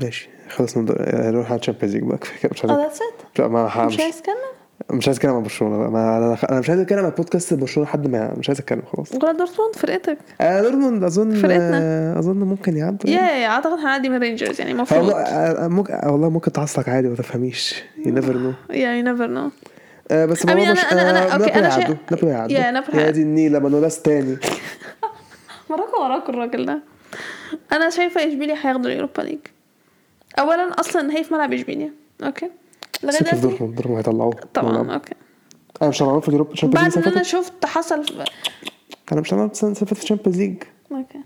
ماشي 0.00 0.28
خلصنا 0.50 0.82
الدوري- 0.82 1.30
نروح 1.30 1.50
على 1.52 1.60
ال 1.60 1.63
Champions 1.63 1.94
League 1.94 2.04
بقى. 2.04 2.18
كده، 2.42 2.50
مش 2.52 2.64
آه 2.64 2.70
عايز 2.70 2.80
that's 2.82 3.00
it 3.32 3.40
لا 3.40 3.48
ما 3.48 3.86
مش 3.86 3.94
مش 3.94 4.00
عايز 4.00 4.16
تتكلم 4.20 4.34
مش 4.90 5.06
عايز 5.08 5.16
أتكلم 5.16 5.34
عن 5.34 5.42
برشلونة 5.42 5.78
بقى. 5.78 5.90
ما 5.90 6.18
أنا 6.18 6.36
أنا 6.50 6.60
مش 6.60 6.68
عايز 6.70 6.80
أتكلم 6.80 7.04
عن 7.04 7.10
بودكاست 7.10 7.54
برشلونة 7.54 7.88
لحد 7.88 8.06
ما 8.06 8.34
مش 8.38 8.48
عايز 8.48 8.58
أتكلم 8.60 8.82
خلاص. 8.92 9.12
ولا 9.14 9.32
دورتموند؟ 9.32 9.76
فرقتك. 9.76 10.18
آه 10.40 10.62
دورتموند 10.62 11.04
اظن 11.04 11.34
فرقتنا. 11.34 11.78
آه 11.82 12.18
أظن 12.18 12.36
ممكن 12.36 12.76
يعدوا. 12.76 13.10
يا 13.10 13.20
يا 13.30 13.48
أعتقد 13.48 13.78
هنعدي 13.78 14.08
من 14.08 14.18
رينجرز 14.18 14.60
يعني 14.60 14.72
هو 14.72 14.76
المفروض 14.76 15.10
آه، 15.10 15.68
ممكن 15.68 15.94
والله 16.06 16.28
ممكن 16.30 16.52
تعصلك 16.52 16.88
عادي 16.88 17.08
ما 17.08 17.16
تفهميش. 17.16 17.74
يو 18.06 18.14
نيفر 18.14 18.36
نو 18.36 18.52
يا 18.70 18.94
يو 18.94 19.02
نيفر 19.02 19.26
نو 19.26 19.50
بس 20.10 20.46
I 20.46 20.47
mean 20.47 20.50
الموضوع 20.50 20.74
أنا- 20.74 20.76
مش 20.76 20.82
أنا- 20.82 20.90
أنا- 20.92 20.94
آه، 20.94 21.18
هيعدوا 21.18 21.96
نابولي 22.10 22.32
هيعدوا 22.32 22.56
yeah 22.56 22.70
نابولي 22.70 23.02
يا 23.02 23.10
دي 23.10 23.22
النيلة 23.22 23.58
مانولاس 23.58 24.02
تاني. 24.02 24.36
وراكوا 25.70 25.98
وراكوا 26.04 26.28
الراجل 26.34 26.66
ده. 26.66 26.80
أنا 27.72 27.90
شايفة 27.90 28.28
إشبيليا 28.28 28.54
هياخدوا 28.54 28.90
ال 28.90 28.95
Europa 28.95 29.22
League. 29.22 29.38
اولا 30.38 30.80
أصلا 30.80 31.12
هي 31.18 31.24
في 31.24 31.34
ملعب 31.34 31.52
إشبيليا. 31.52 31.92
okay؟ 32.24 32.50
لغاية 33.02 33.18
دلوقتي. 33.18 33.40
دورتموند 33.40 33.74
دورتموند 33.74 33.98
هيطلعوه. 33.98 34.34
طبعا 34.54 34.94
okay. 34.94 35.14
أنا 35.82 35.90
مش 35.90 36.02
هلعبهم 36.02 36.20
في 36.20 36.28
ال 36.28 36.32
Europa 36.32 36.54
بعد 36.66 36.96
إن 36.98 37.02
أنا 37.02 37.22
شفت 37.22 37.66
حصل 37.66 38.04
في... 38.04 38.24
أنا 39.12 39.20
مش 39.20 39.34
هلعب 39.34 39.50
السنة 39.50 39.68
اللي 39.70 39.80
فاتت 39.80 39.94
في 39.94 40.02
ال 40.02 40.06
Champions 40.06 40.38
League 40.38 40.62
okay. 40.92 41.18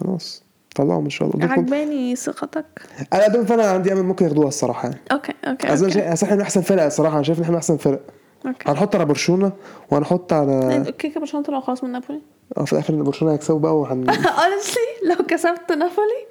خلاص. 0.00 0.42
طلعهم 0.76 1.04
ان 1.04 1.10
شاء 1.10 1.30
الله. 1.36 1.52
عجباني 1.52 2.16
ثقتك. 2.16 2.66
أنا 3.12 3.28
دول 3.28 3.46
فانا 3.46 3.62
عندي 3.70 3.92
امل 3.92 4.02
ممكن 4.02 4.24
ياخدوها 4.24 4.48
الصراحة 4.48 4.82
يعني. 4.88 5.00
okay 5.12 5.32
okay 5.44 5.70
okay, 5.70 5.90
شايف 5.90 6.12
أصل 6.12 6.26
إحنا 6.26 6.42
أحسن 6.42 6.60
فرق 6.60 6.82
الصراحة. 6.84 7.14
أنا 7.14 7.22
شايف 7.22 7.38
إن 7.38 7.44
إحنا 7.44 7.56
أحسن 7.56 7.76
فرق. 7.76 8.00
okay. 8.46 8.70
هنحط 8.70 8.94
على 8.96 9.04
برشلونة 9.04 9.52
وهنحط 9.90 10.32
على 10.32 10.84
كيكا 10.98 11.20
برشلونة 11.20 11.46
طلعوا 11.46 11.62
خلاص 11.62 11.84
من 11.84 11.92
نابولي؟ 11.92 12.20
آه 12.56 12.64
في 12.64 12.72
الآخر 12.72 12.94
برشلونة 12.94 13.34
هيكسبوا 13.34 13.58
بقى 13.58 13.76
وهن 13.78 14.10
honestly 14.44 15.08
لو 15.08 15.26
كسبت 15.26 15.72
نابولي 15.72 16.26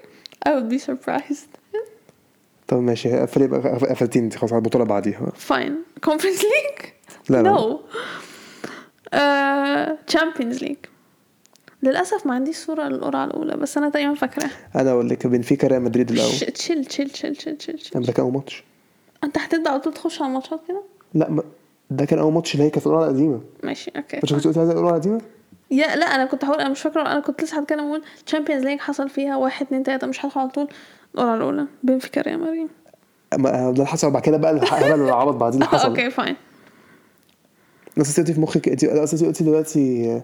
I 0.48 0.50
would 0.50 0.74
be 0.74 0.86
surprised. 0.86 1.60
طب 2.68 2.78
ماشي 2.78 3.28
فريق 3.28 3.50
بقى 3.50 3.70
قفلتين 3.90 4.24
انت 4.24 4.36
خلاص 4.36 4.54
على 4.54 4.60
البطولة 4.60 4.86
بعديها. 4.86 5.32
Fine. 5.50 6.08
Conference 6.10 6.42
league 6.42 6.86
لا 7.30 7.42
لا. 7.44 7.58
No. 7.58 7.78
Uh, 9.16 10.16
champions 10.18 10.64
للأسف 11.84 12.26
ما 12.28 12.34
عنديش 12.34 12.58
صورة 12.58 12.84
للقرعة 12.88 13.26
الأولى 13.26 13.58
بس 13.58 13.78
أنا 13.78 13.90
تقريبا 13.90 14.14
فاكراها. 14.14 14.52
أنا 14.76 14.92
أقول 14.92 15.10
لك 15.10 15.28
بنفيكا 15.28 15.68
ريال 15.68 15.82
مدريد 15.82 16.12
الأول. 16.12 16.30
تشيل 16.32 16.86
تشيل 16.86 17.10
تشيل 17.10 17.36
تشيل 17.36 17.58
تشيل 17.58 17.80
كان 17.94 18.02
ده 18.02 18.14
كان 18.14 18.26
أول 18.26 18.34
ماتش. 18.34 18.64
أنت 19.24 19.38
هتبدأ 19.38 19.70
على 19.70 19.80
طول 19.80 19.94
تخش 19.94 20.22
على 20.22 20.30
الماتشات 20.30 20.60
كده؟ 20.68 20.84
لا 21.14 21.30
ما 21.30 21.44
ده 21.90 22.06
كان 22.06 22.20
أول 22.20 22.34
ماتش 22.34 22.54
اللي 22.54 22.66
هي 22.66 22.70
كانت 22.70 22.88
القرعة 22.88 23.04
القديمة. 23.04 23.42
ماشي 23.64 23.92
okay. 23.98 24.20
مش 24.24 24.34
كنت 24.34 24.48
قلت 24.48 24.58
عايز 24.58 24.70
القرعة 24.70 24.90
القديمة؟ 24.90 25.22
yeah 25.72 25.96
لا 25.96 26.06
أنا 26.06 26.26
كنت 26.26 26.46
هقول 26.46 26.60
أنا 26.60 26.70
مش 26.70 26.82
فاكرة 26.82 27.02
أنا 27.02 27.20
كنت 27.20 27.44
لسه 27.44 27.60
هتكلم 27.60 27.80
أقول 27.80 28.02
champions 28.32 28.64
league 28.66 28.80
حصل 28.80 29.10
فيها 29.10 29.38
واحد 29.38 29.66
اتنين 29.66 29.84
تلاتة 29.84 30.08
مش 30.08 30.26
هدخل 30.26 30.40
على 30.42 30.50
طول 30.50 30.68
القرعة 31.16 31.36
الأولى. 31.36 31.66
بنفيكا 31.84 32.22
ريال 32.22 32.40
مدريد. 32.40 32.68
ما- 33.38 33.52
ده 33.52 33.70
اللي 33.70 33.86
حصل 33.86 34.12
بعد 34.12 34.22
كده 34.22 34.38
بقى 34.38 34.52
الهبل 34.52 35.02
اللي 35.02 35.12
عبط 35.12 35.34
بعدين 35.36 35.62
اللي 35.64 35.72
حصل. 35.78 35.88
okay 35.90 36.10
fine 36.10 36.36
بس 37.98 38.20
انت 38.20 38.32
في 38.32 38.42
مخك 38.42 38.70
أنت 38.70 38.86
قلتي 38.86 39.44
دلوقتي 39.44 40.22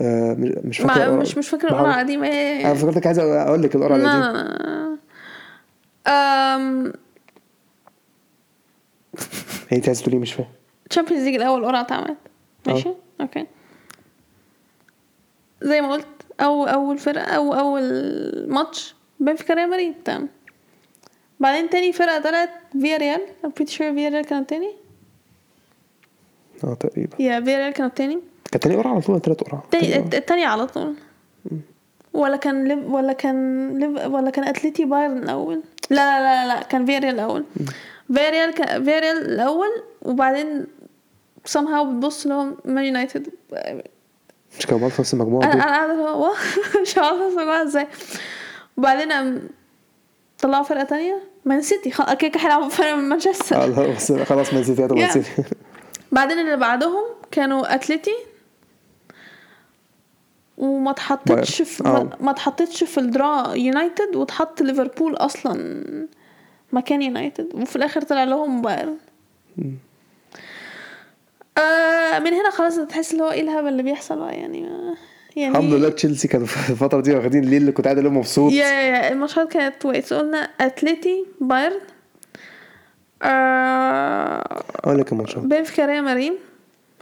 آه، 0.00 0.34
مش- 0.64 0.78
فاكره 0.80 1.10
ما. 1.10 1.16
مش 1.16 1.38
مش 1.38 1.48
فاكرة 1.48 1.66
بحاول- 1.68 1.80
القرعة 1.80 1.94
القديمة 2.00 2.26
إيه. 2.26 2.66
أنا 2.66 2.74
فكرتك 2.74 3.06
عايز 3.06 3.18
أقول 3.18 3.62
لك 3.62 3.74
القرعه 3.76 3.96
القديمه 3.96 4.98
أم 6.06 6.92
هي 9.68 9.76
انت 9.76 9.86
عايز 9.88 10.02
تقولي 10.02 10.18
مش 10.18 10.32
فاهم. 10.32 10.48
Champions 10.90 11.24
League 11.24 11.34
الأول 11.34 11.64
قرعه 11.64 11.80
اتعملت. 11.80 12.16
ماشي؟ 12.66 12.88
آه. 12.88 12.94
okay. 13.20 13.46
زي 15.62 15.80
ما 15.80 15.92
قلت 15.92 16.06
أو 16.40 16.64
أول 16.64 16.98
فرقة 16.98 17.22
أو 17.36 17.54
أول 17.54 17.82
ماتش 18.48 18.94
بنفيكا 19.20 19.54
ريال 19.54 19.70
مدريد. 19.70 19.94
تمام. 20.04 20.28
بعدين 21.40 21.70
تاني 21.70 21.92
فرقة 21.92 22.20
طلعت 22.20 22.50
فيا 22.80 22.96
ريال 22.96 23.20
I'm 23.46 23.48
pretty 23.48 23.70
sure 23.70 23.76
فيا 23.78 24.08
ريال 24.08 24.24
كانوا 24.24 24.44
تاني. 24.44 24.72
آه 26.64 26.74
تقريبا. 26.74 27.22
yeah 27.22 27.40
فيا 27.40 27.58
ريال 27.58 27.72
كانوا 27.72 27.90
تاني. 27.90 28.18
كانت 28.54 28.62
تاني 28.64 28.76
قرعه 28.76 28.92
على 28.92 29.00
طول 29.00 29.10
ولا 29.14 29.22
تالت 29.22 29.40
قرعه؟ 29.44 29.62
تاني 29.70 29.86
تاني 29.86 30.04
الت- 30.04 30.14
التانية 30.14 30.46
على 30.46 30.66
طول. 30.66 30.94
ولا 32.12 32.36
كان 32.36 32.64
ليف 32.68 32.78
ولا 32.90 33.12
كان 33.12 33.68
ليف 33.78 34.06
ولا 34.12 34.30
كان 34.30 34.44
اتلتي 34.48 34.84
بايرن 34.84 35.18
الأول؟ 35.18 35.62
لا 35.90 35.96
لا 35.96 36.46
لا 36.46 36.54
لا 36.54 36.62
كان 36.62 36.86
فيا 36.86 36.98
ريال 36.98 37.14
الأول. 37.14 37.44
فيا 38.14 38.30
ريال 38.30 38.50
كان 38.54 38.84
فيا 38.84 38.98
ريال 39.00 39.16
الأول 39.32 39.68
وبعدين 40.02 40.66
somehow 41.48 41.82
بتبص 41.82 42.22
اللي 42.22 42.34
هو 42.34 42.46
مان 42.64 42.84
يونايتد 42.84 43.26
مش 44.58 44.66
كانوا 44.66 44.88
في 44.88 45.02
نفس 45.02 45.14
المجموعة 45.14 45.44
أنا 45.44 45.52
أنا 45.54 45.64
قاعدة 45.64 46.32
مش 46.82 46.98
عارفة 46.98 47.28
اسمعها 47.28 47.62
إزاي. 47.62 47.86
وبعدين 48.76 49.40
طلعوا 50.38 50.64
فرقة 50.64 50.84
تانية؟ 50.84 51.18
مان 51.44 51.62
سيتي 51.62 51.90
كده 51.90 52.14
كده 52.14 52.40
هيلعبوا 52.40 52.68
فرقة 52.68 52.96
من 52.96 53.08
مانشستر 53.08 53.74
خلاص 54.24 54.54
مان 54.54 54.64
سيتي 54.64 54.84
هتبقى 54.84 55.00
مان. 55.02 55.10
سيتي 55.10 55.42
بعدين 56.12 56.38
اللي 56.38 56.56
بعدهم 56.56 57.04
كانوا 57.30 57.74
اتلتي 57.74 58.14
وما 60.58 60.90
اتحطتش. 60.90 61.62
في. 61.62 61.82
ما- 62.20 62.30
اتحطتش 62.30 62.84
في 62.84 62.98
الدرا 62.98 63.54
يونايتد 63.54 64.16
واتحط 64.16 64.62
ليفربول 64.62 65.14
أصلا 65.14 65.84
مكان 66.72 67.02
يونايتد. 67.02 67.48
وفي 67.54 67.76
الآخر 67.76 68.02
طلع 68.02 68.24
لهم 68.24 68.62
بايرن. 68.62 68.96
آه 71.58 72.18
من 72.18 72.32
هنا 72.34 72.50
خلاص 72.50 72.76
تحس 72.78 73.12
اللي 73.12 73.22
هو 73.22 73.30
إيه 73.30 73.40
الهبل 73.40 73.68
اللي 73.68 73.82
بيحصل 73.82 74.18
بقى. 74.18 74.34
يعني 74.34 74.66
يعني 75.36 75.50
الحمد 75.58 75.72
لله 75.72 75.88
تشيلسي 75.88 76.28
كانوا 76.28 76.46
في 76.46 76.70
الفترة 76.70 77.00
دي 77.00 77.14
واخدين 77.14 77.44
ليه 77.44 77.56
اللي 77.58 77.72
كنت 77.72 77.84
قاعد 77.84 77.98
اليوم 77.98 78.16
مبسوط. 78.16 78.52
يا 78.52 78.66
يا 78.66 79.12
الماتشات 79.12 79.52
كانت 79.52 79.86
ويت 79.86 80.12
قلنا 80.12 80.38
اتلتي 80.60 81.24
بايرن. 81.40 81.80
آه 83.22 84.62
أقول 84.84 84.98
لك 84.98 85.12
الماتشات 85.12 85.38
بنفيكا 85.38 85.86
ريال 85.86 86.04
مدريد. 86.04 86.32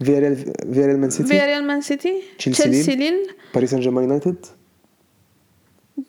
فيا 0.02 0.18
ريال 0.18 0.36
فيا 0.74 0.86
ريال 0.86 0.98
مان 1.00 1.10
سيتي 1.10 1.38
ريال 1.46 1.66
مان 1.66 1.80
سيتي 1.80 2.22
تشيلسي 2.38 2.62
تشيلسي 2.62 2.94
ليل. 2.96 3.30
باريس 3.54 3.70
سان 3.70 3.80
جيرمان 3.80 4.04
يونايتد 4.04 4.46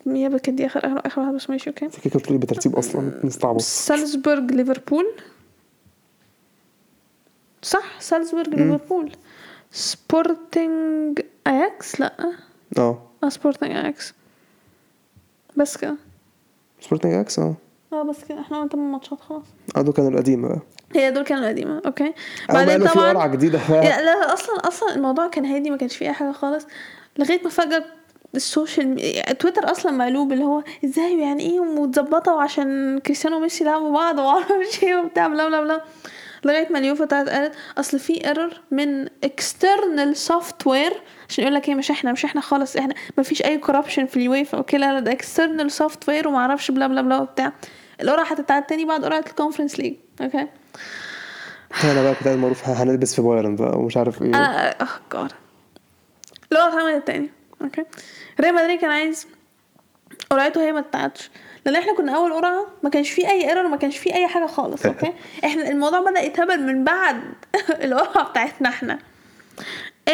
يا 0.06 0.28
بك 0.28 0.50
دي 0.50 0.66
اخر 0.66 0.80
اخر 0.86 1.06
آخر 1.06 1.20
واحدة 1.20 1.36
بس 1.36 1.50
ماشي 1.50 1.70
okay. 1.70 1.88
كده 1.88 2.18
بتقولي 2.20 2.38
بترتيب 2.38 2.76
أصلا 2.76 3.20
نستعبط. 3.24 3.60
سالزبورغ 3.60 4.40
ليفربول؟ 4.40 5.06
صح 7.62 8.00
سالزبورغ 8.00 8.48
ليفربول. 8.50 9.12
سبورتنج 9.72 11.20
أياكس؟ 11.46 12.00
لا. 12.00 12.32
آه. 12.78 13.02
آه 13.24 13.28
سبورتنج 13.28 13.70
أياكس. 13.70 14.14
بس 15.56 15.76
كده. 15.76 15.96
سبورتنج 16.80 17.12
أياكس 17.14 17.38
آه. 17.38 17.54
آه 18.00 18.02
بس 18.02 18.24
كده. 18.28 18.40
إحنا 18.40 18.62
قلنا 18.62 18.84
ماتشات 18.84 19.20
خلاص. 19.20 19.42
آه 19.76 19.80
دول 19.80 19.94
كانوا 19.94 20.10
القديمة 20.10 20.48
بقى. 20.48 20.58
هي 20.94 21.10
دول 21.10 21.24
كانوا 21.24 21.42
القديمة. 21.42 21.82
okay. 21.86 22.12
بعدين 22.48 22.86
في 22.86 22.94
طبعا 22.94 23.26
جديدة 23.26 23.58
yeah 23.58 23.64
فيها 23.64 24.02
لا 24.02 24.32
أصلا 24.34 24.56
أصلا 24.68 24.94
الموضوع 24.94 25.28
كان 25.28 25.44
هادي 25.44 25.70
ما 25.70 25.76
كانش 25.76 25.96
فيه 25.96 26.06
أي 26.08 26.12
حاجة 26.12 26.32
خالص. 26.32 26.66
لغاية 27.18 27.42
ما 27.44 27.50
فجأة 27.50 27.84
ال 28.34 28.49
social 28.49 29.38
تويتر 29.38 29.70
أصلا 29.70 29.92
مقلوب 29.92 30.32
اللي 30.32 30.44
هو 30.44 30.62
إزاي 30.84 31.20
يعني 31.20 31.42
إيه 31.50 31.60
ومتظبطة 31.60 32.40
عشان 32.42 32.98
كريستيانو 32.98 33.36
وميسي 33.36 33.64
لعبوا 33.64 33.92
بعض 33.92 34.18
ومعرفش 34.18 34.82
إيه 34.82 34.96
وبتاع 34.96 35.28
blah 35.28 35.48
blah 35.48 35.60
blah. 35.60 35.80
لغاية 36.44 36.68
ما 36.72 36.78
اليوفا 36.78 37.04
طلعت 37.04 37.28
قالت 37.28 37.54
أصل 37.78 37.98
في 37.98 38.26
error 38.26 38.60
من 38.70 39.08
external 39.24 40.16
software 40.16 40.92
عشان 41.28 41.44
يقول 41.44 41.54
لك 41.54 41.68
إيه 41.68 41.74
مش 41.74 41.90
إحنا 41.90 42.12
مش 42.12 42.24
إحنا 42.24 42.40
خالص 42.40 42.76
إحنا 42.76 42.94
ما 43.16 43.22
فيش 43.22 43.42
أي 43.42 43.58
corruption 43.58 44.06
في 44.06 44.16
اليويفا 44.16 44.58
okay 44.58 44.76
لا 44.76 44.92
لا 44.92 45.00
ده 45.00 45.12
external 45.12 45.70
software 45.70 46.28
وما 46.28 46.38
أعرفش 46.38 46.70
blah 46.70 46.86
blah 46.86 47.02
blah 47.02 47.18
وبتاع. 47.20 47.52
القرعه 48.00 48.24
هتتعاد 48.24 48.62
تاني 48.62 48.84
بعد 48.84 49.04
قرعة 49.04 49.24
ال 49.26 49.31
Conference 49.31 49.80
League 49.80 49.94
okay 50.20 50.46
أنا 51.84 52.02
بقى 52.02 52.14
كنت 52.14 52.28
معروف 52.28 52.68
هنلبس 52.68 53.14
في 53.14 53.22
بايرن 53.22 53.56
بقى 53.56 53.78
ومش 53.78 53.96
عارف 53.96 54.22
إيه. 54.22 54.28
أنا 54.28 54.70
آه 54.82 54.86
جاد 55.12 55.32
القرعه 56.52 56.68
اتعملت 56.68 57.06
تاني 57.06 57.30
okay 57.62 57.84
ريال 58.40 58.54
مدريد 58.54 58.80
كان 58.80 58.90
عايز 58.90 59.26
قرعته 60.30 60.62
هي 60.62 60.72
ما 60.72 60.78
اتعادش 60.80 61.30
لأن 61.66 61.76
إحنا 61.76 61.96
كنا 61.96 62.16
أول 62.16 62.32
قرعة 62.32 62.66
ما 62.82 62.90
كانش 62.90 63.10
فيه 63.10 63.28
أي 63.30 63.48
error 63.48 63.68
ما 63.68 63.76
كانش 63.76 63.98
فيه 63.98 64.14
أي 64.14 64.28
حاجة 64.28 64.46
خالص. 64.46 64.86
okay 64.86 65.12
إحنا 65.44 65.68
الموضوع 65.68 66.00
بدأ 66.10 66.20
يتهبل 66.20 66.60
من 66.62 66.84
بعد 66.84 67.20
القرعة 67.84 68.30
بتاعتنا 68.30 68.68
إحنا. 68.68 68.98
Anyways. 70.10 70.12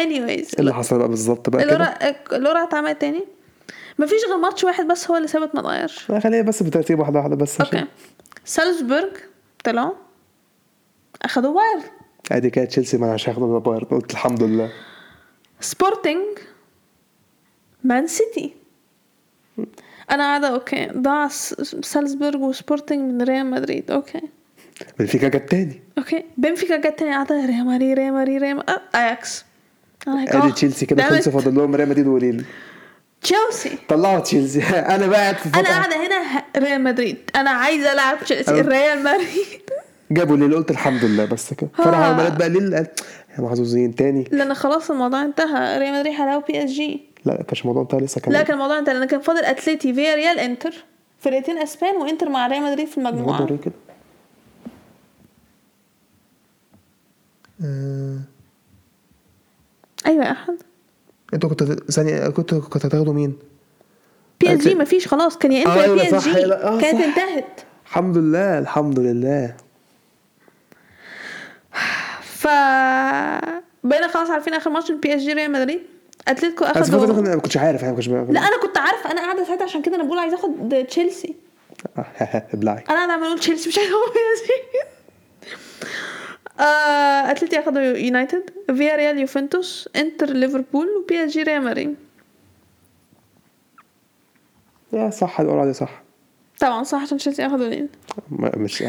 إيه 0.53 0.59
اللي 0.59 0.73
حصل 0.73 0.97
بقى 0.97 1.07
بالظبط 1.07 1.49
بقى 1.49 1.63
كده؟ 1.63 1.83
القرعة 2.37 2.63
اتعملت 2.63 3.01
تاني. 3.01 3.25
مفيش 3.99 4.19
غير 4.29 4.37
ماتش 4.37 4.63
واحد 4.63 4.87
بس 4.87 5.11
هو 5.11 5.17
اللي 5.17 5.27
ثابت 5.27 5.55
ما 5.55 5.61
اتغيرش 5.61 6.09
لا، 6.09 6.19
خليها 6.19 6.41
بس 6.41 6.63
بترتيب 6.63 6.99
واحدة 6.99 7.19
واحدة 7.19 7.35
بس 7.35 7.61
عشان 7.61 7.79
okay. 7.79 7.91
سالزبورغ 8.45 9.09
طلعوا 9.63 9.93
أخدوا 11.21 11.53
بايرن. 11.53 11.89
ادي 12.31 12.49
كده 12.49 12.65
تشيلسي 12.65 12.97
ما 12.97 13.05
أنا 13.05 13.13
هاخد 13.15 13.41
بايرن 13.63 13.85
قلت 13.85 14.11
الحمد 14.11 14.43
لله. 14.43 14.71
سبورتنج 15.59 16.25
مان 17.83 18.07
سيتي. 18.07 18.53
أنا 20.11 20.23
قاعدة 20.23 20.47
okay. 20.47 20.85
ضاع 20.97 21.27
س- 21.27 21.53
سالزبورغ 21.81 22.37
وسبورتنج 22.39 22.99
من 23.13 23.21
ريال 23.21 23.45
مدريد 23.45 23.91
okay. 23.91 24.21
بنفيكا 24.99 25.27
جت 25.27 25.49
تاني. 25.51 25.81
okay. 25.97 26.25
بنفيكا 26.37 26.77
جت 26.77 26.99
تاني 26.99 27.11
قاعدة 27.11 27.45
ريال 27.45 27.65
مدريد 27.65 27.97
ريال 27.97 28.13
مدريد 28.13 28.41
ريال 28.41 28.57
مدريد 28.57 28.69
آه، 28.69 28.97
أياكس. 28.97 29.45
أدي 30.07 30.37
آه، 30.37 30.49
تشيلسي 30.49 30.85
كده 30.85 31.03
damn 31.03 31.09
خلص 31.09 31.29
it. 31.29 31.31
فاضل 31.31 31.55
لهم 31.55 31.75
ريال 31.75 31.89
مدريد 31.89 32.07
وليل. 32.07 32.45
تشيلسي. 33.21 33.77
طلعوا 33.89 34.19
تشيلسي. 34.19 34.63
أنا 34.95 35.07
بقى 35.07 35.35
أنا 35.55 35.69
قاعدة 35.69 35.95
هنا 36.07 36.43
ريال 36.57 36.83
مدريد. 36.83 37.17
أنا 37.35 37.49
عايزه 37.49 37.93
ألعب 37.93 38.19
تشيلسي 38.19 38.61
ريال 38.61 39.03
مدريد. 39.03 39.61
جابوا 40.11 40.37
ليل 40.37 40.55
قلت 40.55 40.71
الحمد 40.71 41.05
لله 41.05 41.25
بس 41.25 41.53
كده. 41.53 41.69
فرح 41.77 41.97
عملت 41.99 42.33
بقى 42.33 42.47
قال 42.49 42.73
يا 43.37 43.41
محظوظين 43.41 43.95
تاني. 43.95 44.23
لأن 44.31 44.53
خلاص 44.53 44.91
الموضوع 44.91 45.21
انتهى. 45.21 45.77
ريال 45.79 45.93
مدريد 45.93 46.13
هيلعبوا 46.13 46.47
PSG 46.47 47.01
لا 47.25 47.43
كانش 47.43 47.61
الموضوع 47.61 47.83
بتاع 47.83 47.99
لسه 47.99 48.21
كان 48.21 48.33
لا 48.33 48.43
كان 48.43 48.53
الموضوع 48.53 48.79
انتهى 48.79 48.93
لأن 48.93 49.05
كان 49.07 49.21
فاضل 49.21 49.45
اتلتي 49.45 49.93
فيا 49.93 50.15
ريال 50.15 50.39
إنتر. 50.39 50.73
فرقتين 51.19 51.57
أسبان 51.57 51.95
وإنتر 51.95 52.29
مع 52.29 52.47
ريال 52.47 52.63
مدريد 52.63 52.87
في 52.87 52.97
المجموعة. 52.97 53.39
برضه 53.39 53.57
كده. 53.57 53.73
أيوه 60.05 60.25
يا 60.25 60.31
أحمد. 60.31 60.61
أنتوا 61.33 61.49
كنتوا 61.49 61.67
ثانية 61.91 62.27
كنتوا 62.29 62.59
كنتوا 62.59 62.89
هتاخدوا 62.89 63.13
مين؟ 63.13 63.37
PSG 64.41 64.75
مفيش 64.75 65.07
خلاص. 65.07 65.37
كان 65.37 65.51
yeah 65.51 65.59
انتر 65.59 65.71
آه، 65.71 65.75
yeah 65.77 65.83
أيوة 65.83 65.95
PSG. 65.95 66.45
آه، 66.53 66.81
كانت. 66.81 67.01
انتهت. 67.01 67.45
الحمد 67.85 68.17
لله 68.17 68.59
الحمد 68.59 68.99
لله. 68.99 69.55
ف 72.21 72.47
بقينا 73.83 74.07
خلاص 74.13 74.29
عارفين 74.29 74.53
آخر 74.53 74.69
ماتش 74.69 74.91
PSG 74.91 75.33
ريال 75.33 75.51
مدريد. 75.51 75.79
أتلتيكو 76.27 76.65
بس 76.65 76.89
دي 76.89 76.95
أخدوا. 76.97 77.15
كنت- 77.15 77.27
ما 77.29 77.35
كنتش 77.35 77.57
عارف 77.57 77.81
يعني 77.81 77.91
ما 77.93 77.97
كنتش 78.01 78.09
لا 78.09 78.39
أنا 78.39 78.61
كنت 78.61 78.77
عارفة. 78.77 79.11
أنا 79.11 79.21
قاعدة 79.21 79.43
ساعتها 79.43 79.63
عشان 79.63 79.81
كده 79.81 79.95
أنا 79.95 80.03
بقول 80.03 80.19
عايزه 80.19 80.35
أخد 80.37 80.85
تشيلسي. 80.89 81.35
ابلعي 82.53 82.83
أنا 82.89 82.95
قاعدة 82.97 83.13
عمال 83.13 83.25
أقول 83.27 83.39
تشيلسي 83.39 83.69
مش 83.69 83.77
عايزه 83.77 83.91
أخد 83.91 84.13
بي 84.13 84.19
آه 86.59 87.31
اتلتي 87.31 87.59
اخدوا 87.59 87.81
يونايتد 87.81 88.43
فيا 88.67 88.95
ريال 88.95 89.19
يوفنتوس 89.19 89.89
إنتر 89.95 90.29
ليفربول 90.29 90.87
وبي 91.03 91.25
إس 91.25 91.31
جي 91.31 91.43
ريال 91.43 91.63
مدريد. 91.63 91.95
يا 94.93 95.09
صح 95.09 95.39
القرعة 95.39 95.65
دي 95.65 95.73
صح. 95.73 96.03
طبعا 96.59 96.83
صح 96.83 97.01
عشان 97.01 97.17
تشيلسي 97.17 97.45
اخدوا 97.45 97.67
ليل 97.67 97.87
ما- 98.29 98.51
مش 98.57 98.83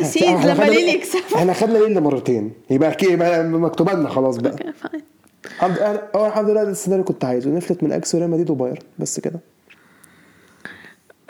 the 0.00 0.04
scenes 0.14 0.22
إحنا 0.24 0.50
لما 0.52 0.64
ليل 0.64 0.88
يكسب 0.94 1.20
إحنا 1.34 1.52
خدنا 1.52 1.78
ليل 1.78 2.00
مرتين. 2.00 2.52
يبقى 2.70 2.96
يبقى 3.02 3.44
مكتوبه 3.44 3.92
لنا 3.92 4.08
خلاص 4.08 4.36
بقى. 4.36 4.52
okay 4.52 4.72
fine 4.72 5.02
الحمد 5.46 5.78
لله 5.78 6.02
أه 6.14 6.26
الحمد 6.28 6.50
لله 6.50 6.64
ده 6.64 6.70
السيناريو 6.70 7.04
كنت 7.04 7.24
عايزه. 7.24 7.50
نفلت 7.50 7.82
من 7.82 7.92
أكس 7.92 8.14
وريال 8.14 8.30
مدريد 8.30 8.50
وبايرن 8.50 8.78
بس 8.98 9.20
كده. 9.20 9.40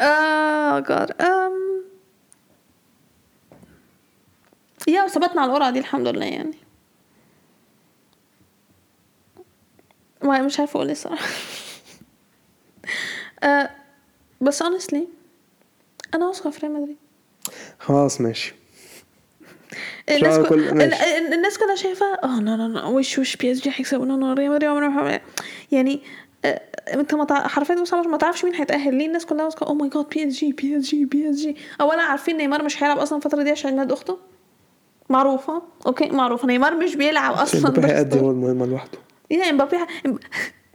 آه 0.01 0.81
جاد 0.81 1.13
ام 1.23 1.53
يا 4.89 5.05
وثبتنا 5.05 5.41
على 5.43 5.51
القرعة 5.51 5.71
دي 5.71 5.79
الحمد 5.79 6.07
لله 6.09 6.27
يعني. 6.27 6.55
ما 10.23 10.43
مش 10.43 10.61
عارفة 10.61 10.77
أقول 10.77 10.87
إيه 10.87 10.93
الصراحة. 10.93 11.27
آه 13.43 13.71
بس 14.41 14.63
honestly 14.63 14.99
أنا 16.15 16.27
واثقة 16.27 16.51
في 16.51 16.67
ريال 16.67 16.73
مدريد. 16.81 16.97
خلاص 17.79 18.21
ماشي. 18.21 18.55
الناس 20.11 20.39
كل... 20.39 20.69
الناس 21.33 21.59
كلها 21.59 21.75
شايفة 21.77 22.07
آه 22.25 22.41
لا 22.41 22.57
لا 22.57 22.69
لا 22.69 22.85
وش 22.85 23.19
وش 23.19 23.37
بي 23.37 23.53
اس 23.53 23.61
جي 23.61 23.71
هيكسبوا؟ 23.75 24.07
لا 24.07 24.13
لا 24.13 24.35
ريال 24.35 24.51
مدريد 24.51 24.71
عمره 24.71 24.89
ما- 24.89 25.21
يعني 25.73 26.01
آه، 26.45 26.61
انت 26.95 27.15
ما 27.15 27.49
حرفيا 27.49 27.75
ما 28.07 28.17
تعرفش 28.17 28.45
مين 28.45 28.55
هيتأهل. 28.55 28.95
ليه 28.95 29.07
الناس 29.07 29.27
كلها 29.27 29.45
واثقة؟ 29.45 29.67
oh 29.67 29.75
my 29.75 29.89
God 29.89 30.09
بي 30.09 30.29
اس 30.29 30.33
جي 30.33 30.53
بي 30.53 30.79
اس 30.79 30.83
جي 30.85 31.05
بي 31.05 31.31
اس 31.31 31.37
جي 31.37 31.57
اولا 31.81 32.03
عارفين 32.03 32.37
نيمار 32.37 32.63
مش 32.65 32.83
هيلعب 32.83 32.99
أصلا 32.99 33.19
الفترة 33.19 33.43
دي 33.43 33.51
عشان 33.51 33.71
ميلاد 33.73 33.93
أخته؟ 33.93 34.19
معروفة. 35.09 35.63
okay 35.87 36.09
معروفة. 36.11 36.47
نيمار 36.47 36.75
مش 36.75 36.95
بيلعب 36.95 37.35
أصلا 37.35 37.61
مبابي 37.71 37.87
هيأدي 37.89 38.21
هو 38.21 38.31
المهمة 38.31 38.67
لوحده؟ 38.67 38.99
يا 39.31 39.51
امبابي 39.51 39.79
ح- 39.79 40.03
إم- 40.09 40.19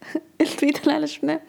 ال 0.41 0.48
tweet 0.48 0.83
اللي 0.83 0.97
انا 0.97 1.05
شفناه. 1.05 1.41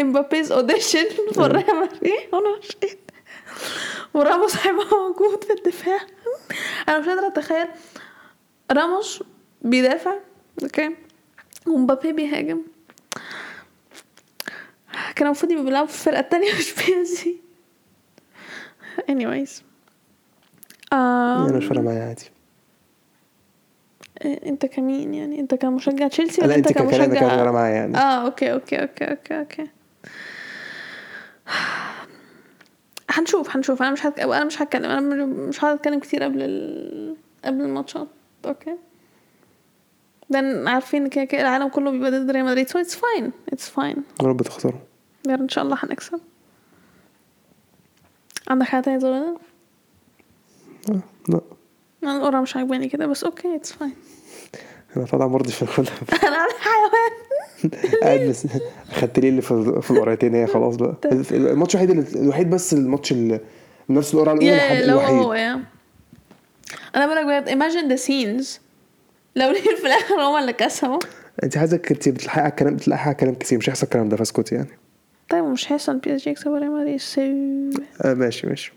امبابي's 0.00 0.52
audition 0.52 1.04
for 1.34 1.52
ريال 1.52 1.76
مدريد 1.80 2.12
أنا 2.34 2.58
مش 2.58 2.68
وراموس 4.14 4.56
هيبقى 4.66 4.86
موجود 4.92 5.44
في 5.44 5.52
الدفاع. 5.52 5.98
أنا 6.88 6.98
مش 6.98 7.06
قادرة 7.08 7.26
أتخيل. 7.26 7.66
راموس 8.72 9.22
بيدافع. 9.62 10.14
okay. 10.62 10.90
ومبابي 11.66 12.12
بيهاجم. 12.12 12.62
كان 15.16 15.26
المفروض 15.26 15.52
يبقوا 15.52 15.64
بيلعبوا 15.64 15.86
في 15.88 15.94
الفرقة 15.94 16.20
التانية 16.20 16.52
مش 16.54 16.74
بي 16.74 17.02
إس 17.02 17.11
جي 17.11 17.28
anyways 20.94 20.96
أنا 21.48 21.56
مش 21.56 21.62
آم، 21.64 21.68
فارقة 21.68 21.82
معايا 21.82 22.04
عادي. 22.04 22.24
أنت 24.46 24.66
كمين 24.66 25.14
يعني؟ 25.14 25.40
أنت 25.40 25.54
كمشجع 25.54 26.08
تشيلسي 26.08 26.40
لا 26.40 26.46
ولا 26.46 26.56
أنت 26.56 26.66
أنت 26.66 26.78
ككلام 26.78 26.90
كان 26.90 27.00
فارقة 27.14 27.20
كمشجع 27.36 27.52
معايا 27.52 27.74
يعني. 27.74 27.96
آه 27.96 28.24
okay 28.26 28.52
okay 28.52 28.82
okay 28.82 29.04
okay 29.04 29.38
okay. 29.38 29.66
هنشوف 33.10 33.56
هنشوف. 33.56 33.82
أنا 33.82 33.90
مش 33.90 34.06
هتك... 34.06 34.20
أنا 34.20 34.44
مش 34.44 34.62
هتكلم. 34.62 34.84
أنا 34.84 35.26
مش- 35.26 35.64
هتكلم 35.64 35.98
كتير 36.00 36.22
قبل 36.22 36.42
ال... 36.42 37.16
قبل 37.44 37.60
الماتشات. 37.60 38.08
okay. 38.46 38.76
لأن 40.30 40.68
عارفين 40.68 41.06
كده 41.08 41.24
كده 41.24 41.40
العالم 41.40 41.68
كله 41.68 41.90
بيبقى 41.90 42.10
ضد 42.10 42.30
ريال 42.30 42.44
مدريد. 42.44 42.68
So 42.70 42.72
it's 42.72 42.94
fine. 42.94 43.30
It's 43.54 43.68
fine. 43.78 43.98
يا 44.22 44.26
رب 44.28 44.42
تخسروا. 44.42 44.80
إن 45.28 45.48
شاء 45.48 45.64
الله 45.64 45.76
هنكسب. 45.80 46.20
عندك 48.48 48.66
حاجة 48.66 48.82
تانية 48.82 48.98
تزودها؟ 48.98 49.36
لا. 51.28 51.40
أنا 52.02 52.16
القرعة 52.16 52.40
مش 52.40 52.56
عاجباني 52.56 52.88
كده 52.88 53.06
بس 53.06 53.24
okay 53.24 53.56
it's 53.56 53.72
fine 53.72 53.92
أنا 54.96 55.04
طالع 55.06 55.26
مرضي 55.26 55.52
في 55.52 55.62
الكل 55.62 55.82
أنا 56.28 56.46
حيوان 56.58 57.10
قاعد 58.02 58.20
بس 58.20 58.46
خدت 58.92 59.18
لي 59.18 59.28
اللي 59.28 59.42
في 59.42 59.90
القرعتين 59.90 60.34
هي 60.34 60.46
خلاص 60.46 60.76
بقى. 60.76 60.94
الماتش 61.30 61.76
الوحيد 61.76 62.16
الوحيد 62.16 62.50
بس 62.50 62.72
الماتش 62.72 63.12
اللي 63.12 63.40
نفس 63.88 64.14
القرعه 64.14 64.34
الاولى 64.34 64.84
الوحيد 64.84 65.64
أنا 66.96 67.06
بقولك 67.06 67.26
بجد 67.26 67.58
imagine 67.58 67.98
the 67.98 68.02
scenes. 68.06 68.60
لو 69.36 69.50
ليل 69.50 69.60
في 69.76 69.86
الآخر 69.86 70.14
هما 70.14 70.38
اللي 70.40 70.52
كسبوا. 70.52 70.98
أنت 71.42 71.56
عايزك 71.56 71.90
أنت 71.92 72.08
بتلحقي 72.08 72.42
على 72.42 72.50
الكلام 72.50 72.76
بتلحقي 72.76 73.02
على 73.04 73.12
الكلام 73.12 73.34
كتير 73.34 73.58
مش 73.58 73.68
هيحصل 73.70 73.84
الكلام 73.86 74.08
ده 74.08 74.16
فاسكتي 74.16 74.54
يعني. 74.54 74.68
طيب 75.28 75.44
مش 75.44 75.72
هيحصل 75.72 75.98
بي 75.98 76.16
اس 76.16 76.22
جي 76.22 76.30
يكسبوا 76.30 76.58
ريال 76.58 76.72
مدريد 76.72 77.00
ماشي 78.04 78.46
ماشي. 78.46 78.72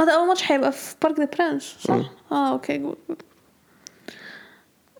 ده 0.00 0.14
أول 0.14 0.28
ماتش 0.28 0.52
هيبقى 0.52 0.72
في 0.72 0.94
بارك 1.02 1.16
دي 1.20 1.26
برانس 1.38 1.76
صح؟ 1.80 2.10
آه 2.32 2.50
okay 2.52 2.78
good 2.78 2.96
good 3.08 3.22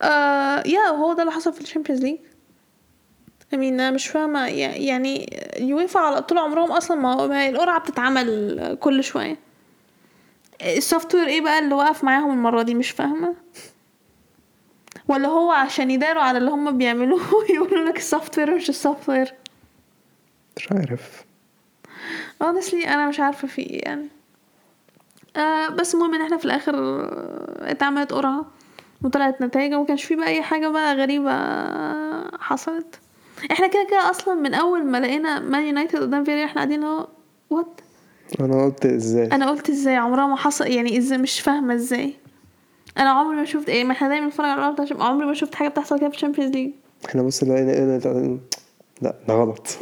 آه 0.01 0.63
yeah 0.67 0.79
هو 0.89 1.13
ده 1.13 1.21
اللي 1.21 1.31
حصل 1.33 1.53
في 1.53 1.61
الشامبيونز 1.61 2.01
ليج؟ 2.03 2.17
I 3.53 3.57
mean 3.57 3.73
أنا 3.79 3.91
مش 3.91 4.07
فاهمة 4.07 4.47
يع- 4.47 4.75
يعني 4.75 5.39
يويفا 5.59 5.99
على 5.99 6.21
طول 6.21 6.37
عمرهم 6.37 6.71
أصلا 6.71 6.97
ما 6.97 7.49
القرعة 7.49 7.79
بتتعمل 7.79 8.77
كل 8.81 9.03
شوية. 9.03 9.37
ال 10.61 11.15
software 11.15 11.27
إيه 11.27 11.41
بقى 11.41 11.59
اللي 11.59 11.75
وقف 11.75 12.03
معاهم 12.03 12.31
المرة 12.31 12.61
دي؟ 12.61 12.73
مش 12.75 12.91
فاهمة. 12.91 13.35
ولا 15.07 15.27
هو 15.27 15.51
عشان 15.51 15.91
يداروا 15.91 16.21
على 16.23 16.37
اللي 16.37 16.51
هم 16.51 16.77
بيعملوه 16.77 17.21
يقولوا 17.55 17.89
لك 17.89 17.97
ال 17.97 18.37
software 18.37 18.55
مش 18.55 18.69
ال 18.69 19.09
software؟ 19.09 19.33
مش 20.57 20.71
عارف. 20.71 21.23
Honestly 22.43 22.87
أنا 22.87 23.07
مش 23.09 23.19
عارفة 23.19 23.47
في 23.47 23.61
إيه 23.61 23.85
يعني. 23.85 24.07
آه 25.37 25.69
بس 25.69 25.93
المهم 25.95 26.13
إن 26.13 26.21
إحنا 26.21 26.37
في 26.37 26.45
الآخر 26.45 26.73
آه، 26.75 27.71
اتعملت 27.71 28.13
قرعة 28.13 28.45
وطلعت 29.03 29.41
نتائج 29.41 29.73
وما 29.73 29.85
كانش 29.85 30.03
في 30.03 30.15
بقى 30.15 30.27
أي 30.27 30.41
حاجة 30.41 30.67
بقى 30.67 30.95
غريبة 30.95 31.31
آه، 31.31 32.31
حصلت. 32.39 32.99
إحنا 33.51 33.67
كده 33.67 33.87
كده 33.89 34.09
أصلا 34.09 34.33
من 34.33 34.53
أول 34.53 34.85
ما 34.85 34.97
لقينا 34.99 35.39
مان 35.39 35.63
يونايتد 35.63 35.99
قدام 35.99 36.23
فياريال 36.23 36.45
إحنا 36.45 36.55
قاعدين 36.55 36.75
اللي 36.83 36.87
هو 36.95 37.07
what 37.49 37.81
أنا 38.39 38.65
قلت 38.65 38.85
إزاي؟ 38.85 39.27
أنا 39.31 39.49
قلت 39.49 39.69
إزاي؟ 39.69 39.95
عمرها 39.95 40.27
ما 40.27 40.35
حصل 40.35 40.67
يعني 40.67 40.97
إزاي؟ 40.97 41.17
مش 41.17 41.39
فاهمة 41.39 41.73
إزاي. 41.75 42.13
أنا 42.97 43.09
عمري 43.09 43.35
ما 43.35 43.45
شفت 43.45 43.69
إيه 43.69 43.83
ما 43.83 43.91
إحنا 43.91 44.07
دايما 44.07 44.25
بنتفرج 44.25 44.45
على 44.45 44.73
بتاع 44.73 44.85
عمري 45.07 45.25
ما 45.27 45.33
شفت 45.33 45.55
حاجة 45.55 45.67
بتحصل 45.69 45.99
كده 45.99 46.09
في 46.09 46.15
الشامبيونز 46.15 46.51
ليج 46.55 46.71
إحنا 47.05 47.21
بص 47.23 47.43
لقينا 47.43 47.71
لقينا- 47.71 48.39
لا 49.03 49.15
ده 49.27 49.33
غلط. 49.33 49.67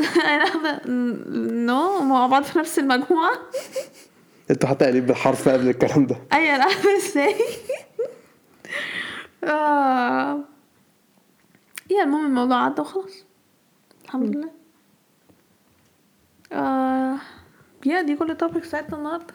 no 1.67 1.99
مع 2.03 2.27
بعض 2.27 2.43
في 2.43 2.59
نفس 2.59 2.79
المجموعة. 2.79 3.31
أنتوا 4.51 4.69
حتى 4.69 4.85
قايلين 4.85 5.05
بالحرف 5.05 5.49
قبل 5.49 5.69
الكلام 5.69 6.05
ده. 6.05 6.15
أيوه 6.33 6.55
أنا 6.55 6.65
إزاي؟ 6.97 7.35
آه. 9.43 10.39
yeah 11.91 12.03
المهم 12.03 12.25
الموضوع 12.25 12.65
عدى 12.65 12.81
وخلاص. 12.81 13.25
الحمد 14.05 14.35
لله. 14.35 14.49
آه. 16.53 17.17
yeah 17.85 18.01
دي 18.01 18.15
كل 18.15 18.31
ال 18.31 18.36
topics 18.36 18.67
بتاعتنا 18.67 18.97
النهارده. 18.97 19.33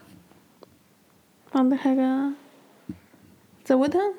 عندك 1.55 1.77
حاجة 1.79 2.29
تزودها؟ 3.65 4.15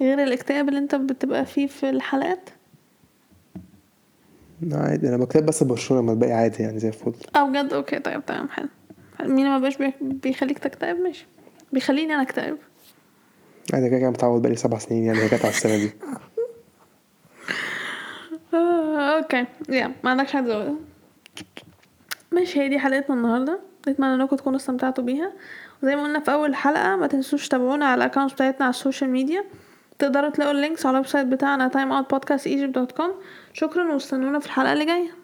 غير 0.00 0.22
الاكتئاب 0.22 0.68
اللي 0.68 0.78
أنت 0.80 0.94
بتبقى 0.94 1.46
فيه 1.46 1.66
في 1.66 1.90
الحلقات؟ 1.90 2.50
عادي. 4.72 5.08
أنا 5.08 5.16
بكتب 5.16 5.46
بس 5.46 5.62
برشلونة 5.62 6.02
ما 6.02 6.12
الباقي 6.12 6.32
عادي 6.32 6.62
يعني 6.62 6.78
زي 6.78 6.88
الفل. 6.88 7.12
آه 7.36 7.48
بجد؟ 7.50 7.72
okay 7.72 7.98
طيب 7.98 8.26
تمام 8.26 8.48
حلو. 8.48 8.68
مين 9.24 9.46
ما 9.48 9.58
بقاش 9.58 9.76
بي- 9.76 9.94
بيخليك 10.00 10.58
تكتئب؟ 10.58 10.96
ماشي. 10.96 11.26
بيخليني 11.72 12.14
أنا 12.14 12.22
أكتئب. 12.22 12.56
عادي 13.74 13.88
كده 13.88 13.98
كده 13.98 14.10
متعود 14.10 14.42
بقالي 14.42 14.56
سبع 14.56 14.78
سنين 14.78 15.04
يعني 15.04 15.18
هي 15.18 15.26
جت 15.26 15.40
على 15.44 15.48
السنة 15.48 15.76
دي. 15.76 15.90
آه، 18.54 19.16
okay. 19.18 19.46
yeah 19.68 19.92
ما 20.04 20.10
عندكش 20.10 20.32
حاجة 20.32 20.44
تزودها 20.44 20.74
ماشي 22.32 22.60
هي 22.60 22.68
دي 22.68 22.78
حلقتنا 22.78 23.16
النهارده. 23.16 23.60
اتمنى 23.88 24.14
إنكم 24.14 24.36
تكونوا 24.36 24.58
استمتعتوا 24.58 25.04
بيها. 25.04 25.32
وزي 25.82 25.96
ما 25.96 26.02
قلنا 26.02 26.20
في 26.20 26.32
أول 26.32 26.54
حلقة 26.54 26.96
ما 26.96 27.06
تنسوش 27.06 27.48
تتابعونا 27.48 27.86
على 27.86 28.04
ال 28.04 28.08
account 28.08 28.32
بتاعتنا 28.32 28.64
على 28.64 28.70
ال 28.70 28.76
social 28.76 29.10
media. 29.10 29.44
تقدروا 29.98 30.30
تلاقوا 30.30 30.52
ال 30.52 30.58
links 30.58 30.86
على 30.86 30.92
ال 30.94 31.06
website 31.06 31.26
بتاعنا 31.26 31.68
timeoutpodcastegypt.com 31.68 33.10
شكرا 33.52 33.92
واستنونا 33.92 34.38
في 34.38 34.46
الحلقة 34.46 34.72
اللي 34.72 34.84
جاية. 34.84 35.17